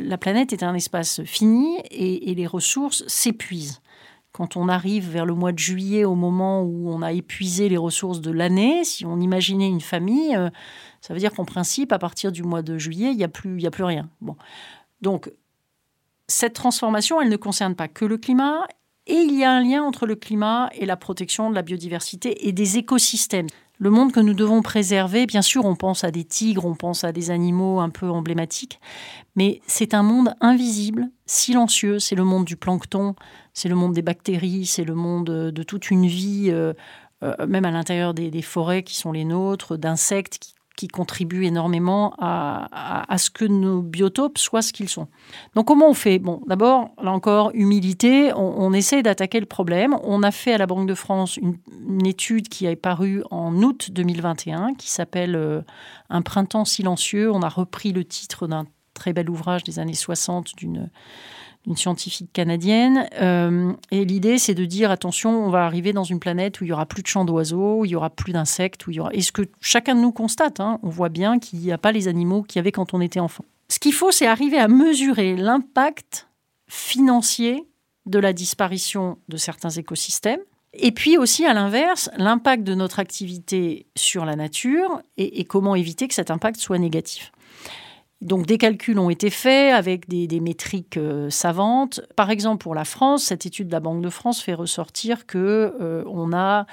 la 0.03 0.17
planète 0.17 0.53
est 0.53 0.63
un 0.63 0.73
espace 0.73 1.23
fini 1.23 1.77
et, 1.91 2.33
les 2.33 2.47
ressources 2.47 3.05
s'épuisent. 3.07 3.81
Quand 4.31 4.55
on 4.55 4.69
arrive 4.69 5.09
vers 5.09 5.25
le 5.25 5.33
mois 5.33 5.51
de 5.51 5.59
juillet, 5.59 6.05
au 6.05 6.15
moment 6.15 6.61
où 6.61 6.89
on 6.89 7.01
a 7.01 7.11
épuisé 7.11 7.67
les 7.67 7.77
ressources 7.77 8.21
de 8.21 8.31
l'année, 8.31 8.83
si 8.83 9.05
on 9.05 9.19
imaginait 9.19 9.67
une 9.67 9.81
famille, 9.81 10.35
euh, 10.35 10.49
ça 11.01 11.13
veut 11.13 11.19
dire 11.19 11.33
qu'en 11.33 11.45
principe, 11.45 11.91
à 11.91 11.99
partir 11.99 12.31
du 12.31 12.43
mois 12.43 12.61
de 12.61 12.77
juillet, 12.77 13.11
il 13.11 13.17
n'y 13.17 13.23
a, 13.23 13.27
plus, 13.27 13.65
a 13.65 13.71
plus 13.71 13.83
rien. 13.83 14.07
Donc, 15.01 15.31
cette 16.27 16.53
transformation, 16.53 17.19
elle 17.21 17.29
ne 17.29 17.37
concerne 17.37 17.75
pas 17.75 17.87
que 17.87 18.05
le 18.05 18.17
climat, 18.17 18.67
et 19.07 19.15
il 19.15 19.35
y 19.35 19.43
a 19.43 19.51
un 19.51 19.63
lien 19.63 19.83
entre 19.83 20.05
le 20.05 20.15
climat 20.15 20.69
et 20.73 20.85
la 20.85 20.95
protection 20.95 21.49
de 21.49 21.55
la 21.55 21.63
biodiversité 21.63 22.47
et 22.47 22.51
des 22.51 22.77
écosystèmes 22.77 23.47
le 23.79 23.89
monde 23.89 24.11
que 24.11 24.19
nous 24.19 24.33
devons 24.33 24.61
préserver, 24.61 25.25
bien 25.25 25.41
sûr, 25.41 25.63
on 25.63 25.75
pense 25.75 26.03
à 26.03 26.11
des 26.11 26.25
tigres, 26.25 26.65
on 26.65 26.75
pense 26.75 27.05
à 27.05 27.13
des 27.13 27.31
animaux 27.31 27.79
un 27.79 27.89
peu 27.89 28.09
emblématiques, 28.09 28.79
mais 29.37 29.61
c'est 29.67 29.93
un 29.93 30.03
monde 30.03 30.35
invisible, 30.41 31.09
silencieux. 31.25 31.97
C'est 31.97 32.15
le 32.15 32.25
monde 32.25 32.43
du 32.43 32.57
plancton, 32.57 33.15
c'est 33.53 33.69
le 33.69 33.75
monde 33.75 33.93
des 33.93 34.01
bactéries, 34.01 34.65
c'est 34.65 34.83
le 34.83 34.95
monde 34.95 35.27
de 35.29 35.63
toute 35.63 35.91
une 35.91 36.07
vie, 36.07 36.49
euh, 36.49 36.73
euh, 37.23 37.47
même 37.47 37.63
à 37.63 37.71
l'intérieur 37.71 38.13
des, 38.13 38.29
des, 38.29 38.41
forêts 38.41 38.83
qui 38.83 38.97
sont 38.97 39.13
les 39.13 39.23
nôtres, 39.23 39.77
d'insectes 39.77 40.39
qui 40.39 40.53
qui 40.79 40.87
contribuent 40.87 41.43
énormément 41.43 42.13
à, 42.19 43.17
ce 43.17 43.29
que 43.29 43.43
nos 43.43 43.81
biotopes 43.81 44.37
soient 44.37 44.61
ce 44.61 44.71
qu'ils 44.71 44.87
sont. 44.87 45.09
Donc 45.53 45.67
comment 45.67 45.89
on 45.89 45.93
fait? 45.93 46.19
Bon, 46.19 46.41
d'abord, 46.47 46.91
là 47.03 47.11
encore, 47.11 47.51
humilité, 47.53 48.31
on, 48.33 48.71
essaie 48.71 49.03
d'attaquer 49.03 49.41
le 49.41 49.45
problème. 49.45 49.97
On 50.03 50.23
a 50.23 50.31
fait 50.31 50.53
à 50.53 50.57
la 50.57 50.67
Banque 50.67 50.87
de 50.87 50.93
France 50.93 51.35
une, 51.35 51.57
étude 52.07 52.47
qui 52.47 52.65
est 52.65 52.77
parue 52.77 53.23
en 53.29 53.61
août 53.61 53.89
2021, 53.91 54.73
qui 54.75 54.89
s'appelle 54.89 55.35
euh, 55.35 55.59
Un 56.09 56.21
printemps 56.21 56.63
silencieux. 56.63 57.29
On 57.29 57.41
a 57.41 57.49
repris 57.49 57.91
le 57.91 58.05
titre 58.05 58.47
d'un 58.47 58.65
très 58.93 59.11
bel 59.11 59.29
ouvrage 59.29 59.65
des 59.65 59.79
années 59.79 59.93
60 59.93 60.55
d'une 60.55 60.89
une 61.69 61.77
scientifique 61.77 62.33
canadienne. 62.33 63.07
Euh, 63.21 63.71
et 63.91 64.03
l'idée, 64.03 64.39
c'est 64.39 64.55
de 64.55 64.65
dire 64.65 64.91
attention, 64.91 65.45
on 65.45 65.49
va 65.49 65.65
arriver 65.65 65.93
dans 65.93 66.03
une 66.03 66.19
planète 66.19 66.59
où 66.59 66.65
il 66.65 66.67
y 66.67 66.73
aura 66.73 66.87
plus 66.87 67.03
de 67.03 67.07
chants 67.07 67.25
d'oiseaux, 67.25 67.79
où 67.79 67.85
il 67.85 67.91
y 67.91 67.95
aura 67.95 68.09
plus 68.09 68.33
d'insectes, 68.33 68.85
où 68.87 68.91
il 68.91 68.95
y 68.95 68.99
aura. 68.99 69.13
Et 69.13 69.21
ce 69.21 69.31
que 69.31 69.43
chacun 69.61 69.95
de 69.95 70.01
nous 70.01 70.11
constate, 70.11 70.59
hein, 70.59 70.79
on 70.83 70.89
voit 70.89 71.09
bien 71.09 71.39
qu'il 71.39 71.59
n'y 71.59 71.71
a 71.71 71.77
pas 71.77 71.91
les 71.91 72.07
animaux 72.07 72.41
qu'il 72.41 72.57
y 72.57 72.59
avait 72.59 72.71
quand 72.71 72.93
on 72.93 73.01
était 73.01 73.19
enfant. 73.19 73.45
Ce 73.69 73.77
qu'il 73.79 73.93
faut, 73.93 74.11
c'est 74.11 74.25
arriver 74.25 74.57
à 74.57 74.67
mesurer 74.67 75.35
l'impact 75.35 76.27
financier 76.67 77.63
de 78.07 78.17
la 78.17 78.33
disparition 78.33 79.19
de 79.29 79.37
certains 79.37 79.69
écosystèmes. 79.69 80.39
Et 80.73 80.91
puis 80.91 81.17
aussi, 81.17 81.45
à 81.45 81.53
l'inverse, 81.53 82.09
l'impact 82.17 82.63
de 82.63 82.73
notre 82.73 82.99
activité 82.99 83.85
sur 83.95 84.25
la 84.25 84.35
nature 84.35 85.01
et 85.17 85.43
comment 85.45 85.75
éviter 85.75 86.07
que 86.07 86.13
cet 86.13 86.31
impact 86.31 86.59
soit 86.59 86.77
négatif. 86.77 87.31
Donc 88.21 88.45
des 88.45 88.57
calculs 88.57 88.99
ont 88.99 89.09
été 89.09 89.29
faits 89.29 89.73
avec 89.73 90.09
des, 90.09 90.39
métriques 90.41 90.97
euh, 90.97 91.29
savantes. 91.29 92.01
Par 92.15 92.29
exemple, 92.29 92.61
pour 92.61 92.75
la 92.75 92.83
France, 92.83 93.23
cette 93.23 93.45
étude 93.45 93.67
de 93.67 93.71
la 93.71 93.79
Banque 93.79 94.01
de 94.01 94.09
France 94.09 94.41
fait 94.41 94.53
ressortir 94.53 95.25
que 95.25 95.73
euh, 95.79 96.03
on 96.07 96.33
a 96.33 96.65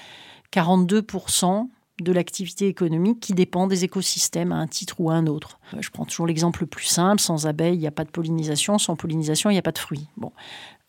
42% 0.52 1.68
de 2.00 2.12
l'activité 2.12 2.66
économique 2.66 3.20
qui 3.20 3.32
dépend 3.32 3.66
des 3.66 3.84
écosystèmes 3.84 4.52
à 4.52 4.56
un 4.56 4.66
titre 4.66 4.96
ou 5.00 5.10
à 5.10 5.14
un 5.14 5.26
autre. 5.26 5.58
Euh, 5.72 5.78
je 5.80 5.90
prends 5.90 6.04
toujours 6.04 6.26
l'exemple 6.26 6.62
le 6.62 6.66
plus 6.66 6.84
simple, 6.84 7.20
sans 7.20 7.46
abeilles, 7.46 7.74
il 7.74 7.80
n'y 7.80 7.86
a 7.86 7.92
pas 7.92 8.04
de 8.04 8.10
pollinisation, 8.10 8.78
sans 8.78 8.96
pollinisation, 8.96 9.48
il 9.48 9.54
n'y 9.54 9.58
a 9.58 9.62
pas 9.62 9.72
de 9.72 9.78
fruits. 9.78 10.08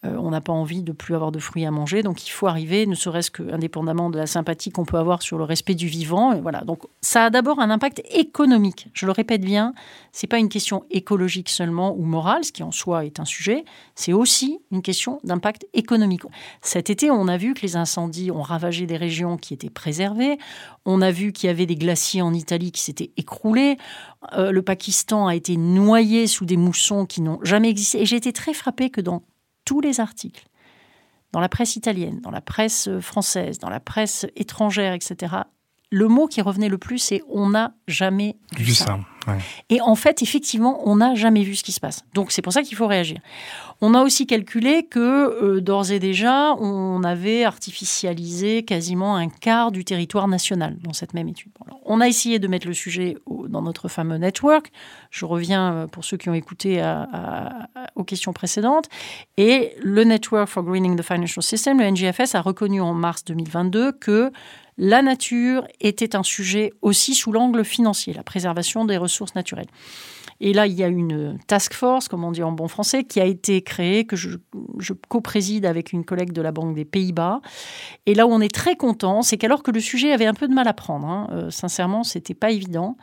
Euh, 0.05 0.15
on 0.19 0.29
n'a 0.29 0.41
pas 0.41 0.53
envie 0.53 0.83
de 0.83 0.91
plus 0.91 1.15
avoir 1.15 1.31
de 1.31 1.39
fruits 1.39 1.65
à 1.65 1.71
manger, 1.71 2.03
donc 2.03 2.27
il 2.27 2.29
faut 2.29 2.45
arriver, 2.45 2.85
ne 2.85 2.93
serait-ce 2.93 3.31
qu'indépendamment 3.31 4.11
de 4.11 4.17
la 4.19 4.27
sympathie 4.27 4.69
qu'on 4.69 4.85
peut 4.85 4.97
avoir 4.97 5.23
sur 5.23 5.39
le 5.39 5.43
respect 5.43 5.73
du 5.73 5.87
vivant. 5.87 6.39
voilà. 6.39 6.61
Donc 6.61 6.83
ça 7.01 7.25
a 7.25 7.29
d'abord 7.31 7.59
un 7.59 7.71
impact 7.71 8.03
économique. 8.11 8.89
Je 8.93 9.07
le 9.07 9.11
répète 9.11 9.41
bien, 9.41 9.73
c'est 10.11 10.27
pas 10.27 10.37
une 10.37 10.49
question 10.49 10.83
écologique 10.91 11.49
seulement 11.49 11.95
ou 11.95 12.03
morale, 12.03 12.43
ce 12.43 12.51
qui 12.51 12.61
en 12.61 12.71
soi 12.71 13.05
est 13.05 13.19
un 13.19 13.25
sujet. 13.25 13.65
C'est 13.95 14.13
aussi 14.13 14.59
une 14.71 14.83
question 14.83 15.19
d'impact 15.23 15.65
économique. 15.73 16.21
Cet 16.61 16.91
été, 16.91 17.09
on 17.09 17.27
a 17.27 17.37
vu 17.37 17.55
que 17.55 17.61
les 17.61 17.75
incendies 17.75 18.29
ont 18.29 18.43
ravagé 18.43 18.85
des 18.85 18.97
régions 18.97 19.35
qui 19.35 19.55
étaient 19.55 19.71
préservées. 19.71 20.37
On 20.85 21.01
a 21.01 21.09
vu 21.09 21.31
qu'il 21.31 21.47
y 21.47 21.49
avait 21.49 21.65
des 21.65 21.75
glaciers 21.75 22.21
en 22.21 22.35
Italie 22.35 22.71
qui 22.71 22.81
s'étaient 22.81 23.11
écroulés. 23.17 23.77
Euh, 24.33 24.51
le 24.51 24.61
Pakistan 24.61 25.25
a 25.25 25.35
été 25.35 25.57
noyé 25.57 26.27
sous 26.27 26.45
des 26.45 26.57
moussons 26.57 27.07
qui 27.07 27.21
n'ont 27.21 27.39
jamais 27.41 27.69
existé. 27.69 28.01
Et 28.01 28.05
j'ai 28.05 28.15
été 28.15 28.31
très 28.31 28.53
frappée 28.53 28.91
que 28.91 29.01
dans 29.01 29.23
tous 29.67 29.81
les 29.81 29.99
articles, 29.99 30.47
dans 31.33 31.41
la 31.41 31.49
presse 31.49 31.75
italienne, 31.75 32.21
dans 32.21 32.31
la 32.31 32.39
presse 32.39 32.89
française, 33.01 33.59
dans 33.59 33.69
la 33.69 33.81
presse 33.81 34.25
étrangère, 34.37 34.93
etc., 34.93 35.35
le 35.89 36.07
mot 36.07 36.27
qui 36.27 36.41
revenait 36.41 36.69
le 36.69 36.77
plus, 36.77 36.99
c'est 36.99 37.21
on 37.29 37.49
n'a 37.49 37.73
jamais 37.87 38.35
vu, 38.57 38.65
Vu 38.65 38.73
ça. 38.73 38.85
ça. 38.85 38.99
ouais. 39.31 39.37
Et 39.69 39.79
en 39.81 39.95
fait, 39.95 40.21
effectivement, 40.21 40.81
on 40.85 40.97
n'a 40.97 41.15
jamais 41.15 41.43
vu 41.43 41.55
ce 41.55 41.63
qui 41.63 41.71
se 41.71 41.79
passe. 41.79 42.03
Donc 42.13 42.31
c'est 42.33 42.41
pour 42.41 42.51
ça 42.51 42.61
qu'il 42.61 42.75
faut 42.75 42.87
réagir. 42.87 43.19
On 43.79 43.93
a 43.93 44.01
aussi 44.01 44.25
calculé 44.27 44.83
que 44.87 44.99
euh, 44.99 45.61
d'ores 45.61 45.91
et 45.91 45.99
déjà, 45.99 46.53
on 46.55 47.03
avait 47.03 47.45
artificialisé 47.45 48.63
quasiment 48.63 49.15
un 49.15 49.29
quart 49.29 49.71
du 49.71 49.85
territoire 49.85 50.27
national 50.27 50.77
dans 50.83 50.93
cette 50.93 51.13
même 51.13 51.27
étude. 51.29 51.51
Alors, 51.65 51.79
on 51.85 52.01
a 52.01 52.07
essayé 52.07 52.39
de 52.39 52.47
mettre 52.47 52.67
le 52.67 52.73
sujet 52.73 53.17
au- 53.25 53.47
dans 53.47 53.61
notre 53.61 53.87
fameux 53.87 54.17
network. 54.17 54.71
Je 55.11 55.25
reviens 55.25 55.73
euh, 55.73 55.87
pour 55.87 56.03
ceux 56.03 56.17
qui 56.17 56.27
ont 56.29 56.33
écouté 56.33 56.81
à- 56.81 57.03
à- 57.13 57.63
à- 57.75 57.87
aux 57.95 58.03
questions 58.03 58.33
précédentes. 58.33 58.89
Et 59.37 59.73
le 59.81 60.03
Network 60.03 60.49
for 60.49 60.63
Greening 60.63 60.97
the 60.97 61.03
Financial 61.03 61.41
System, 61.43 61.79
le 61.79 61.85
NGFS, 61.85 62.35
a 62.35 62.41
reconnu 62.41 62.81
en 62.81 62.93
mars 62.93 63.23
2022 63.25 63.91
que 63.93 64.31
la 64.77 65.01
nature 65.01 65.67
était 65.79 66.15
un 66.15 66.23
sujet 66.23 66.71
aussi 66.81 67.15
sous 67.15 67.31
l'angle 67.31 67.65
financier, 67.65 68.13
la 68.13 68.23
préservation 68.23 68.85
des 68.85 68.97
ressources 68.97 69.35
naturelles. 69.35 69.67
Et 70.39 70.53
là, 70.53 70.67
il 70.67 70.73
y 70.73 70.83
a 70.83 70.87
une 70.87 71.39
task 71.47 71.73
force, 71.73 72.07
comme 72.07 72.23
on 72.23 72.31
dit 72.31 72.43
en 72.43 72.51
bon 72.51 72.67
français, 72.67 73.03
qui 73.03 73.19
a 73.19 73.25
été 73.25 73.63
créée, 73.63 74.05
que 74.05 74.15
je, 74.15 74.37
co-préside 75.09 75.65
avec 75.65 75.93
une 75.93 76.05
collègue 76.05 76.31
de 76.31 76.41
la 76.41 76.51
Banque 76.51 76.75
des 76.75 76.85
Pays-Bas. 76.85 77.41
Et 78.05 78.13
là 78.13 78.27
où 78.27 78.31
on 78.31 78.41
est 78.41 78.53
très 78.53 78.75
content, 78.75 79.23
c'est 79.23 79.37
qu'alors 79.37 79.63
que 79.63 79.71
le 79.71 79.79
sujet 79.79 80.11
avait 80.11 80.27
un 80.27 80.35
peu 80.35 80.47
de 80.47 80.53
mal 80.53 80.67
à 80.67 80.73
prendre, 80.73 81.07
hein, 81.07 81.27
euh, 81.31 81.49
sincèrement, 81.49 82.03
c'était 82.03 82.35
pas 82.35 82.51
évident. 82.51 82.97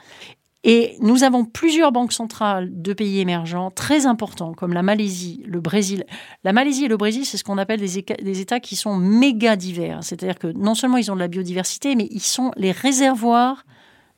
Et 0.67 0.97
nous 1.01 1.25
avons 1.25 1.45
plusieurs 1.45 1.93
banques 1.93 2.15
centrales 2.15 2.71
de 2.73 2.95
pays 2.95 3.21
émergents 3.21 3.71
très 3.71 4.07
importants, 4.07 4.55
comme 4.55 4.73
la 4.73 4.83
Malaisie, 4.83 5.43
le 5.47 5.61
Brésil. 5.61 6.05
La 6.43 6.55
Malaisie 6.55 6.87
et 6.87 6.89
le 6.89 6.97
Brésil, 6.97 7.27
c'est 7.27 7.37
ce 7.37 7.45
qu'on 7.45 7.59
appelle 7.59 7.81
des, 7.81 8.03
des 8.03 8.41
États 8.41 8.61
qui 8.61 8.75
sont 8.75 8.97
méga 8.97 9.57
divers. 9.57 9.99
C'est-à-dire 10.03 10.39
que 10.39 10.47
non 10.47 10.75
seulement 10.75 10.97
ils 10.97 11.13
ont 11.13 11.15
de 11.15 11.21
la 11.21 11.29
biodiversité, 11.29 11.95
mais 11.95 12.09
ils 12.11 12.23
sont 12.23 12.51
les 12.57 12.73
réservoirs 12.73 13.67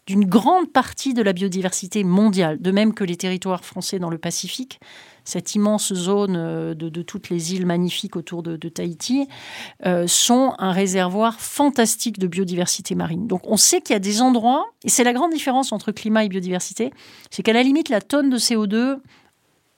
d'une 0.06 0.24
grande 0.24 0.72
partie 0.72 1.14
de 1.14 1.22
la 1.22 1.32
biodiversité 1.32 2.04
mondiale, 2.04 2.62
de 2.62 2.70
même 2.70 2.94
que 2.94 3.02
les 3.02 3.16
territoires 3.16 3.64
français 3.64 3.98
dans 3.98 4.10
le 4.10 4.18
Pacifique, 4.18 4.78
cette 5.26 5.54
immense 5.54 5.92
zone 5.92 6.36
euh, 6.36 6.74
de, 6.74 7.02
toutes 7.02 7.28
les 7.28 7.54
îles 7.54 7.66
magnifiques 7.66 8.16
autour 8.16 8.42
de, 8.42 8.56
de 8.56 8.68
Tahiti, 8.68 9.28
euh, 9.84 10.06
sont 10.06 10.54
un 10.58 10.72
réservoir 10.72 11.40
fantastique 11.40 12.18
de 12.18 12.26
biodiversité 12.26 12.94
marine. 12.94 13.26
Donc 13.26 13.42
on 13.44 13.56
sait 13.56 13.82
qu'il 13.82 13.92
y 13.92 13.96
a 13.96 14.00
des 14.00 14.22
endroits, 14.22 14.64
et 14.84 14.88
c'est 14.88 15.04
la 15.04 15.12
grande 15.12 15.32
différence 15.32 15.72
entre 15.72 15.92
climat 15.92 16.24
et 16.24 16.28
biodiversité, 16.28 16.92
c'est 17.30 17.42
qu'à 17.42 17.52
la 17.52 17.62
limite, 17.62 17.88
la 17.88 18.00
tonne 18.00 18.30
de 18.30 18.38
CO2, 18.38 18.98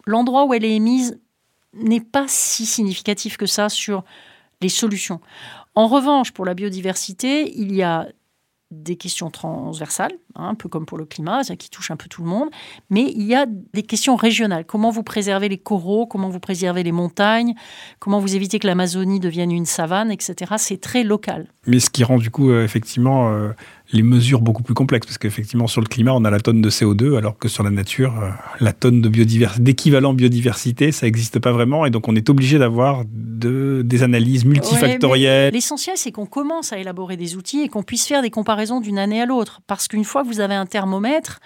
l'endroit 0.06 0.44
où 0.44 0.54
elle 0.54 0.64
est 0.64 0.74
émise 0.74 1.18
n'est 1.74 2.00
pas 2.00 2.26
si 2.28 2.66
significatif 2.66 3.36
que 3.36 3.46
ça 3.46 3.68
sur 3.68 4.04
les 4.60 4.68
solutions. 4.68 5.20
En 5.74 5.86
revanche, 5.86 6.32
pour 6.32 6.44
la 6.44 6.54
biodiversité, 6.54 7.56
il 7.56 7.74
y 7.74 7.82
a 7.82 8.08
des 8.70 8.96
questions 8.96 9.30
transversales, 9.30 10.12
hein, 10.34 10.48
un 10.48 10.54
peu 10.54 10.68
comme 10.68 10.84
pour 10.84 10.98
le 10.98 11.06
climat, 11.06 11.42
qui 11.42 11.70
touchent 11.70 11.90
un 11.90 11.96
peu 11.96 12.08
tout 12.08 12.22
le 12.22 12.28
monde, 12.28 12.48
mais 12.90 13.02
il 13.02 13.22
y 13.22 13.34
a 13.34 13.46
des 13.46 13.82
questions 13.82 14.14
régionales. 14.14 14.66
Comment 14.66 14.90
vous 14.90 15.02
préservez 15.02 15.48
les 15.48 15.56
coraux, 15.58 16.06
comment 16.06 16.28
vous 16.28 16.40
préservez 16.40 16.82
les 16.82 16.92
montagnes, 16.92 17.54
comment 17.98 18.20
vous 18.20 18.36
évitez 18.36 18.58
que 18.58 18.66
l'Amazonie 18.66 19.20
devienne 19.20 19.52
une 19.52 19.64
savane, 19.64 20.10
etc. 20.10 20.54
C'est 20.58 20.80
très 20.80 21.02
local. 21.02 21.48
Mais 21.66 21.80
ce 21.80 21.88
qui 21.88 22.04
rend 22.04 22.18
du 22.18 22.30
coup 22.30 22.50
euh, 22.50 22.64
effectivement 22.64 23.30
euh, 23.30 23.52
les 23.92 24.02
mesures 24.02 24.40
beaucoup 24.40 24.62
plus 24.62 24.74
complexes, 24.74 25.06
parce 25.06 25.18
qu'effectivement 25.18 25.66
sur 25.66 25.80
le 25.80 25.86
climat 25.86 26.12
on 26.12 26.24
a 26.24 26.30
la 26.30 26.40
tonne 26.40 26.60
de 26.60 26.70
CO2, 26.70 27.16
alors 27.16 27.38
que 27.38 27.48
sur 27.48 27.62
la 27.62 27.70
nature 27.70 28.14
euh, 28.22 28.30
la 28.60 28.72
tonne 28.72 29.00
de 29.00 29.08
biodiversité, 29.08 29.62
d'équivalent 29.62 30.12
biodiversité, 30.12 30.92
ça 30.92 31.06
n'existe 31.06 31.38
pas 31.38 31.52
vraiment, 31.52 31.86
et 31.86 31.90
donc 31.90 32.08
on 32.08 32.14
est 32.14 32.28
obligé 32.28 32.58
d'avoir 32.58 33.04
de, 33.10 33.82
des 33.84 34.02
analyses 34.02 34.44
multifactorielles. 34.44 35.48
Ouais, 35.48 35.50
L'essentiel, 35.50 35.96
c'est 35.96 36.12
qu'on 36.12 36.26
commence 36.26 36.72
à 36.72 36.78
élaborer 36.78 37.16
des 37.16 37.36
outils 37.36 37.62
et 37.62 37.68
qu'on 37.68 37.82
puisse 37.82 38.06
faire 38.06 38.22
des 38.22 38.30
comparaisons 38.30 38.80
d'une 38.80 38.98
année 38.98 39.20
à 39.20 39.26
l'autre. 39.26 39.60
Parce 39.66 39.88
qu'une 39.88 40.04
fois 40.04 40.22
que 40.22 40.28
vous 40.28 40.40
avez 40.40 40.54
un 40.54 40.66
thermomètre, 40.66 41.40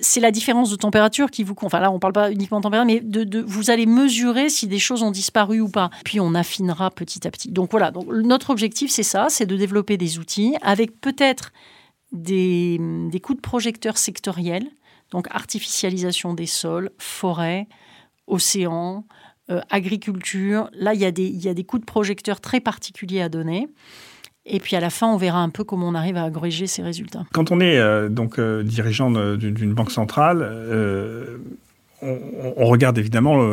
c'est 0.00 0.20
la 0.20 0.30
différence 0.30 0.70
de 0.70 0.76
température 0.76 1.30
qui 1.30 1.44
vous. 1.44 1.54
Enfin 1.62 1.80
là, 1.80 1.90
on 1.90 1.98
parle 1.98 2.12
pas 2.12 2.30
uniquement 2.30 2.58
de 2.58 2.62
température, 2.62 2.86
mais 2.86 3.00
de, 3.00 3.40
vous 3.40 3.70
allez 3.70 3.86
mesurer 3.86 4.48
si 4.48 4.66
des 4.66 4.78
choses 4.78 5.02
ont 5.02 5.10
disparu 5.10 5.60
ou 5.60 5.68
pas. 5.68 5.90
Puis 6.04 6.20
on 6.20 6.34
affinera 6.34 6.90
petit 6.90 7.26
à 7.26 7.30
petit. 7.30 7.50
Donc 7.50 7.70
voilà, 7.70 7.92
notre 8.08 8.50
objectif, 8.50 8.90
c'est 8.90 9.02
ça, 9.02 9.26
c'est 9.28 9.46
de 9.46 9.56
développer 9.56 9.96
des 9.96 10.18
outils 10.18 10.56
avec 10.62 11.00
peut-être 11.00 11.52
des, 12.12 12.78
des 13.10 13.20
coups 13.20 13.36
de 13.36 13.42
projecteur 13.42 13.98
sectoriels. 13.98 14.66
Donc 15.10 15.26
artificialisation 15.30 16.34
des 16.34 16.46
sols, 16.46 16.90
forêts, 16.98 17.66
océans, 18.26 19.04
euh, 19.50 19.60
agriculture. 19.70 20.68
Là, 20.74 20.92
il 20.92 21.00
y, 21.00 21.06
a 21.06 21.10
des, 21.10 21.26
il 21.26 21.42
y 21.42 21.48
a 21.48 21.54
des 21.54 21.64
coups 21.64 21.80
de 21.80 21.86
projecteur 21.86 22.40
très 22.40 22.60
particuliers 22.60 23.22
à 23.22 23.30
donner. 23.30 23.68
Et 24.48 24.60
puis 24.60 24.76
à 24.76 24.80
la 24.80 24.90
fin, 24.90 25.06
on 25.06 25.16
verra 25.16 25.40
un 25.40 25.50
peu 25.50 25.64
comment 25.64 25.88
on 25.88 25.94
arrive 25.94 26.16
à 26.16 26.24
agréger 26.24 26.66
ces 26.66 26.82
résultats. 26.82 27.24
Quand 27.32 27.50
on 27.50 27.60
est 27.60 27.78
euh, 27.78 28.08
donc 28.08 28.38
euh, 28.38 28.62
dirigeant 28.62 29.10
d'une 29.10 29.74
banque 29.74 29.90
centrale, 29.90 30.40
euh, 30.42 31.38
on, 32.00 32.64
regarde 32.66 32.96
évidemment 32.96 33.44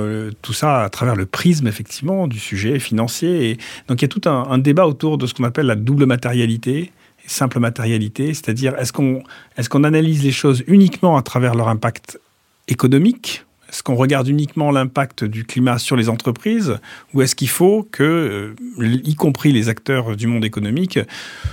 tout 0.44 0.54
ça 0.54 0.84
à 0.84 0.90
travers 0.90 1.16
le 1.16 1.26
prisme 1.26 1.68
effectivement 1.68 2.28
du 2.28 2.38
sujet 2.38 2.78
financier. 2.78 3.58
Donc 3.88 4.02
il 4.02 4.04
y 4.04 4.06
a 4.06 4.08
tout 4.08 4.30
un, 4.30 4.58
débat 4.60 4.86
autour 4.86 5.18
de 5.18 5.26
ce 5.26 5.34
qu'on 5.34 5.46
appelle 5.46 5.66
la 5.66 5.76
double 5.76 6.06
matérialité, 6.06 6.92
simple 7.26 7.60
matérialité, 7.60 8.36
c'est-à-dire 8.36 8.76
est-ce 8.78 8.94
qu'on 8.94 9.24
est-ce 9.58 9.68
qu'on 9.68 9.84
analyse 9.84 10.24
les 10.24 10.32
choses 10.32 10.64
uniquement 10.68 11.18
à 11.18 11.24
travers 11.24 11.56
leur 11.56 11.70
impact 11.70 12.20
économique 12.68 13.46
est-ce 13.76 13.84
qu'on 13.84 13.96
regarde 13.96 14.30
uniquement 14.30 14.72
l'impact 14.72 15.26
du 15.26 15.44
climat 15.44 15.80
sur 15.80 15.98
les 15.98 16.08
entreprises 16.08 16.78
ou 17.14 17.22
est-ce 17.22 17.36
qu'il 17.36 17.50
faut 17.50 17.86
que, 17.92 18.56
euh, 18.80 19.02
y 19.04 19.16
compris 19.16 19.52
les 19.52 19.68
acteurs 19.68 20.16
du 20.16 20.28
monde 20.28 20.46
économique, 20.46 20.98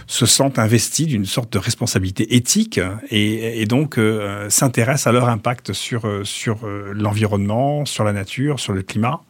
se 0.06 0.24
sentent 0.24 0.60
investis 0.60 1.08
d'une 1.08 1.24
sorte 1.24 1.52
de 1.52 1.58
responsabilité 1.58 2.36
éthique 2.36 2.78
et, 3.10 3.66
donc 3.66 3.98
euh, 3.98 4.48
s'intéressent 4.50 5.08
à 5.08 5.12
leur 5.12 5.28
impact 5.28 5.72
sur, 5.72 6.06
euh, 6.06 6.22
sur 6.22 6.60
l'environnement, 6.94 7.84
sur 7.86 8.04
la 8.04 8.12
nature, 8.12 8.60
sur 8.60 8.72
le 8.72 8.82
climat, 8.82 9.20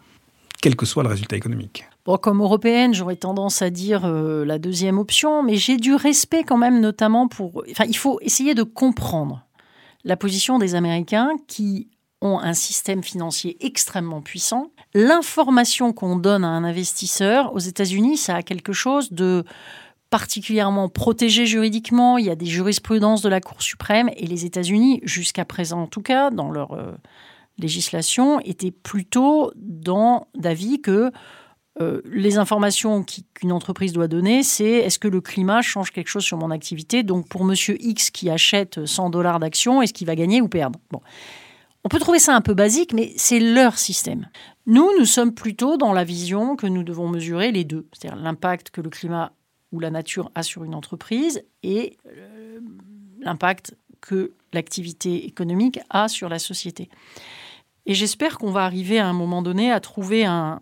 quel 0.61 0.77
que 0.77 0.85
soit 0.85 1.03
le 1.03 1.09
résultat 1.09 1.37
économique? 1.37 1.87
Bon, 2.05 2.19
comme 2.19 2.43
européenne, 2.43 2.93
j'aurais 2.93 3.17
tendance 3.17 3.63
à 3.63 3.71
dire 3.71 4.07
la 4.07 4.59
deuxième 4.59 4.99
option, 4.99 5.43
mais 5.43 5.57
j'ai 5.57 5.79
du 5.79 5.95
respect 5.95 6.45
quand 6.45 6.59
même, 6.59 6.81
notamment 6.81 7.27
pour. 7.27 7.65
Enfin, 7.71 7.85
il 7.89 7.97
faut 7.97 8.19
essayer 8.21 8.55
de 8.55 8.65
comprendre 8.65 9.47
la 10.05 10.17
position 10.17 10.59
des 10.59 10.75
Américains 10.75 11.31
qui 11.47 11.89
ont 12.23 12.39
un 12.39 12.55
système 12.55 13.03
financier 13.03 13.57
extrêmement 13.61 14.23
puissant. 14.23 14.71
L'information 14.95 15.93
qu'on 15.93 16.17
donne 16.17 16.45
à 16.45 16.49
un 16.49 16.65
investisseur 16.65 17.53
aux 17.55 17.59
États-Unis, 17.59 18.17
ça 18.17 18.37
a 18.37 18.43
quelque 18.43 18.73
chose 18.73 19.13
de 19.13 19.45
particulièrement 20.09 20.89
protégé 20.89 21.47
juridiquement. 21.47 22.19
Il 22.19 22.27
y 22.27 22.31
a 22.31 22.35
des 22.35 22.47
jurisprudences 22.47 23.23
de 23.23 23.29
la 23.29 23.41
Cour 23.41 23.63
suprême 23.63 24.11
et 24.17 24.27
les 24.27 24.45
États-Unis, 24.45 25.01
jusqu'à 25.03 25.45
présent 25.45 25.83
en 25.83 25.87
tout 25.87 26.03
cas, 26.03 26.31
dans 26.31 26.51
leur 26.51 26.73
euh, 26.73 26.93
législation, 27.59 28.39
étaient 28.41 28.71
plutôt 28.71 29.53
dans 29.57 30.29
d'avis 30.35 30.81
que 30.81 31.11
euh, 31.81 32.03
les 32.05 32.37
informations 32.37 33.03
qu'une 33.03 33.53
entreprise 33.53 33.95
doit 33.95 34.09
donner, 34.09 34.43
c'est 34.43 34.71
est-ce 34.71 34.99
que 34.99 35.09
le 35.09 35.23
climat 35.23 35.63
change 35.63 35.91
quelque 35.91 36.09
chose 36.09 36.25
sur 36.25 36.37
mon 36.37 36.51
activité? 36.51 37.03
Donc 37.03 37.29
pour 37.29 37.45
Monsieur 37.45 37.77
X 37.81 38.11
qui 38.11 38.29
achète 38.29 38.85
100 38.85 39.09
dollars 39.09 39.41
d'actions, 39.41 39.81
est-ce 39.81 39.95
qu'il 39.95 40.07
va 40.07 40.15
gagner 40.15 40.43
ou 40.43 40.49
perdre? 40.49 40.79
On 41.85 41.89
peut 41.89 41.99
trouver 41.99 42.21
ça 42.21 42.37
un 42.37 42.41
peu 42.41 42.55
basique, 42.55 42.93
mais 42.93 43.13
c'est 43.17 43.41
leur 43.41 43.79
système. 43.79 44.29
Nous, 44.67 44.89
nous 44.99 45.05
sommes 45.05 45.35
plutôt 45.35 45.77
dans 45.77 45.93
la 45.93 46.05
vision 46.05 46.55
que 46.55 46.67
nous 46.67 46.85
devons 46.85 47.09
mesurer 47.09 47.51
les 47.51 47.65
deux, 47.65 47.87
c'est-à-dire 47.93 48.23
l'impact 48.23 48.71
que 48.71 48.81
le 48.81 48.91
climat 48.91 49.33
ou 49.73 49.81
la 49.81 49.91
nature 49.91 50.31
a 50.35 50.43
sur 50.43 50.65
une 50.65 50.75
entreprise 50.75 51.43
et 51.63 51.97
euh, 52.07 52.61
l'impact 53.21 53.75
que 54.01 54.33
l'activité 54.53 55.27
économique 55.27 55.81
a 55.91 56.09
sur 56.09 56.29
la 56.29 56.39
société. 56.39 56.89
Et 57.87 57.95
j'espère 57.95 58.39
qu'on 58.39 58.53
va 58.53 58.65
arriver 58.65 59.01
à 59.01 59.09
un 59.09 59.13
moment 59.13 59.43
donné 59.43 59.73
à 59.73 59.81
trouver 59.81 60.25
un, 60.25 60.61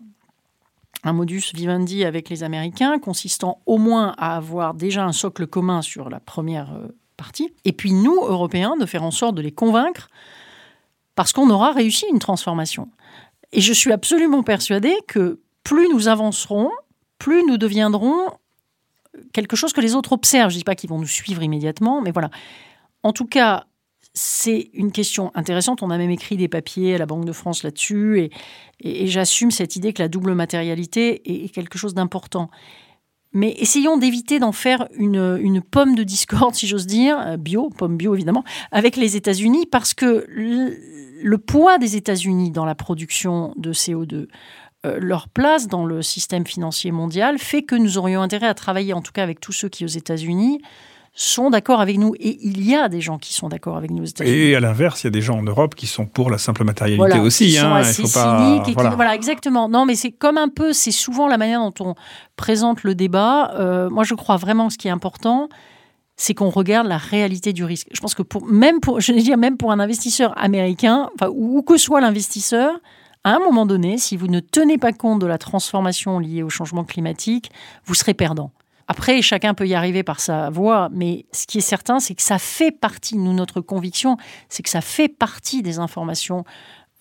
un 1.03 1.13
modus 1.13 1.51
vivendi 1.53 2.03
avec 2.03 2.29
les 2.29 2.43
Américains, 2.43 2.99
consistant 2.99 3.59
au 3.65 3.77
moins 3.77 4.15
à 4.17 4.35
avoir 4.35 4.73
déjà 4.73 5.05
un 5.05 5.11
socle 5.11 5.45
commun 5.47 5.81
sur 5.81 6.09
la 6.09 6.19
première 6.19 6.73
euh, 6.73 6.87
partie, 7.17 7.53
et 7.65 7.73
puis 7.73 7.93
nous, 7.93 8.15
Européens, 8.15 8.75
de 8.77 8.85
faire 8.87 9.03
en 9.03 9.11
sorte 9.11 9.35
de 9.35 9.41
les 9.41 9.51
convaincre, 9.51 10.09
parce 11.21 11.33
qu'on 11.33 11.51
aura 11.51 11.71
réussi 11.71 12.07
une 12.11 12.17
transformation. 12.17 12.89
Et 13.51 13.61
je 13.61 13.73
suis 13.73 13.91
absolument 13.91 14.41
persuadée 14.41 14.95
que 15.07 15.39
plus 15.63 15.87
nous 15.93 16.07
avancerons, 16.07 16.71
plus 17.19 17.45
nous 17.45 17.59
deviendrons 17.59 18.31
quelque 19.31 19.55
chose 19.55 19.71
que 19.71 19.81
les 19.81 19.93
autres 19.93 20.13
observent. 20.13 20.49
Je 20.49 20.55
ne 20.55 20.61
dis 20.61 20.63
pas 20.63 20.73
qu'ils 20.73 20.89
vont 20.89 20.97
nous 20.97 21.05
suivre 21.05 21.43
immédiatement, 21.43 22.01
mais 22.01 22.09
voilà. 22.09 22.31
En 23.03 23.13
tout 23.13 23.27
cas, 23.27 23.65
c'est 24.15 24.71
une 24.73 24.91
question 24.91 25.31
intéressante. 25.35 25.83
On 25.83 25.91
a 25.91 25.97
même 25.99 26.09
écrit 26.09 26.37
des 26.37 26.47
papiers 26.47 26.95
à 26.95 26.97
la 26.97 27.05
Banque 27.05 27.25
de 27.25 27.33
France 27.33 27.61
là-dessus, 27.61 28.31
et, 28.79 29.05
j'assume 29.05 29.51
cette 29.51 29.75
idée 29.75 29.93
que 29.93 30.01
la 30.01 30.07
double 30.07 30.33
matérialité 30.33 31.21
est, 31.31 31.45
est 31.45 31.49
quelque 31.49 31.77
chose 31.77 31.93
d'important. 31.93 32.49
Mais 33.33 33.55
essayons 33.59 33.97
d'éviter 33.97 34.39
d'en 34.39 34.51
faire 34.51 34.87
une, 34.95 35.39
une 35.41 35.61
pomme 35.61 35.95
de 35.95 36.03
discorde, 36.03 36.55
si 36.55 36.67
j'ose 36.67 36.87
dire, 36.87 37.17
euh, 37.19 37.37
bio, 37.37 37.69
pomme 37.69 37.95
bio 37.95 38.15
évidemment, 38.15 38.43
avec 38.71 38.95
les 38.95 39.15
États-Unis, 39.15 39.67
parce 39.67 39.93
que 39.93 40.25
le, 41.21 41.37
poids 41.37 41.77
des 41.77 41.95
États-Unis 41.95 42.51
dans 42.51 42.65
la 42.65 42.75
production 42.75 43.53
de 43.57 43.73
CO2, 43.73 44.27
euh, 44.85 44.97
leur 44.99 45.29
place 45.29 45.67
dans 45.67 45.85
le 45.85 46.01
système 46.01 46.45
financier 46.45 46.91
mondial, 46.91 47.37
fait 47.37 47.63
que 47.63 47.75
nous 47.75 47.97
aurions 47.97 48.21
intérêt 48.21 48.47
à 48.47 48.53
travailler, 48.53 48.93
en 48.93 49.01
tout 49.01 49.11
cas 49.11 49.23
avec 49.23 49.39
tous 49.39 49.51
ceux 49.51 49.69
qui, 49.69 49.85
aux 49.85 49.89
États-Unis, 49.89 50.61
sont 51.13 51.49
d'accord 51.49 51.81
avec 51.81 51.97
nous. 51.97 52.15
Et 52.19 52.39
il 52.41 52.65
y 52.65 52.75
a 52.75 52.87
des 52.87 53.01
gens 53.01 53.17
qui 53.17 53.33
sont 53.33 53.49
d'accord 53.49 53.77
avec 53.77 53.91
nous 53.91 54.03
aux. 54.03 54.23
Et 54.23 54.55
à 54.55 54.59
l'inverse, 54.59 55.03
il 55.03 55.07
y 55.07 55.09
a 55.09 55.11
des 55.11 55.21
gens 55.21 55.37
en 55.37 55.43
Europe 55.43 55.75
qui 55.75 55.87
sont 55.87 56.05
pour 56.05 56.29
la 56.29 56.37
simple 56.37 56.63
matérialité 56.63 57.19
aussi. 57.19 57.47
Qui 57.47 57.57
sont 57.57 57.73
assez 57.73 58.01
il 58.01 58.07
faut 58.07 58.19
pas, 58.19 58.39
cyniques 58.39 58.61
et 58.63 58.65
qui- 58.65 58.73
voilà. 58.73 58.91
voilà, 58.91 59.15
exactement. 59.15 59.67
Non, 59.67 59.85
mais 59.85 59.95
c'est 59.95 60.11
comme 60.11 60.37
un 60.37 60.47
peu, 60.47 60.73
c'est 60.73 60.91
souvent 60.91 61.27
la 61.27 61.37
manière 61.37 61.59
dont 61.59 61.73
on 61.85 61.95
présente 62.37 62.83
le 62.83 62.95
débat. 62.95 63.53
Euh, 63.59 63.89
moi, 63.89 64.03
je 64.03 64.15
crois 64.15 64.37
vraiment 64.37 64.67
que 64.67 64.73
ce 64.73 64.77
qui 64.77 64.87
est 64.87 64.91
important, 64.91 65.49
c'est 66.21 66.35
qu'on 66.35 66.51
regarde 66.51 66.85
la 66.85 66.99
réalité 66.99 67.51
du 67.51 67.63
risque. 67.63 67.87
Je 67.91 67.99
pense 67.99 68.13
que 68.13 68.21
pour 68.21 68.45
même 68.45 68.79
pour, 68.79 68.99
je 69.01 69.35
même 69.35 69.57
pour 69.57 69.71
un 69.71 69.79
investisseur 69.79 70.37
américain, 70.37 71.09
enfin 71.15 71.29
où, 71.33 71.57
où 71.57 71.61
que 71.63 71.77
soit 71.77 71.99
l'investisseur, 71.99 72.79
à 73.23 73.31
un 73.31 73.39
moment 73.39 73.65
donné, 73.65 73.97
si 73.97 74.17
vous 74.17 74.27
ne 74.27 74.39
tenez 74.39 74.77
pas 74.77 74.93
compte 74.93 75.19
de 75.19 75.25
la 75.25 75.39
transformation 75.39 76.19
liée 76.19 76.43
au 76.43 76.49
changement 76.49 76.83
climatique, 76.83 77.51
vous 77.85 77.95
serez 77.95 78.13
perdant. 78.13 78.51
Après, 78.87 79.21
chacun 79.23 79.55
peut 79.55 79.67
y 79.67 79.73
arriver 79.73 80.03
par 80.03 80.19
sa 80.19 80.51
voie, 80.51 80.89
mais 80.91 81.25
ce 81.31 81.47
qui 81.47 81.57
est 81.57 81.61
certain, 81.61 81.99
c'est 81.99 82.13
que 82.13 82.21
ça 82.21 82.37
fait 82.37 82.71
partie, 82.71 83.17
nous, 83.17 83.33
notre 83.33 83.59
conviction, 83.59 84.17
c'est 84.47 84.61
que 84.61 84.69
ça 84.69 84.81
fait 84.81 85.07
partie 85.07 85.63
des 85.63 85.79
informations 85.79 86.43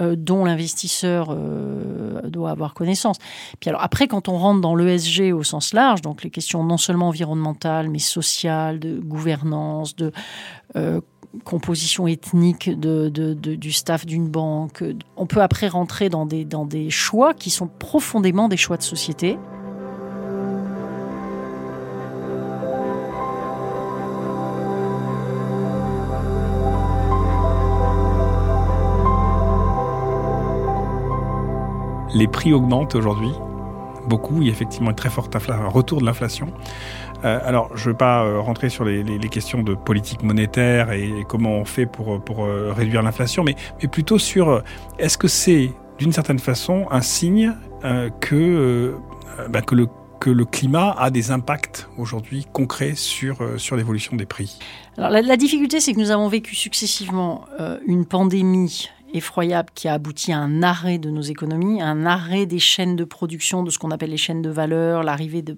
euh, 0.01 0.17
dont 0.17 0.45
l'investisseur 0.45 1.29
euh, 1.31 2.23
doit 2.29 2.51
avoir 2.51 2.75
connaissance. 2.75 3.19
Puis 3.61 3.69
alors 3.69 3.83
après, 3.83 4.09
quand 4.09 4.29
on 4.29 4.39
rentre 4.39 4.61
dans 4.61 4.75
l'ESG 4.75 5.33
au 5.33 5.43
sens 5.43 5.75
large, 5.75 6.01
donc 6.01 6.23
les 6.23 6.31
questions 6.31 6.65
non 6.65 6.79
seulement 6.79 7.09
environnementales, 7.09 7.91
mais 7.91 7.99
sociales, 7.99 8.79
de 8.79 8.99
gouvernance, 8.99 9.97
de 9.97 10.13
euh, 10.77 11.01
composition 11.45 12.07
ethnique 12.07 12.71
de, 12.71 13.09
du 13.09 13.73
staff 13.73 14.07
d'une 14.07 14.29
banque, 14.29 14.83
on 15.17 15.27
peut 15.27 15.43
après 15.43 15.69
rentrer 15.69 16.09
dans 16.09 16.27
des, 16.27 16.45
dans 16.45 16.65
des 16.65 16.91
choix 16.91 17.35
qui 17.35 17.51
sont 17.51 17.69
profondément 17.69 18.49
des 18.49 18.57
choix 18.57 18.77
de 18.77 18.83
société. 18.83 19.39
Les 32.15 32.27
prix 32.27 32.53
augmentent 32.53 32.95
aujourd'hui. 32.95 33.33
Beaucoup, 34.09 34.41
il 34.41 34.47
y 34.47 34.51
a 34.51 34.53
effectivement 34.53 34.91
une 34.91 34.97
très 34.97 35.11
forte 35.11 35.37
un 35.37 35.69
retour 35.69 36.01
de 36.01 36.07
l'inflation. 36.07 36.53
Euh, 37.25 37.39
alors, 37.45 37.71
je 37.77 37.85
ne 37.85 37.93
veux 37.93 37.97
pas 37.97 38.25
euh, 38.25 38.41
rentrer 38.41 38.69
sur 38.69 38.85
les, 38.85 39.19
questions 39.31 39.63
de 39.63 39.75
politique 39.75 40.23
monétaire 40.23 40.91
et, 40.91 41.25
comment 41.29 41.53
on 41.53 41.65
fait 41.65 41.87
pour, 41.87 42.19
euh, 42.45 42.73
réduire 42.73 43.03
l'inflation, 43.03 43.45
mais, 43.45 43.57
plutôt 43.89 44.19
sur 44.19 44.63
est-ce 44.99 45.19
que 45.19 45.29
c'est 45.29 45.73
d'une 45.99 46.13
certaine 46.13 46.39
façon 46.39 46.87
un 46.91 47.03
signe 47.03 47.53
que, 48.21 48.95
bah, 49.49 49.61
que, 49.63 49.75
le, 49.75 50.45
climat 50.45 50.95
a 50.99 51.11
des 51.11 51.31
impacts 51.31 51.89
aujourd'hui 51.99 52.47
concrets 52.53 52.95
sur, 52.95 53.39
sur 53.59 53.77
l'évolution 53.77 54.17
des 54.17 54.27
prix? 54.27 54.59
Alors, 54.97 55.11
la, 55.11 55.37
difficulté, 55.37 55.81
c'est 55.81 55.93
que 55.93 56.01
nous 56.01 56.11
avons 56.11 56.29
vécu 56.29 56.55
successivement 56.55 57.45
une 57.87 58.07
pandémie 58.07 58.89
effroyable 59.15 59.71
qui 59.75 59.89
a 59.89 59.95
abouti 59.95 60.33
à 60.33 60.39
un 60.39 60.63
arrêt 60.63 60.99
de 60.99 61.11
nos 61.11 61.23
économies, 61.23 61.83
un 61.83 62.07
arrêt 62.07 62.47
des 62.47 62.59
chaînes 62.59 62.97
de 62.97 63.05
production, 63.05 63.63
de 63.63 63.71
ce 63.71 63.79
qu'on 63.79 63.91
appelle 63.91 64.11
les 64.11 64.17
chaînes 64.17 64.43
de 64.43 64.51
valeur, 64.51 65.03
l'arrivée 65.03 65.43
de... 65.43 65.57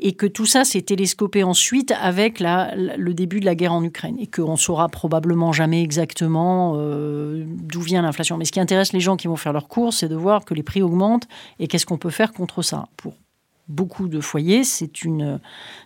Et 0.00 0.12
que 0.12 0.26
tout 0.26 0.46
ça 0.46 0.64
s'est 0.64 0.82
télescopé 0.82 1.42
ensuite 1.42 1.92
avec 2.00 2.38
le 2.38 3.12
début 3.14 3.40
de 3.40 3.44
la 3.46 3.56
guerre 3.56 3.72
en 3.72 3.82
Ukraine. 3.82 4.16
Et 4.20 4.28
qu'on 4.28 4.56
saura 4.56 4.88
probablement 4.88 5.52
jamais 5.52 5.82
exactement 5.82 6.74
euh, 6.76 7.44
d'où 7.46 7.80
vient 7.80 8.02
l'inflation. 8.02 8.36
Mais 8.36 8.44
ce 8.44 8.52
qui 8.52 8.60
intéresse 8.60 8.92
les 8.92 9.00
gens 9.00 9.16
qui 9.16 9.26
vont 9.26 9.34
faire 9.34 9.52
leurs 9.52 9.66
courses, 9.66 9.96
c'est 9.96 10.08
de 10.08 10.14
voir 10.14 10.44
que 10.44 10.54
les 10.54 10.62
prix 10.62 10.82
augmentent 10.82 11.26
et 11.58 11.66
qu'est-ce 11.66 11.84
qu'on 11.84 11.98
peut 11.98 12.10
faire 12.10 12.32
contre 12.32 12.62
ça. 12.62 12.86
Pour 12.96 13.14
beaucoup 13.66 14.06
de 14.06 14.20
foyers, 14.20 14.62
c'est 14.62 15.02
une, 15.02 15.40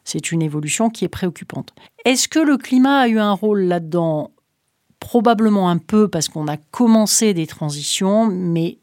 c'est 0.05 0.31
une 0.31 0.43
évolution 0.43 0.91
qui 0.91 1.07
est 1.07 1.09
préoccupante. 1.09 1.75
Est-ce 2.05 2.29
que 2.29 2.39
le 2.39 2.59
climat 2.59 2.99
a 2.99 3.09
eu 3.09 3.19
un 3.19 3.33
rôle 3.33 3.63
là-dedans? 3.63 4.32
Probablement 5.03 5.69
un 5.69 5.79
peu 5.79 6.07
parce 6.07 6.29
qu'on 6.29 6.47
a 6.47 6.57
commencé 6.57 7.35
des 7.35 7.49
transitions, 7.49 8.27
mais 8.27 8.79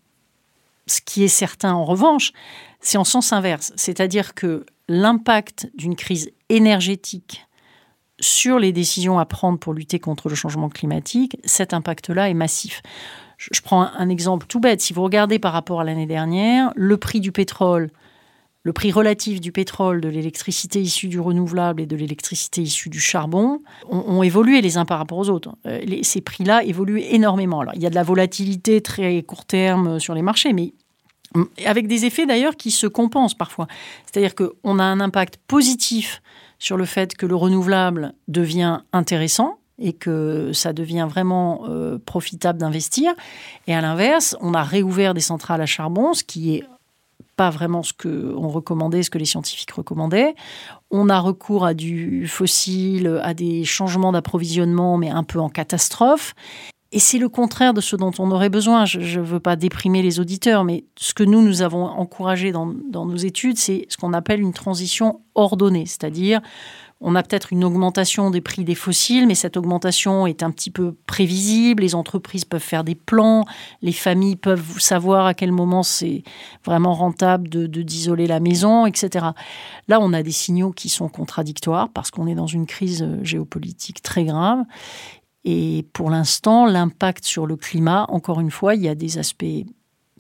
ce 0.86 1.00
qui 1.00 1.24
est 1.24 1.30
certain 1.30 1.74
en 1.74 1.86
revanche, 1.86 2.34
c'est 2.82 2.98
en 2.98 3.06
sens 3.06 3.32
inverse. 3.32 3.72
C'est-à-dire 3.78 4.36
que 4.36 4.66
l'impact 4.90 5.72
d'une 5.76 5.96
crise 5.96 6.32
énergétique 6.50 7.48
sur 8.20 8.60
les 8.60 8.74
décisions 8.74 9.18
à 9.18 9.26
prendre 9.26 9.60
pour 9.60 9.74
lutter 9.74 10.00
contre 10.00 10.28
le 10.28 10.36
changement 10.36 10.68
climatique, 10.68 11.38
cet 11.46 11.74
impact-là 11.74 12.30
est 12.30 12.34
massif. 12.34 12.82
Je 13.38 13.62
prends 13.62 13.84
un 13.84 14.10
exemple 14.10 14.46
tout 14.46 14.60
bête. 14.60 14.82
Si 14.82 14.92
vous 14.92 15.04
regardez 15.04 15.40
par 15.40 15.54
rapport 15.54 15.80
à 15.80 15.86
l'année 15.86 16.06
dernière, 16.06 16.74
le 16.76 16.98
prix 16.98 17.22
du 17.22 17.32
pétrole 17.32 17.90
le 18.70 18.74
prix 18.74 18.92
relatif 18.92 19.42
du 19.42 19.52
pétrole, 19.52 20.00
de 20.00 20.10
l'électricité 20.10 20.80
issue 20.80 21.08
du 21.08 21.20
renouvelable 21.20 21.82
et 21.82 21.88
de 21.88 21.96
l'électricité 21.96 22.62
issue 22.62 22.90
du 22.90 23.00
charbon 23.00 23.62
ont, 23.90 24.22
évolué 24.22 24.62
les 24.62 24.78
uns 24.78 24.86
par 24.86 25.00
rapport 25.00 25.18
aux 25.18 25.30
autres. 25.32 25.56
Euh, 25.66 25.84
ces 26.04 26.22
prix-là 26.22 26.64
évoluent 26.64 27.02
énormément. 27.02 27.62
Alors, 27.62 27.74
il 27.74 27.82
y 27.82 27.88
a 27.88 27.90
de 27.90 27.96
la 27.96 28.04
volatilité 28.04 28.80
très 28.82 29.24
court 29.24 29.46
terme 29.46 30.00
sur 30.00 30.14
les 30.14 30.22
marchés, 30.22 30.54
mais 30.54 30.74
mm, 31.34 31.46
avec 31.66 31.88
des 31.88 32.06
effets 32.06 32.28
d'ailleurs 32.28 32.56
qui 32.58 32.70
se 32.70 32.86
compensent 32.86 33.34
parfois. 33.34 33.66
C'est-à-dire 34.06 34.36
qu'on 34.36 34.78
a 34.78 34.84
un 34.84 35.00
impact 35.00 35.38
positif 35.48 36.22
sur 36.60 36.78
le 36.78 36.86
fait 36.86 37.18
que 37.18 37.26
le 37.26 37.36
renouvelable 37.36 38.14
devient 38.28 38.82
intéressant 38.94 39.58
et 39.80 39.94
que 39.94 40.54
ça 40.54 40.74
devient 40.74 41.08
vraiment 41.10 41.64
euh, 41.68 41.98
profitable 41.98 42.60
d'investir. 42.60 43.14
Et 43.66 43.74
à 43.74 43.82
l'inverse, 43.82 44.38
on 44.42 44.54
a 44.54 44.62
réouvert 44.62 45.16
des 45.16 45.22
centrales 45.22 45.62
à 45.62 45.66
charbon, 45.66 46.14
ce 46.14 46.24
qui 46.24 46.56
est 46.56 46.64
pas 47.40 47.52
vraiment 47.52 47.84
ce 47.84 47.94
que 47.94 48.36
on 48.36 48.50
recommandait, 48.50 49.02
ce 49.02 49.10
que 49.10 49.18
les 49.18 49.24
scientifiques 49.24 49.72
recommandaient. 49.72 50.36
On 50.92 51.08
a 51.08 51.22
recours 51.22 51.66
à 51.66 51.74
du 51.74 52.28
fossile, 52.28 53.18
à 53.24 53.34
des 53.34 53.64
changements 53.64 54.12
d'approvisionnement, 54.12 54.98
mais 54.98 55.10
un 55.10 55.24
peu 55.24 55.40
en 55.40 55.48
catastrophe. 55.48 56.36
Et 56.92 57.00
c'est 57.00 57.18
le 57.18 57.30
contraire 57.30 57.74
de 57.74 57.80
ce 57.80 57.96
dont 57.96 58.12
on 58.20 58.30
aurait 58.32 58.50
besoin. 58.50 58.84
Je 58.84 59.22
ne 59.22 59.26
veux 59.26 59.40
pas 59.40 59.56
déprimer 59.56 60.02
les 60.02 60.20
auditeurs, 60.20 60.66
mais 60.66 60.84
ce 60.98 61.14
que 61.14 61.24
nous, 61.24 61.42
nous 61.42 61.62
avons 61.62 61.86
encouragé 61.86 62.52
dans, 62.52 62.74
dans 62.92 63.06
nos 63.06 63.16
études, 63.16 63.58
c'est 63.58 63.86
ce 63.88 63.96
qu'on 63.96 64.12
appelle 64.12 64.42
une 64.42 64.52
transition 64.52 65.22
ordonnée. 65.34 65.86
C'est-à-dire, 65.86 66.42
on 67.02 67.16
a 67.16 67.24
peut-être 67.24 67.54
une 67.54 67.64
augmentation 67.64 68.30
des 68.30 68.42
prix 68.42 68.66
des 68.66 68.76
fossiles, 68.76 69.26
mais 69.26 69.36
cette 69.36 69.56
augmentation 69.56 70.28
est 70.28 70.44
un 70.44 70.52
petit 70.52 70.70
peu 70.70 70.96
prévisible. 71.06 71.82
Les 71.82 71.96
entreprises 71.96 72.44
peuvent 72.44 72.62
faire 72.62 72.84
des 72.84 72.96
plans, 72.96 73.46
les 73.82 73.94
familles 73.94 74.36
peuvent 74.36 74.80
savoir 74.80 75.26
à 75.26 75.34
quel 75.34 75.54
moment 75.54 75.82
c'est 75.82 76.24
vraiment 76.66 76.94
rentable 76.94 77.48
de 77.48 77.68
d'isoler 77.68 78.28
la 78.28 78.42
maison, 78.42 78.86
etc. 78.86 79.28
Là, 79.88 80.00
on 80.02 80.12
a 80.12 80.24
des 80.24 80.32
signaux 80.32 80.72
qui 80.72 80.90
sont 80.90 81.08
contradictoires 81.08 81.90
parce 81.90 82.12
qu'on 82.12 82.28
est 82.28 82.36
dans 82.36 82.48
une 82.48 82.66
crise 82.66 83.02
euh, 83.02 83.24
géopolitique 83.24 84.02
très 84.02 84.26
grave. 84.26 84.64
Et 85.46 85.88
pour 85.94 86.10
l'instant, 86.10 86.66
l'impact 86.66 87.24
sur 87.24 87.48
le 87.48 87.56
climat, 87.56 88.06
encore 88.10 88.42
une 88.42 88.52
fois, 88.52 88.76
il 88.76 88.82
y 88.82 88.90
a 88.90 88.96
des 88.96 89.18
aspects 89.18 89.46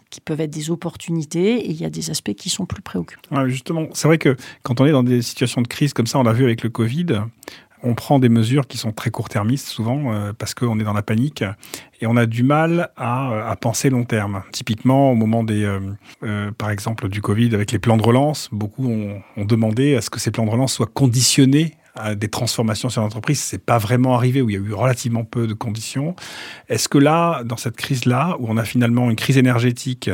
qui 0.10 0.22
peuvent 0.22 0.41
être 0.41 0.49
des 0.49 0.72
opportunités 0.72 1.60
et 1.60 1.70
il 1.70 1.80
y 1.80 1.86
a 1.86 1.89
des 1.89 2.10
aspects 2.10 2.34
qui 2.34 2.49
sont 2.49 2.66
plus 2.66 2.82
préoccupants. 2.82 3.36
Ouais, 3.36 3.49
justement, 3.49 3.88
c'est 3.93 4.07
vrai 4.07 4.18
que 4.18 4.36
quand 4.64 4.82
on 4.82 4.86
est 4.86 4.91
dans 4.91 5.03
des 5.03 5.22
situations 5.22 5.62
de 5.62 5.68
crise 5.68 5.93
comme 5.93 6.07
ça, 6.07 6.20
on 6.20 6.24
l'a 6.24 6.34
vu 6.34 6.43
avec 6.43 6.64
le 6.64 6.70
Covid, 6.70 7.22
on 7.84 7.93
prend 7.93 8.20
des 8.20 8.30
mesures 8.30 8.68
qui 8.68 8.78
sont 8.78 8.91
très 8.91 9.10
court-termistes 9.10 9.68
souvent 9.68 10.12
euh, 10.14 10.34
parce 10.38 10.53
qu'on 10.53 10.80
est 10.80 10.84
dans 10.84 10.93
la 10.93 11.01
panique 11.01 11.43
et 12.01 12.07
on 12.07 12.18
a 12.18 12.26
du 12.26 12.43
mal 12.43 12.89
à, 12.97 13.49
à 13.49 13.55
penser 13.55 13.89
long 13.89 14.03
terme. 14.03 14.43
Typiquement, 14.51 15.12
au 15.12 15.16
moment 15.16 15.43
des, 15.43 15.64
euh, 15.64 15.80
euh, 16.24 16.51
par 16.51 16.72
exemple, 16.72 17.07
du 17.07 17.22
Covid 17.22 17.53
avec 17.53 17.72
les 17.72 17.80
plans 17.80 17.97
de 17.97 18.03
relance, 18.03 18.49
beaucoup 18.51 18.88
ont, 18.88 19.22
ont 19.38 19.45
demandé 19.45 19.95
à 19.95 20.01
ce 20.01 20.10
que 20.10 20.20
ces 20.20 20.32
plans 20.32 20.45
de 20.45 20.51
relance 20.51 20.74
soient 20.74 20.89
conditionnés 20.93 21.76
à 22.00 22.16
des 22.16 22.30
transformations 22.30 22.89
sur 22.89 23.02
l'entreprise. 23.02 23.39
C'est 23.39 23.64
pas 23.64 23.78
vraiment 23.78 24.16
arrivé 24.16 24.41
où 24.41 24.50
il 24.50 24.54
y 24.54 24.58
a 24.58 24.62
eu 24.62 24.74
relativement 24.74 25.24
peu 25.26 25.45
de 25.47 25.54
conditions. 25.54 26.16
Est-ce 26.70 26.89
que 26.89 26.97
là, 26.97 27.43
dans 27.43 27.58
cette 27.58 27.76
crise-là, 27.76 28.36
où 28.39 28.47
on 28.50 28.58
a 28.58 28.64
finalement 28.64 29.10
une 29.10 29.16
crise 29.16 29.38
énergétique, 29.38 30.10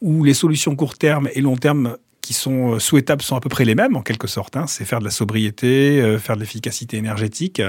où 0.00 0.24
les 0.24 0.34
solutions 0.34 0.76
court 0.76 0.96
terme 0.96 1.28
et 1.34 1.40
long 1.40 1.56
terme 1.56 1.96
qui 2.20 2.34
sont 2.34 2.74
euh, 2.74 2.78
souhaitables 2.78 3.22
sont 3.22 3.36
à 3.36 3.40
peu 3.40 3.48
près 3.48 3.64
les 3.64 3.74
mêmes 3.74 3.96
en 3.96 4.02
quelque 4.02 4.26
sorte. 4.26 4.56
Hein. 4.56 4.66
C'est 4.66 4.84
faire 4.84 4.98
de 4.98 5.04
la 5.04 5.10
sobriété, 5.10 6.00
euh, 6.00 6.18
faire 6.18 6.36
de 6.36 6.40
l'efficacité 6.40 6.98
énergétique. 6.98 7.62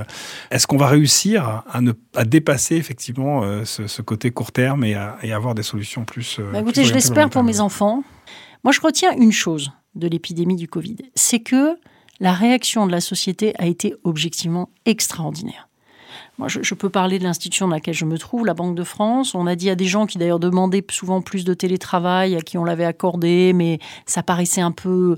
Est-ce 0.51 0.67
qu'on 0.67 0.75
va 0.77 0.87
réussir 0.87 1.63
à, 1.71 1.79
ne, 1.79 1.93
à 2.15 2.25
dépasser 2.25 2.75
effectivement 2.75 3.43
euh, 3.43 3.63
ce, 3.63 3.87
ce 3.87 4.01
côté 4.01 4.31
court 4.31 4.51
terme 4.51 4.83
et, 4.83 4.95
à, 4.95 5.17
et 5.23 5.31
avoir 5.31 5.55
des 5.55 5.63
solutions 5.63 6.03
plus. 6.03 6.37
euh, 6.39 6.51
Bah, 6.51 6.59
écoutez, 6.59 6.81
plus 6.81 6.89
je 6.89 6.93
l'espère 6.93 7.29
pour 7.29 7.43
mes 7.43 7.61
enfants. 7.61 8.03
Moi, 8.65 8.73
je 8.73 8.81
retiens 8.81 9.11
une 9.15 9.31
chose 9.31 9.71
de 9.95 10.07
l'épidémie 10.07 10.57
du 10.57 10.67
Covid, 10.67 10.97
c'est 11.15 11.39
que 11.39 11.77
la 12.19 12.33
réaction 12.33 12.85
de 12.85 12.91
la 12.91 13.01
société 13.01 13.53
a 13.57 13.65
été 13.65 13.95
objectivement 14.03 14.69
extraordinaire. 14.85 15.69
Moi, 16.37 16.47
je, 16.47 16.63
je 16.63 16.73
peux 16.73 16.89
parler 16.89 17.19
de 17.19 17.23
l'institution 17.23 17.67
dans 17.67 17.75
laquelle 17.75 17.93
je 17.93 18.05
me 18.05 18.17
trouve, 18.17 18.45
la 18.45 18.53
Banque 18.53 18.75
de 18.75 18.83
France. 18.83 19.35
On 19.35 19.45
a 19.45 19.55
dit 19.55 19.69
à 19.69 19.75
des 19.75 19.85
gens 19.85 20.05
qui 20.05 20.17
d'ailleurs 20.17 20.39
demandaient 20.39 20.85
souvent 20.89 21.21
plus 21.21 21.43
de 21.43 21.53
télétravail, 21.53 22.35
à 22.35 22.41
qui 22.41 22.57
on 22.57 22.63
l'avait 22.63 22.85
accordé, 22.85 23.51
mais 23.53 23.79
ça 24.05 24.23
paraissait 24.23 24.61
un 24.61 24.71
peu 24.71 25.17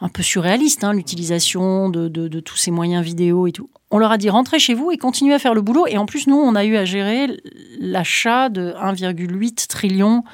un 0.00 0.08
peu 0.08 0.22
surréaliste, 0.22 0.84
hein, 0.84 0.92
l'utilisation 0.92 1.88
de, 1.88 2.40
tous 2.40 2.56
ces 2.56 2.70
moyens 2.70 3.04
vidéo 3.04 3.46
et 3.46 3.52
tout. 3.52 3.68
On 3.90 3.98
leur 3.98 4.12
a 4.12 4.18
dit 4.18 4.28
rentrez 4.28 4.58
chez 4.58 4.74
vous 4.74 4.90
et 4.90 4.98
continuez 4.98 5.34
à 5.34 5.38
faire 5.38 5.54
le 5.54 5.62
boulot. 5.62 5.86
Et 5.86 5.96
en 5.96 6.06
plus, 6.06 6.26
nous, 6.26 6.36
on 6.36 6.54
a 6.54 6.64
eu 6.64 6.76
à 6.76 6.84
gérer 6.84 7.40
l'achat 7.80 8.48
de 8.50 8.74
1,8 8.74 9.66
trillion 9.66 10.24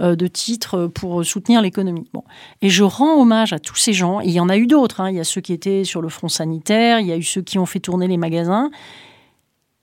euh, 0.00 0.16
de 0.16 0.26
titres 0.26 0.88
pour 0.88 1.24
soutenir 1.24 1.62
l'économie. 1.62 2.08
Bon. 2.12 2.24
Et 2.60 2.68
je 2.68 2.82
rends 2.82 3.20
hommage 3.20 3.52
à 3.52 3.60
tous 3.60 3.76
ces 3.76 3.92
gens. 3.92 4.20
il 4.20 4.32
y 4.32 4.40
en 4.40 4.48
a 4.48 4.56
eu 4.56 4.66
d'autres. 4.66 5.00
Hein. 5.00 5.10
Il 5.10 5.16
y 5.16 5.20
a 5.20 5.24
ceux 5.24 5.40
qui 5.40 5.52
étaient 5.52 5.84
sur 5.84 6.02
le 6.02 6.08
front 6.08 6.28
sanitaire, 6.28 6.98
il 6.98 7.06
y 7.06 7.12
a 7.12 7.16
eu 7.16 7.22
ceux 7.22 7.42
qui 7.42 7.58
ont 7.58 7.66
fait 7.66 7.80
tourner 7.80 8.08
les 8.08 8.16
magasins. 8.16 8.70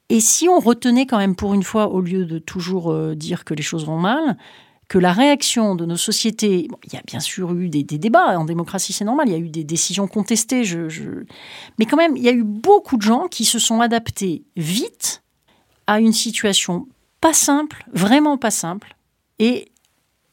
Et 0.09 0.19
si 0.19 0.49
on 0.49 0.59
retenait 0.59 1.05
quand 1.05 1.17
même 1.17 1.37
pour 1.37 1.53
une 1.53 1.63
fois, 1.63 1.87
au 1.87 2.01
lieu 2.01 2.25
de 2.25 2.37
toujours 2.37 2.91
euh, 2.91 3.15
dire 3.15 3.45
que 3.45 3.53
les 3.53 3.63
choses 3.63 3.85
vont 3.85 3.97
mal, 3.97 4.37
que 4.91 4.99
la 4.99 5.13
réaction 5.13 5.75
de 5.75 5.85
nos 5.85 5.95
sociétés, 5.95 6.67
il 6.83 6.93
y 6.93 6.97
a 6.97 7.01
bien 7.07 7.21
sûr 7.21 7.53
eu 7.53 7.69
des, 7.69 7.83
débats, 7.83 8.37
en 8.37 8.43
démocratie 8.43 8.91
c'est 8.91 9.05
normal, 9.05 9.29
il 9.29 9.31
y 9.31 9.35
a 9.35 9.39
eu 9.39 9.47
des 9.47 9.63
décisions 9.63 10.05
contestées, 10.05 10.63
mais 11.79 11.85
quand 11.85 11.95
même, 11.95 12.17
il 12.17 12.23
y 12.23 12.27
a 12.27 12.33
eu 12.33 12.43
beaucoup 12.43 12.97
de 12.97 13.01
gens 13.01 13.29
qui 13.29 13.45
se 13.45 13.57
sont 13.57 13.79
adaptés 13.79 14.43
vite 14.57 15.23
à 15.87 16.01
une 16.01 16.11
situation 16.11 16.89
pas 17.21 17.31
simple, 17.31 17.85
vraiment 17.93 18.37
pas 18.37 18.51
simple, 18.51 18.97
et 19.39 19.71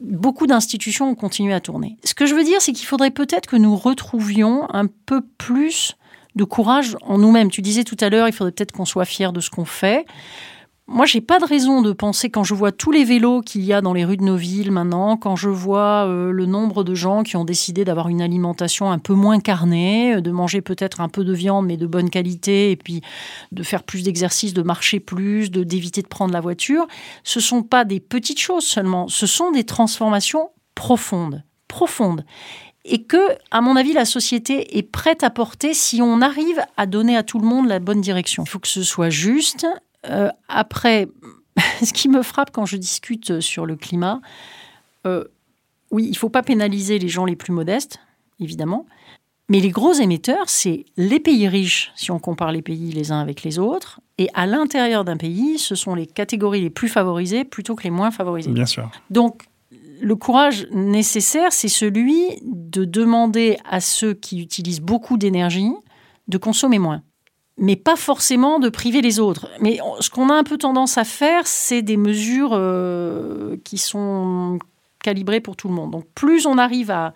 beaucoup 0.00 0.48
d'institutions 0.48 1.08
ont 1.08 1.14
continué 1.14 1.54
à 1.54 1.60
tourner. 1.60 1.96
Ce 2.02 2.14
que 2.14 2.26
je 2.26 2.34
veux 2.34 2.42
dire, 2.42 2.60
c'est 2.60 2.72
qu'il 2.72 2.86
faudrait 2.88 3.12
peut-être 3.12 3.46
que 3.46 3.54
nous 3.54 3.76
retrouvions 3.76 4.66
un 4.74 4.88
peu 4.88 5.20
plus 5.38 5.94
de 6.34 6.42
courage 6.42 6.96
en 7.02 7.18
nous-mêmes. 7.18 7.52
Tu 7.52 7.62
disais 7.62 7.84
tout 7.84 7.96
à 8.00 8.08
l'heure, 8.08 8.26
il 8.26 8.32
faudrait 8.32 8.50
peut-être 8.50 8.72
qu'on 8.72 8.84
soit 8.84 9.04
fier 9.04 9.32
de 9.32 9.38
ce 9.38 9.50
qu'on 9.50 9.64
fait. 9.64 10.04
Moi, 10.90 11.04
j'ai 11.04 11.20
pas 11.20 11.38
de 11.38 11.44
raison 11.44 11.82
de 11.82 11.92
penser 11.92 12.30
quand 12.30 12.44
je 12.44 12.54
vois 12.54 12.72
tous 12.72 12.90
les 12.90 13.04
vélos 13.04 13.42
qu'il 13.42 13.62
y 13.62 13.74
a 13.74 13.82
dans 13.82 13.92
les 13.92 14.06
rues 14.06 14.16
de 14.16 14.24
nos 14.24 14.36
villes 14.36 14.72
maintenant, 14.72 15.18
quand 15.18 15.36
je 15.36 15.50
vois 15.50 16.06
euh, 16.06 16.32
le 16.32 16.46
nombre 16.46 16.82
de 16.82 16.94
gens 16.94 17.24
qui 17.24 17.36
ont 17.36 17.44
décidé 17.44 17.84
d'avoir 17.84 18.08
une 18.08 18.22
alimentation 18.22 18.90
un 18.90 18.98
peu 18.98 19.12
moins 19.12 19.38
carnée, 19.38 20.14
euh, 20.14 20.20
de 20.22 20.30
manger 20.30 20.62
peut-être 20.62 21.02
un 21.02 21.10
peu 21.10 21.24
de 21.24 21.34
viande 21.34 21.66
mais 21.66 21.76
de 21.76 21.86
bonne 21.86 22.08
qualité, 22.08 22.70
et 22.70 22.76
puis 22.76 23.02
de 23.52 23.62
faire 23.62 23.82
plus 23.82 24.02
d'exercices, 24.02 24.54
de 24.54 24.62
marcher 24.62 24.98
plus, 24.98 25.50
de 25.50 25.62
d'éviter 25.62 26.00
de 26.00 26.08
prendre 26.08 26.32
la 26.32 26.40
voiture. 26.40 26.86
Ce 27.22 27.38
sont 27.38 27.62
pas 27.62 27.84
des 27.84 28.00
petites 28.00 28.40
choses 28.40 28.64
seulement, 28.64 29.08
ce 29.08 29.26
sont 29.26 29.50
des 29.52 29.64
transformations 29.64 30.52
profondes, 30.74 31.44
profondes 31.68 32.24
et 32.86 33.02
que, 33.02 33.36
à 33.50 33.60
mon 33.60 33.76
avis, 33.76 33.92
la 33.92 34.06
société 34.06 34.78
est 34.78 34.82
prête 34.82 35.22
à 35.22 35.28
porter 35.28 35.74
si 35.74 36.00
on 36.00 36.22
arrive 36.22 36.62
à 36.78 36.86
donner 36.86 37.14
à 37.14 37.22
tout 37.22 37.38
le 37.38 37.46
monde 37.46 37.68
la 37.68 37.78
bonne 37.78 38.00
direction. 38.00 38.44
Il 38.44 38.48
faut 38.48 38.58
que 38.58 38.68
ce 38.68 38.82
soit 38.82 39.10
juste. 39.10 39.66
Euh, 40.08 40.30
après, 40.48 41.08
ce 41.84 41.92
qui 41.92 42.08
me 42.08 42.22
frappe 42.22 42.50
quand 42.50 42.66
je 42.66 42.76
discute 42.76 43.40
sur 43.40 43.66
le 43.66 43.76
climat, 43.76 44.20
euh, 45.06 45.24
oui, 45.90 46.04
il 46.04 46.10
ne 46.10 46.16
faut 46.16 46.28
pas 46.28 46.42
pénaliser 46.42 46.98
les 46.98 47.08
gens 47.08 47.24
les 47.24 47.36
plus 47.36 47.52
modestes, 47.52 47.98
évidemment, 48.40 48.86
mais 49.48 49.60
les 49.60 49.70
gros 49.70 49.94
émetteurs, 49.94 50.48
c'est 50.48 50.84
les 50.98 51.20
pays 51.20 51.48
riches, 51.48 51.90
si 51.96 52.10
on 52.10 52.18
compare 52.18 52.52
les 52.52 52.60
pays 52.60 52.92
les 52.92 53.12
uns 53.12 53.20
avec 53.20 53.42
les 53.42 53.58
autres, 53.58 54.00
et 54.18 54.28
à 54.34 54.46
l'intérieur 54.46 55.04
d'un 55.04 55.16
pays, 55.16 55.58
ce 55.58 55.74
sont 55.74 55.94
les 55.94 56.06
catégories 56.06 56.60
les 56.60 56.70
plus 56.70 56.88
favorisées 56.88 57.44
plutôt 57.44 57.74
que 57.74 57.84
les 57.84 57.90
moins 57.90 58.10
favorisées. 58.10 58.50
Bien 58.50 58.66
sûr. 58.66 58.90
Donc, 59.10 59.44
le 60.00 60.16
courage 60.16 60.66
nécessaire, 60.70 61.52
c'est 61.52 61.68
celui 61.68 62.26
de 62.42 62.84
demander 62.84 63.56
à 63.68 63.80
ceux 63.80 64.12
qui 64.12 64.40
utilisent 64.40 64.80
beaucoup 64.80 65.16
d'énergie 65.16 65.70
de 66.28 66.38
consommer 66.38 66.78
moins. 66.78 67.02
Mais 67.58 67.76
pas 67.76 67.96
forcément 67.96 68.58
de 68.58 68.68
priver 68.68 69.00
les 69.00 69.18
autres. 69.18 69.48
Mais 69.60 69.78
ce 70.00 70.10
qu'on 70.10 70.30
a 70.30 70.34
un 70.34 70.44
peu 70.44 70.58
tendance 70.58 70.96
à 70.96 71.04
faire, 71.04 71.46
c'est 71.46 71.82
des 71.82 71.96
mesures 71.96 72.52
euh, 72.52 73.56
qui 73.64 73.78
sont 73.78 74.58
calibrées 75.02 75.40
pour 75.40 75.56
tout 75.56 75.68
le 75.68 75.74
monde. 75.74 75.90
Donc 75.90 76.06
plus 76.14 76.46
on 76.46 76.56
arrive 76.56 76.90
à, 76.90 77.14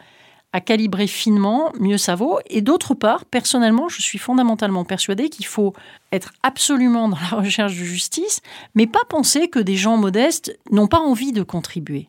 à 0.52 0.60
calibrer 0.60 1.06
finement, 1.06 1.72
mieux 1.78 1.98
ça 1.98 2.14
vaut. 2.14 2.38
Et 2.48 2.60
d'autre 2.60 2.94
part, 2.94 3.24
personnellement, 3.24 3.88
je 3.88 4.02
suis 4.02 4.18
fondamentalement 4.18 4.84
persuadée 4.84 5.28
qu'il 5.28 5.46
faut 5.46 5.72
être 6.10 6.32
absolument 6.42 7.08
dans 7.08 7.18
la 7.30 7.38
recherche 7.40 7.72
de 7.72 7.84
justice, 7.84 8.40
mais 8.74 8.86
pas 8.86 9.04
penser 9.08 9.48
que 9.48 9.58
des 9.58 9.76
gens 9.76 9.96
modestes 9.96 10.58
n'ont 10.70 10.88
pas 10.88 11.00
envie 11.00 11.32
de 11.32 11.42
contribuer 11.42 12.08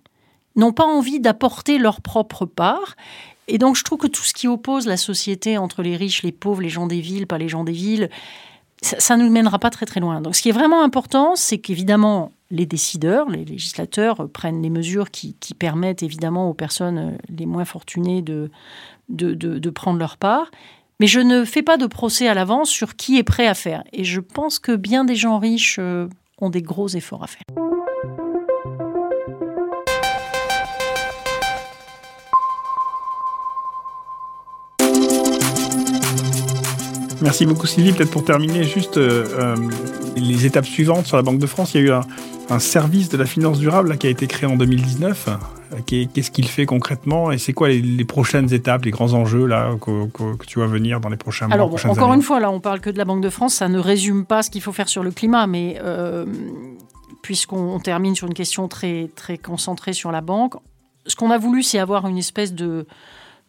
n'ont 0.55 0.73
pas 0.73 0.86
envie 0.86 1.19
d'apporter 1.19 1.77
leur 1.77 2.01
propre 2.01 2.45
part. 2.45 2.95
Et 3.47 3.57
donc 3.57 3.75
je 3.75 3.83
trouve 3.83 3.99
que 3.99 4.07
tout 4.07 4.23
ce 4.23 4.33
qui 4.33 4.47
oppose 4.47 4.87
la 4.87 4.97
société 4.97 5.57
entre 5.57 5.81
les 5.81 5.95
riches, 5.95 6.23
les 6.23 6.31
pauvres, 6.31 6.61
les 6.61 6.69
gens 6.69 6.87
des 6.87 7.01
villes, 7.01 7.27
pas 7.27 7.37
les 7.37 7.49
gens 7.49 7.63
des 7.63 7.73
villes, 7.73 8.09
ça 8.81 9.15
ne 9.15 9.23
nous 9.23 9.31
mènera 9.31 9.59
pas 9.59 9.69
très 9.69 9.85
très 9.85 9.99
loin. 9.99 10.21
Donc 10.21 10.35
ce 10.35 10.41
qui 10.41 10.49
est 10.49 10.53
vraiment 10.53 10.83
important, 10.83 11.35
c'est 11.35 11.57
qu'évidemment 11.57 12.31
les 12.51 12.65
décideurs, 12.65 13.29
les 13.29 13.45
législateurs 13.45 14.29
prennent 14.29 14.61
les 14.61 14.69
mesures 14.69 15.09
qui, 15.09 15.35
permettent 15.57 16.03
évidemment 16.03 16.49
aux 16.49 16.53
personnes 16.53 17.17
les 17.29 17.45
moins 17.45 17.65
fortunées 17.65 18.21
de, 18.21 18.51
de, 19.09 19.33
de 19.33 19.69
prendre 19.69 19.97
leur 19.97 20.17
part. 20.17 20.51
Mais 20.99 21.07
je 21.07 21.19
ne 21.19 21.43
fais 21.43 21.63
pas 21.63 21.77
de 21.77 21.87
procès 21.87 22.27
à 22.27 22.33
l'avance 22.33 22.69
sur 22.69 22.95
qui 22.95 23.17
est 23.17 23.23
prêt 23.23 23.47
à 23.47 23.53
faire. 23.53 23.83
Et 23.91 24.03
je 24.03 24.19
pense 24.19 24.59
que 24.59 24.75
bien 24.75 25.05
des 25.05 25.15
gens 25.15 25.39
riches 25.39 25.77
euh, 25.79 26.07
ont 26.39 26.49
des 26.49 26.61
gros 26.61 26.87
efforts 26.87 27.23
à 27.23 27.27
faire. 27.27 27.82
Merci 37.24 37.45
beaucoup 37.45 37.67
Sylvie. 37.67 37.93
Peut-être 37.93 38.11
pour 38.11 38.26
terminer, 38.26 38.65
juste 38.65 38.97
euh, 38.97 39.26
euh, 39.39 39.55
les 40.17 40.45
étapes 40.45 40.65
suivantes 40.65 41.05
sur 41.05 41.15
la 41.15 41.24
Banque 41.24 41.39
de 41.39 41.47
France. 41.47 41.74
Il 41.74 41.82
y 41.82 41.84
a 41.86 41.88
eu 41.88 41.91
un, 42.49 42.59
service 42.59 43.07
de 43.07 43.17
la 43.17 43.26
finance 43.26 43.59
durable 43.59 43.97
qui 43.97 44.07
a 44.07 44.09
été 44.09 44.28
créé 44.28 44.47
en 44.47 44.57
2019. 44.57 45.30
Qu'est-ce 45.88 46.30
qu'il 46.30 46.47
fait 46.47 46.65
concrètement 46.65 47.32
et 47.32 47.38
c'est 47.38 47.53
quoi 47.53 47.69
les, 47.69 48.05
prochaines 48.05 48.53
étapes, 48.53 48.84
les 48.86 48.91
grands 48.91 49.13
enjeux 49.13 49.47
là 49.47 49.71
que, 49.82 50.45
tu 50.45 50.59
vas 50.59 50.67
venir 50.67 50.99
dans 50.99 51.09
les 51.09 51.17
prochains 51.17 51.47
mois 51.47 51.55
Alors, 51.55 51.74
encore 51.86 52.13
une 52.13 52.21
fois, 52.21 52.41
là, 52.41 52.51
on 52.51 52.59
parle 52.59 52.82
que 52.82 52.89
de 52.89 52.97
la 52.97 53.05
Banque 53.05 53.21
de 53.21 53.30
France. 53.30 53.55
Ça 53.55 53.69
ne 53.69 53.80
résume 53.80 54.26
pas 54.26 54.43
ce 54.43 54.51
qu'il 54.51 54.61
faut 54.61 54.74
faire 54.74 54.89
sur 54.89 55.01
le 55.01 55.11
climat, 55.11 55.47
mais 55.47 55.80
euh, 55.82 56.26
puisqu'on 57.21 57.80
termine 57.80 58.15
sur 58.15 58.28
une 58.28 58.34
question 58.34 58.67
très, 58.67 59.09
très 59.15 59.38
concentrée 59.38 59.93
sur 59.93 60.11
la 60.11 60.21
banque, 60.21 60.55
ce 61.07 61.15
qu'on 61.15 61.32
a 61.32 61.38
voulu, 61.38 61.63
c'est 61.63 61.80
avoir 61.80 62.05
une 62.07 62.17
espèce 62.17 62.53
de 62.53 62.86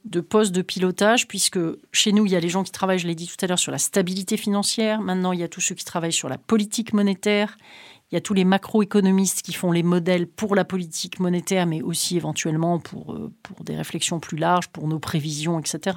de 0.04 0.20
postes 0.20 0.52
de 0.52 0.62
pilotage, 0.62 1.26
puisque 1.26 1.58
chez 1.92 2.12
nous, 2.12 2.26
il 2.26 2.32
y 2.32 2.36
a 2.36 2.40
les 2.40 2.48
gens 2.48 2.62
qui 2.62 2.72
travaillent, 2.72 2.98
je 2.98 3.06
l'ai 3.06 3.14
dit 3.14 3.26
tout 3.26 3.42
à 3.42 3.46
l'heure, 3.46 3.58
sur 3.58 3.72
la 3.72 3.78
stabilité 3.78 4.36
financière. 4.36 5.00
Maintenant, 5.00 5.32
il 5.32 5.40
y 5.40 5.42
a 5.42 5.48
tous 5.48 5.60
ceux 5.60 5.74
qui 5.74 5.84
travaillent 5.84 6.12
sur 6.12 6.28
la 6.28 6.38
politique 6.38 6.92
monétaire. 6.92 7.56
Il 8.10 8.14
y 8.14 8.18
a 8.18 8.20
tous 8.20 8.34
les 8.34 8.44
macroéconomistes 8.44 9.42
qui 9.42 9.54
font 9.54 9.72
les 9.72 9.82
modèles 9.82 10.26
pour 10.26 10.54
la 10.54 10.64
politique 10.64 11.20
monétaire, 11.20 11.66
mais 11.66 11.80
aussi 11.80 12.16
éventuellement 12.16 12.78
pour, 12.78 13.14
euh, 13.14 13.32
pour 13.42 13.64
des 13.64 13.76
réflexions 13.76 14.20
plus 14.20 14.36
larges, 14.36 14.68
pour 14.68 14.86
nos 14.88 14.98
prévisions, 14.98 15.58
etc. 15.58 15.96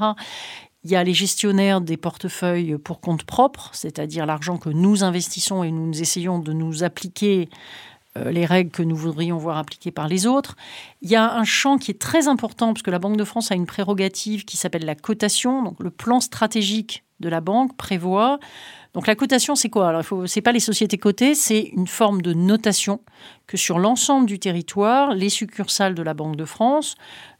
Il 0.83 0.91
y 0.91 0.95
a 0.95 1.03
les 1.03 1.13
gestionnaires 1.13 1.81
des 1.81 1.97
portefeuilles 1.97 2.77
pour 2.77 3.01
compte 3.01 3.23
propre, 3.23 3.71
c'est-à-dire 3.73 4.25
l'argent 4.25 4.57
que 4.57 4.69
nous 4.69 5.03
investissons 5.03 5.63
et 5.63 5.71
nous 5.71 6.01
essayons 6.01 6.39
de 6.39 6.53
nous 6.53 6.83
appliquer 6.83 7.49
les 8.25 8.45
règles 8.45 8.71
que 8.71 8.83
nous 8.83 8.95
voudrions 8.95 9.37
voir 9.37 9.57
appliquées 9.57 9.91
par 9.91 10.07
les 10.07 10.27
autres. 10.27 10.55
Il 11.01 11.09
y 11.09 11.15
a 11.15 11.33
un 11.33 11.43
champ 11.43 11.77
qui 11.77 11.91
est 11.91 11.99
très 11.99 12.27
important, 12.27 12.73
parce 12.73 12.83
que 12.83 12.91
la 12.91 12.99
Banque 12.99 13.17
de 13.17 13.23
France 13.23 13.51
a 13.51 13.55
une 13.55 13.65
prérogative 13.65 14.45
qui 14.45 14.57
s'appelle 14.57 14.85
la 14.85 14.95
cotation. 14.95 15.63
Donc 15.63 15.81
le 15.81 15.89
plan 15.89 16.19
stratégique 16.19 17.03
de 17.19 17.29
la 17.29 17.41
banque 17.41 17.75
prévoit. 17.77 18.39
Donc 18.93 19.07
la 19.07 19.15
cotation, 19.15 19.55
c'est 19.55 19.69
quoi? 19.69 19.89
Alors, 19.89 20.03
ce 20.03 20.15
n'est 20.37 20.41
pas 20.41 20.51
les 20.51 20.59
sociétés 20.59 20.97
cotées, 20.97 21.35
c'est 21.35 21.61
une 21.75 21.87
forme 21.87 22.21
de 22.21 22.33
notation 22.33 22.99
que 23.45 23.57
sur 23.57 23.79
l'ensemble 23.79 24.25
du 24.25 24.39
territoire, 24.39 25.13
les 25.13 25.29
succursales 25.29 25.95
de 25.95 26.03
la 26.03 26.13
Banque 26.13 26.35
de 26.35 26.45
France 26.45 26.95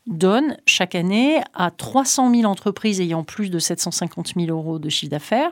donnent 0.05 0.57
chaque 0.65 0.95
année 0.95 1.41
à 1.53 1.69
300 1.69 2.34
000 2.34 2.43
entreprises 2.49 3.01
ayant 3.01 3.23
plus 3.23 3.49
de 3.49 3.59
750 3.59 4.34
000 4.36 4.47
euros 4.47 4.80
de 4.80 4.89
chiffre 4.89 5.11
d'affaires 5.11 5.51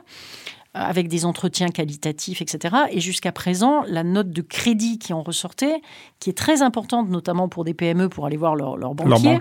avec 0.76 1.08
des 1.08 1.24
entretiens 1.24 1.68
qualitatifs, 1.68 2.42
etc. 2.42 2.76
Et 2.90 3.00
jusqu'à 3.00 3.32
présent, 3.32 3.82
la 3.86 4.04
note 4.04 4.30
de 4.30 4.42
crédit 4.42 4.98
qui 4.98 5.12
en 5.12 5.22
ressortait, 5.22 5.80
qui 6.20 6.30
est 6.30 6.36
très 6.36 6.62
importante, 6.62 7.08
notamment 7.08 7.48
pour 7.48 7.64
des 7.64 7.74
PME, 7.74 8.08
pour 8.08 8.26
aller 8.26 8.36
voir 8.36 8.54
leur, 8.54 8.76
leur 8.76 8.94
banquier 8.94 9.40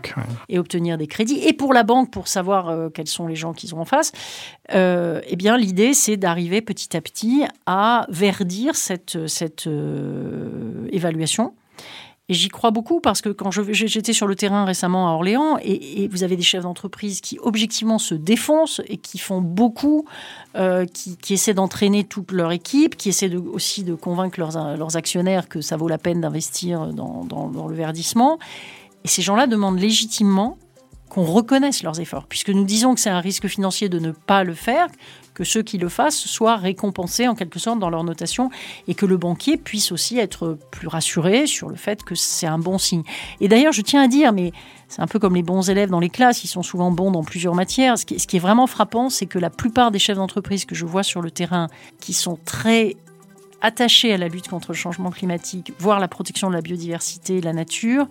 et 0.49 0.57
obtenir 0.57 0.97
des 0.97 1.07
crédits, 1.07 1.39
et 1.39 1.53
pour 1.53 1.73
la 1.73 1.83
banque, 1.83 2.11
pour 2.11 2.27
savoir 2.27 2.69
euh, 2.69 2.89
quels 2.89 3.07
sont 3.07 3.27
les 3.27 3.35
gens 3.35 3.53
qu'ils 3.53 3.75
ont 3.75 3.81
en 3.81 3.85
face, 3.85 4.11
euh, 4.73 5.21
eh 5.27 5.35
bien, 5.35 5.57
l'idée, 5.57 5.93
c'est 5.93 6.17
d'arriver 6.17 6.61
petit 6.61 6.95
à 6.95 7.01
petit 7.01 7.43
à 7.65 8.05
verdir 8.09 8.75
cette, 8.75 9.27
cette 9.27 9.67
euh, 9.67 10.87
évaluation 10.91 11.53
et 12.27 12.33
j'y 12.33 12.47
crois 12.47 12.71
beaucoup 12.71 13.01
parce 13.01 13.21
que 13.21 13.29
quand 13.29 13.51
j'étais 13.51 14.13
sur 14.13 14.25
le 14.25 14.35
terrain 14.35 14.65
récemment 14.65 15.09
à 15.09 15.11
Orléans, 15.11 15.59
et, 15.61 16.07
vous 16.07 16.23
avez 16.23 16.35
des 16.35 16.43
chefs 16.43 16.63
d'entreprise 16.63 17.21
qui 17.21 17.37
objectivement 17.39 17.99
se 17.99 18.15
défoncent 18.15 18.81
et 18.87 18.97
qui 18.97 19.19
font 19.19 19.41
beaucoup, 19.41 20.05
euh, 20.55 20.85
qui, 20.85 21.33
essaient 21.33 21.53
d'entraîner 21.53 22.03
toute 22.03 22.31
leur 22.31 22.51
équipe, 22.51 22.95
qui 22.95 23.09
essaient 23.09 23.35
aussi 23.35 23.83
de 23.83 23.93
convaincre 23.93 24.39
leurs, 24.39 24.97
actionnaires 24.97 25.47
que 25.47 25.61
ça 25.61 25.77
vaut 25.77 25.87
la 25.87 25.99
peine 25.99 26.21
d'investir 26.21 26.87
dans, 26.87 27.67
le 27.69 27.75
verdissement. 27.75 28.39
Et 29.03 29.07
ces 29.07 29.21
gens-là 29.21 29.45
demandent 29.45 29.79
légitimement 29.79 30.57
qu'on 31.09 31.23
reconnaisse 31.23 31.83
leurs 31.83 31.99
efforts, 31.99 32.25
puisque 32.27 32.49
nous 32.49 32.65
disons 32.65 32.95
que 32.95 32.99
c'est 32.99 33.09
un 33.09 33.19
risque 33.19 33.47
financier 33.47 33.89
de 33.89 33.99
ne 33.99 34.11
pas 34.11 34.43
le 34.43 34.53
faire, 34.53 34.87
que 35.33 35.43
ceux 35.43 35.61
qui 35.61 35.77
le 35.77 35.89
fassent 35.89 36.17
soient 36.17 36.55
récompensés 36.55 37.27
en 37.27 37.35
quelque 37.35 37.59
sorte 37.59 37.79
dans 37.79 37.89
leur 37.89 38.03
notation 38.03 38.49
et 38.87 38.95
que 38.95 39.05
le 39.05 39.17
banquier 39.17 39.57
puisse 39.57 39.91
aussi 39.91 40.17
être 40.17 40.57
plus 40.71 40.87
rassuré 40.87 41.45
sur 41.45 41.69
le 41.69 41.75
fait 41.75 42.03
que 42.03 42.15
c'est 42.15 42.47
un 42.47 42.57
bon 42.57 42.77
signe. 42.77 43.03
Et 43.41 43.47
d'ailleurs, 43.47 43.73
je 43.73 43.81
tiens 43.81 44.01
à 44.01 44.07
dire, 44.07 44.33
mais 44.33 44.51
c'est 44.87 45.01
un 45.01 45.07
peu 45.07 45.19
comme 45.19 45.35
les 45.35 45.43
bons 45.43 45.69
élèves 45.69 45.89
dans 45.89 45.99
les 45.99 46.09
classes, 46.09 46.43
ils 46.43 46.47
sont 46.47 46.63
souvent 46.63 46.89
bons 46.89 47.11
dans 47.11 47.23
plusieurs 47.23 47.53
matières. 47.53 47.97
Ce 47.97 48.05
qui, 48.05 48.19
ce 48.19 48.27
qui 48.27 48.37
est 48.37 48.39
vraiment 48.39 48.65
frappant, 48.65 49.09
c'est 49.09 49.25
que 49.25 49.37
la 49.37 49.49
plupart 49.49 49.91
des 49.91 49.99
chefs 49.99 50.17
d'entreprise 50.17 50.65
que 50.65 50.73
je 50.73 50.85
vois 50.85 51.03
sur 51.03 51.21
le 51.21 51.31
terrain, 51.31 51.67
qui 51.99 52.13
sont 52.13 52.39
très 52.45 52.95
attachés 53.61 54.13
à 54.13 54.17
la 54.17 54.27
lutte 54.27 54.47
contre 54.47 54.71
le 54.71 54.77
changement 54.77 55.11
climatique, 55.11 55.73
voire 55.79 55.99
la 55.99 56.07
protection 56.07 56.49
de 56.49 56.55
la 56.55 56.61
biodiversité 56.61 57.39
de 57.41 57.45
la 57.45 57.53
nature, 57.53 58.07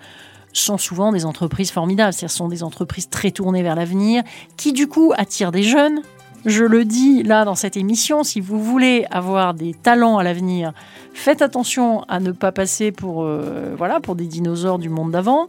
sont 0.54 0.78
souvent 0.78 1.12
des 1.12 1.26
entreprises 1.26 1.70
formidables. 1.70 2.12
Ce 2.12 2.28
sont 2.28 2.48
des 2.48 2.62
entreprises 2.62 3.08
très 3.08 3.30
tournées 3.30 3.62
vers 3.62 3.74
l'avenir, 3.74 4.22
qui 4.56 4.72
du 4.72 4.86
coup 4.88 5.12
attirent 5.16 5.52
des 5.52 5.62
jeunes. 5.62 6.00
Je 6.46 6.62
le 6.62 6.84
dis 6.84 7.22
là 7.22 7.46
dans 7.46 7.54
cette 7.54 7.76
émission, 7.76 8.22
si 8.22 8.38
vous 8.38 8.62
voulez 8.62 9.06
avoir 9.10 9.54
des 9.54 9.72
talents 9.72 10.18
à 10.18 10.22
l'avenir, 10.22 10.74
faites 11.14 11.40
attention 11.40 12.02
à 12.02 12.20
ne 12.20 12.32
pas 12.32 12.52
passer 12.52 12.92
pour, 12.92 13.24
euh, 13.24 13.74
voilà, 13.78 13.98
pour 13.98 14.14
des 14.14 14.26
dinosaures 14.26 14.78
du 14.78 14.90
monde 14.90 15.10
d'avant, 15.10 15.48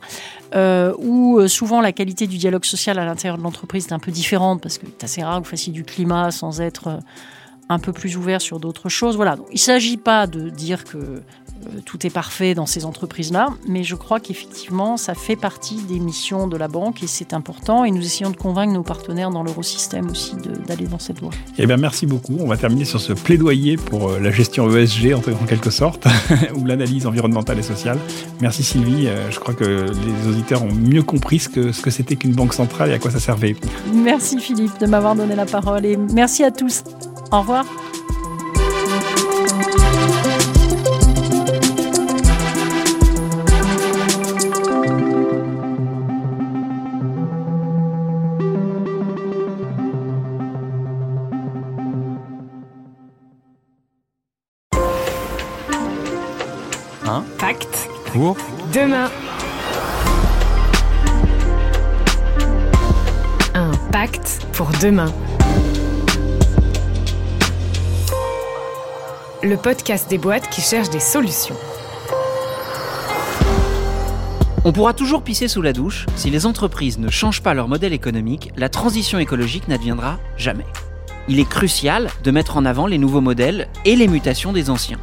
euh, 0.56 0.94
où 1.00 1.38
euh, 1.38 1.50
souvent 1.50 1.82
la 1.82 1.92
qualité 1.92 2.28
du 2.28 2.38
dialogue 2.38 2.64
social 2.64 2.98
à 2.98 3.04
l'intérieur 3.04 3.38
de 3.38 3.44
l'entreprise 3.44 3.88
est 3.88 3.94
un 3.94 4.00
peu 4.00 4.12
différente, 4.12 4.62
parce 4.62 4.78
que 4.78 4.86
c'est 4.86 5.04
assez 5.04 5.22
rare 5.22 5.40
que 5.40 5.44
vous 5.44 5.50
fassiez 5.50 5.74
du 5.74 5.84
climat 5.84 6.32
sans 6.32 6.62
être 6.62 7.00
un 7.68 7.80
peu 7.80 7.92
plus 7.92 8.16
ouvert 8.16 8.40
sur 8.40 8.62
d'autres 8.62 8.88
choses. 8.88 9.18
Voilà, 9.18 9.36
Donc, 9.36 9.48
il 9.50 9.56
ne 9.56 9.60
s'agit 9.60 9.98
pas 9.98 10.28
de 10.28 10.50
dire 10.50 10.86
que 10.86 11.22
tout 11.86 12.06
est 12.06 12.10
parfait 12.10 12.54
dans 12.54 12.66
ces 12.66 12.86
entreprises-là, 12.86 13.50
mais 13.68 13.84
je 13.84 13.96
crois 13.96 14.20
qu'effectivement, 14.20 14.98
ça 14.98 15.14
fait 15.14 15.36
partie 15.36 15.76
des 15.84 16.00
missions 16.00 16.48
de 16.48 16.58
la 16.58 16.68
banque 16.68 17.04
et 17.04 17.08
c'est 17.08 17.34
important. 17.34 17.86
Et 17.86 17.92
nous 17.92 18.06
essayons 18.06 18.30
de 18.30 18.38
convaincre 18.38 18.74
nos 18.74 18.84
partenaires 18.84 19.30
dans 19.30 19.44
l'eurosystème 19.44 20.10
aussi 20.10 20.36
d'aller 20.68 20.86
dans 20.86 21.00
cette 21.00 21.20
voie. 21.20 21.32
Eh 21.58 21.66
bien, 21.66 21.78
merci 21.78 22.06
beaucoup. 22.06 22.38
On 22.40 22.48
va 22.48 22.58
terminer 22.58 22.86
sur 22.86 23.00
ce 23.00 23.14
plaidoyer 23.14 23.78
pour 23.78 24.10
euh, 24.10 24.20
la 24.20 24.32
gestion 24.32 24.70
ESG 24.70 25.14
en, 25.14 25.22
quelque 25.46 25.70
sorte, 25.70 26.08
ou 26.56 26.66
l'analyse 26.66 27.08
environnementale 27.08 27.60
et 27.60 27.64
sociale. 27.64 27.98
Merci 28.42 28.64
Sylvie. 28.64 29.08
Euh, 29.08 29.32
Je 29.32 29.40
crois 29.40 29.54
que 29.54 29.64
les 29.64 30.30
auditeurs 30.30 30.64
ont 30.64 30.74
mieux 30.74 31.04
compris 31.04 31.40
ce 31.40 31.50
que 31.50 31.72
ce 31.72 31.82
que 31.82 31.90
c'était 31.90 32.16
qu'une 32.16 32.34
banque 32.34 32.54
centrale 32.54 32.92
et 32.92 32.94
à 32.94 33.00
quoi 33.00 33.12
ça 33.12 33.20
servait. 33.20 33.56
Merci 33.94 34.40
Philippe 34.40 34.80
de 34.80 34.86
m'avoir 34.86 35.16
donné 35.16 35.36
la 35.36 35.46
parole 35.46 35.86
et 35.86 35.98
merci 35.98 36.44
à 36.44 36.52
tous. 36.52 36.84
Au 37.32 37.40
revoir. 37.40 37.66
Pour 58.16 58.38
demain. 58.74 59.12
Un 63.54 63.72
pacte 63.92 64.48
pour 64.54 64.70
demain. 64.82 65.12
Le 69.44 69.58
podcast 69.58 70.10
des 70.10 70.18
boîtes 70.18 70.50
qui 70.50 70.62
cherchent 70.62 70.90
des 70.92 71.02
solutions. 71.02 71.58
On 74.64 74.72
pourra 74.72 74.94
toujours 74.94 75.22
pisser 75.22 75.50
sous 75.50 75.62
la 75.62 75.74
douche, 75.74 76.06
si 76.16 76.30
les 76.30 76.46
entreprises 76.46 77.00
ne 77.00 77.10
changent 77.10 77.44
pas 77.44 77.54
leur 77.54 77.68
modèle 77.68 77.92
économique, 77.92 78.54
la 78.56 78.70
transition 78.70 79.20
écologique 79.20 79.68
n'adviendra 79.68 80.20
jamais. 80.38 80.66
Il 81.28 81.38
est 81.38 81.50
crucial 81.50 82.08
de 82.24 82.32
mettre 82.32 82.56
en 82.56 82.64
avant 82.64 82.88
les 82.88 82.98
nouveaux 82.98 83.20
modèles 83.20 83.68
et 83.84 83.98
les 83.98 84.08
mutations 84.08 84.54
des 84.54 84.70
anciens. 84.70 85.00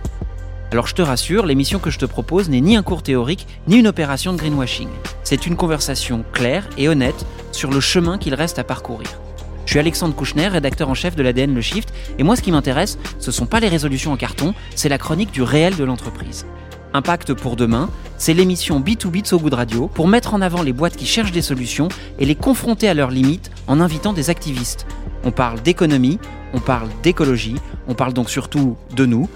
Alors 0.73 0.87
je 0.87 0.95
te 0.95 1.03
rassure, 1.03 1.45
l'émission 1.45 1.79
que 1.79 1.91
je 1.91 1.99
te 1.99 2.07
propose 2.07 2.49
n'est 2.49 2.63
ni 2.63 2.79
un 2.79 2.83
cours 2.83 3.03
théorique, 3.03 3.47
ni 3.69 3.77
une 3.77 3.89
opération 3.89 4.33
de 4.33 4.39
greenwashing. 4.39 4.89
C'est 5.23 5.47
une 5.47 5.55
conversation 5.55 6.25
claire 6.33 6.67
et 6.79 6.89
honnête 6.89 7.27
sur 7.53 7.71
le 7.71 7.79
chemin 7.79 8.17
qu'il 8.17 8.33
reste 8.33 8.59
à 8.59 8.65
parcourir. 8.65 9.21
Je 9.67 9.73
suis 9.73 9.79
Alexandre 9.79 10.15
Kouchner, 10.15 10.49
rédacteur 10.49 10.89
en 10.89 10.95
chef 10.95 11.15
de 11.15 11.23
l'ADN 11.23 11.55
Le 11.55 11.61
Shift, 11.61 11.93
et 12.19 12.23
moi 12.23 12.37
ce 12.37 12.41
qui 12.41 12.53
m'intéresse, 12.53 12.97
ce 13.19 13.31
sont 13.31 13.45
pas 13.45 13.61
les 13.61 13.69
résolutions 13.69 14.13
en 14.13 14.17
carton, 14.17 14.55
c'est 14.75 14.89
la 14.89 14.97
chronique 14.97 15.31
du 15.31 15.43
réel 15.43 15.77
de 15.77 15.85
l'entreprise. 15.85 16.47
Impact 16.95 17.35
pour 17.35 17.57
demain, 17.57 17.91
c'est 18.17 18.33
l'émission 18.33 18.81
B2B 18.81 19.21
de 19.21 19.27
So 19.27 19.39
Good 19.39 19.53
Radio 19.53 19.89
pour 19.89 20.09
mettre 20.09 20.33
en 20.33 20.41
avant 20.41 20.63
les 20.63 20.73
boîtes 20.73 20.97
qui 20.97 21.05
cherchent 21.05 21.33
des 21.33 21.43
solutions 21.43 21.89
et 22.19 22.25
les 22.25 22.35
confronter 22.35 22.89
à 22.89 22.95
leurs 22.95 23.11
limites 23.11 23.51
en 23.67 23.79
invitant 23.79 24.15
des 24.15 24.31
activistes. 24.31 24.87
On 25.23 25.33
parle 25.33 25.61
d'économie, 25.61 26.19
on 26.55 26.61
parle 26.61 26.89
d'écologie, 27.03 27.57
on 27.89 27.95
parle 27.95 28.15
donc 28.15 28.31
surtout 28.31 28.77
de 28.97 29.05
nous. 29.05 29.29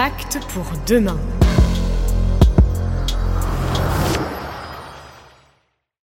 Pacte 0.00 0.38
pour 0.54 0.64
demain. 0.86 1.18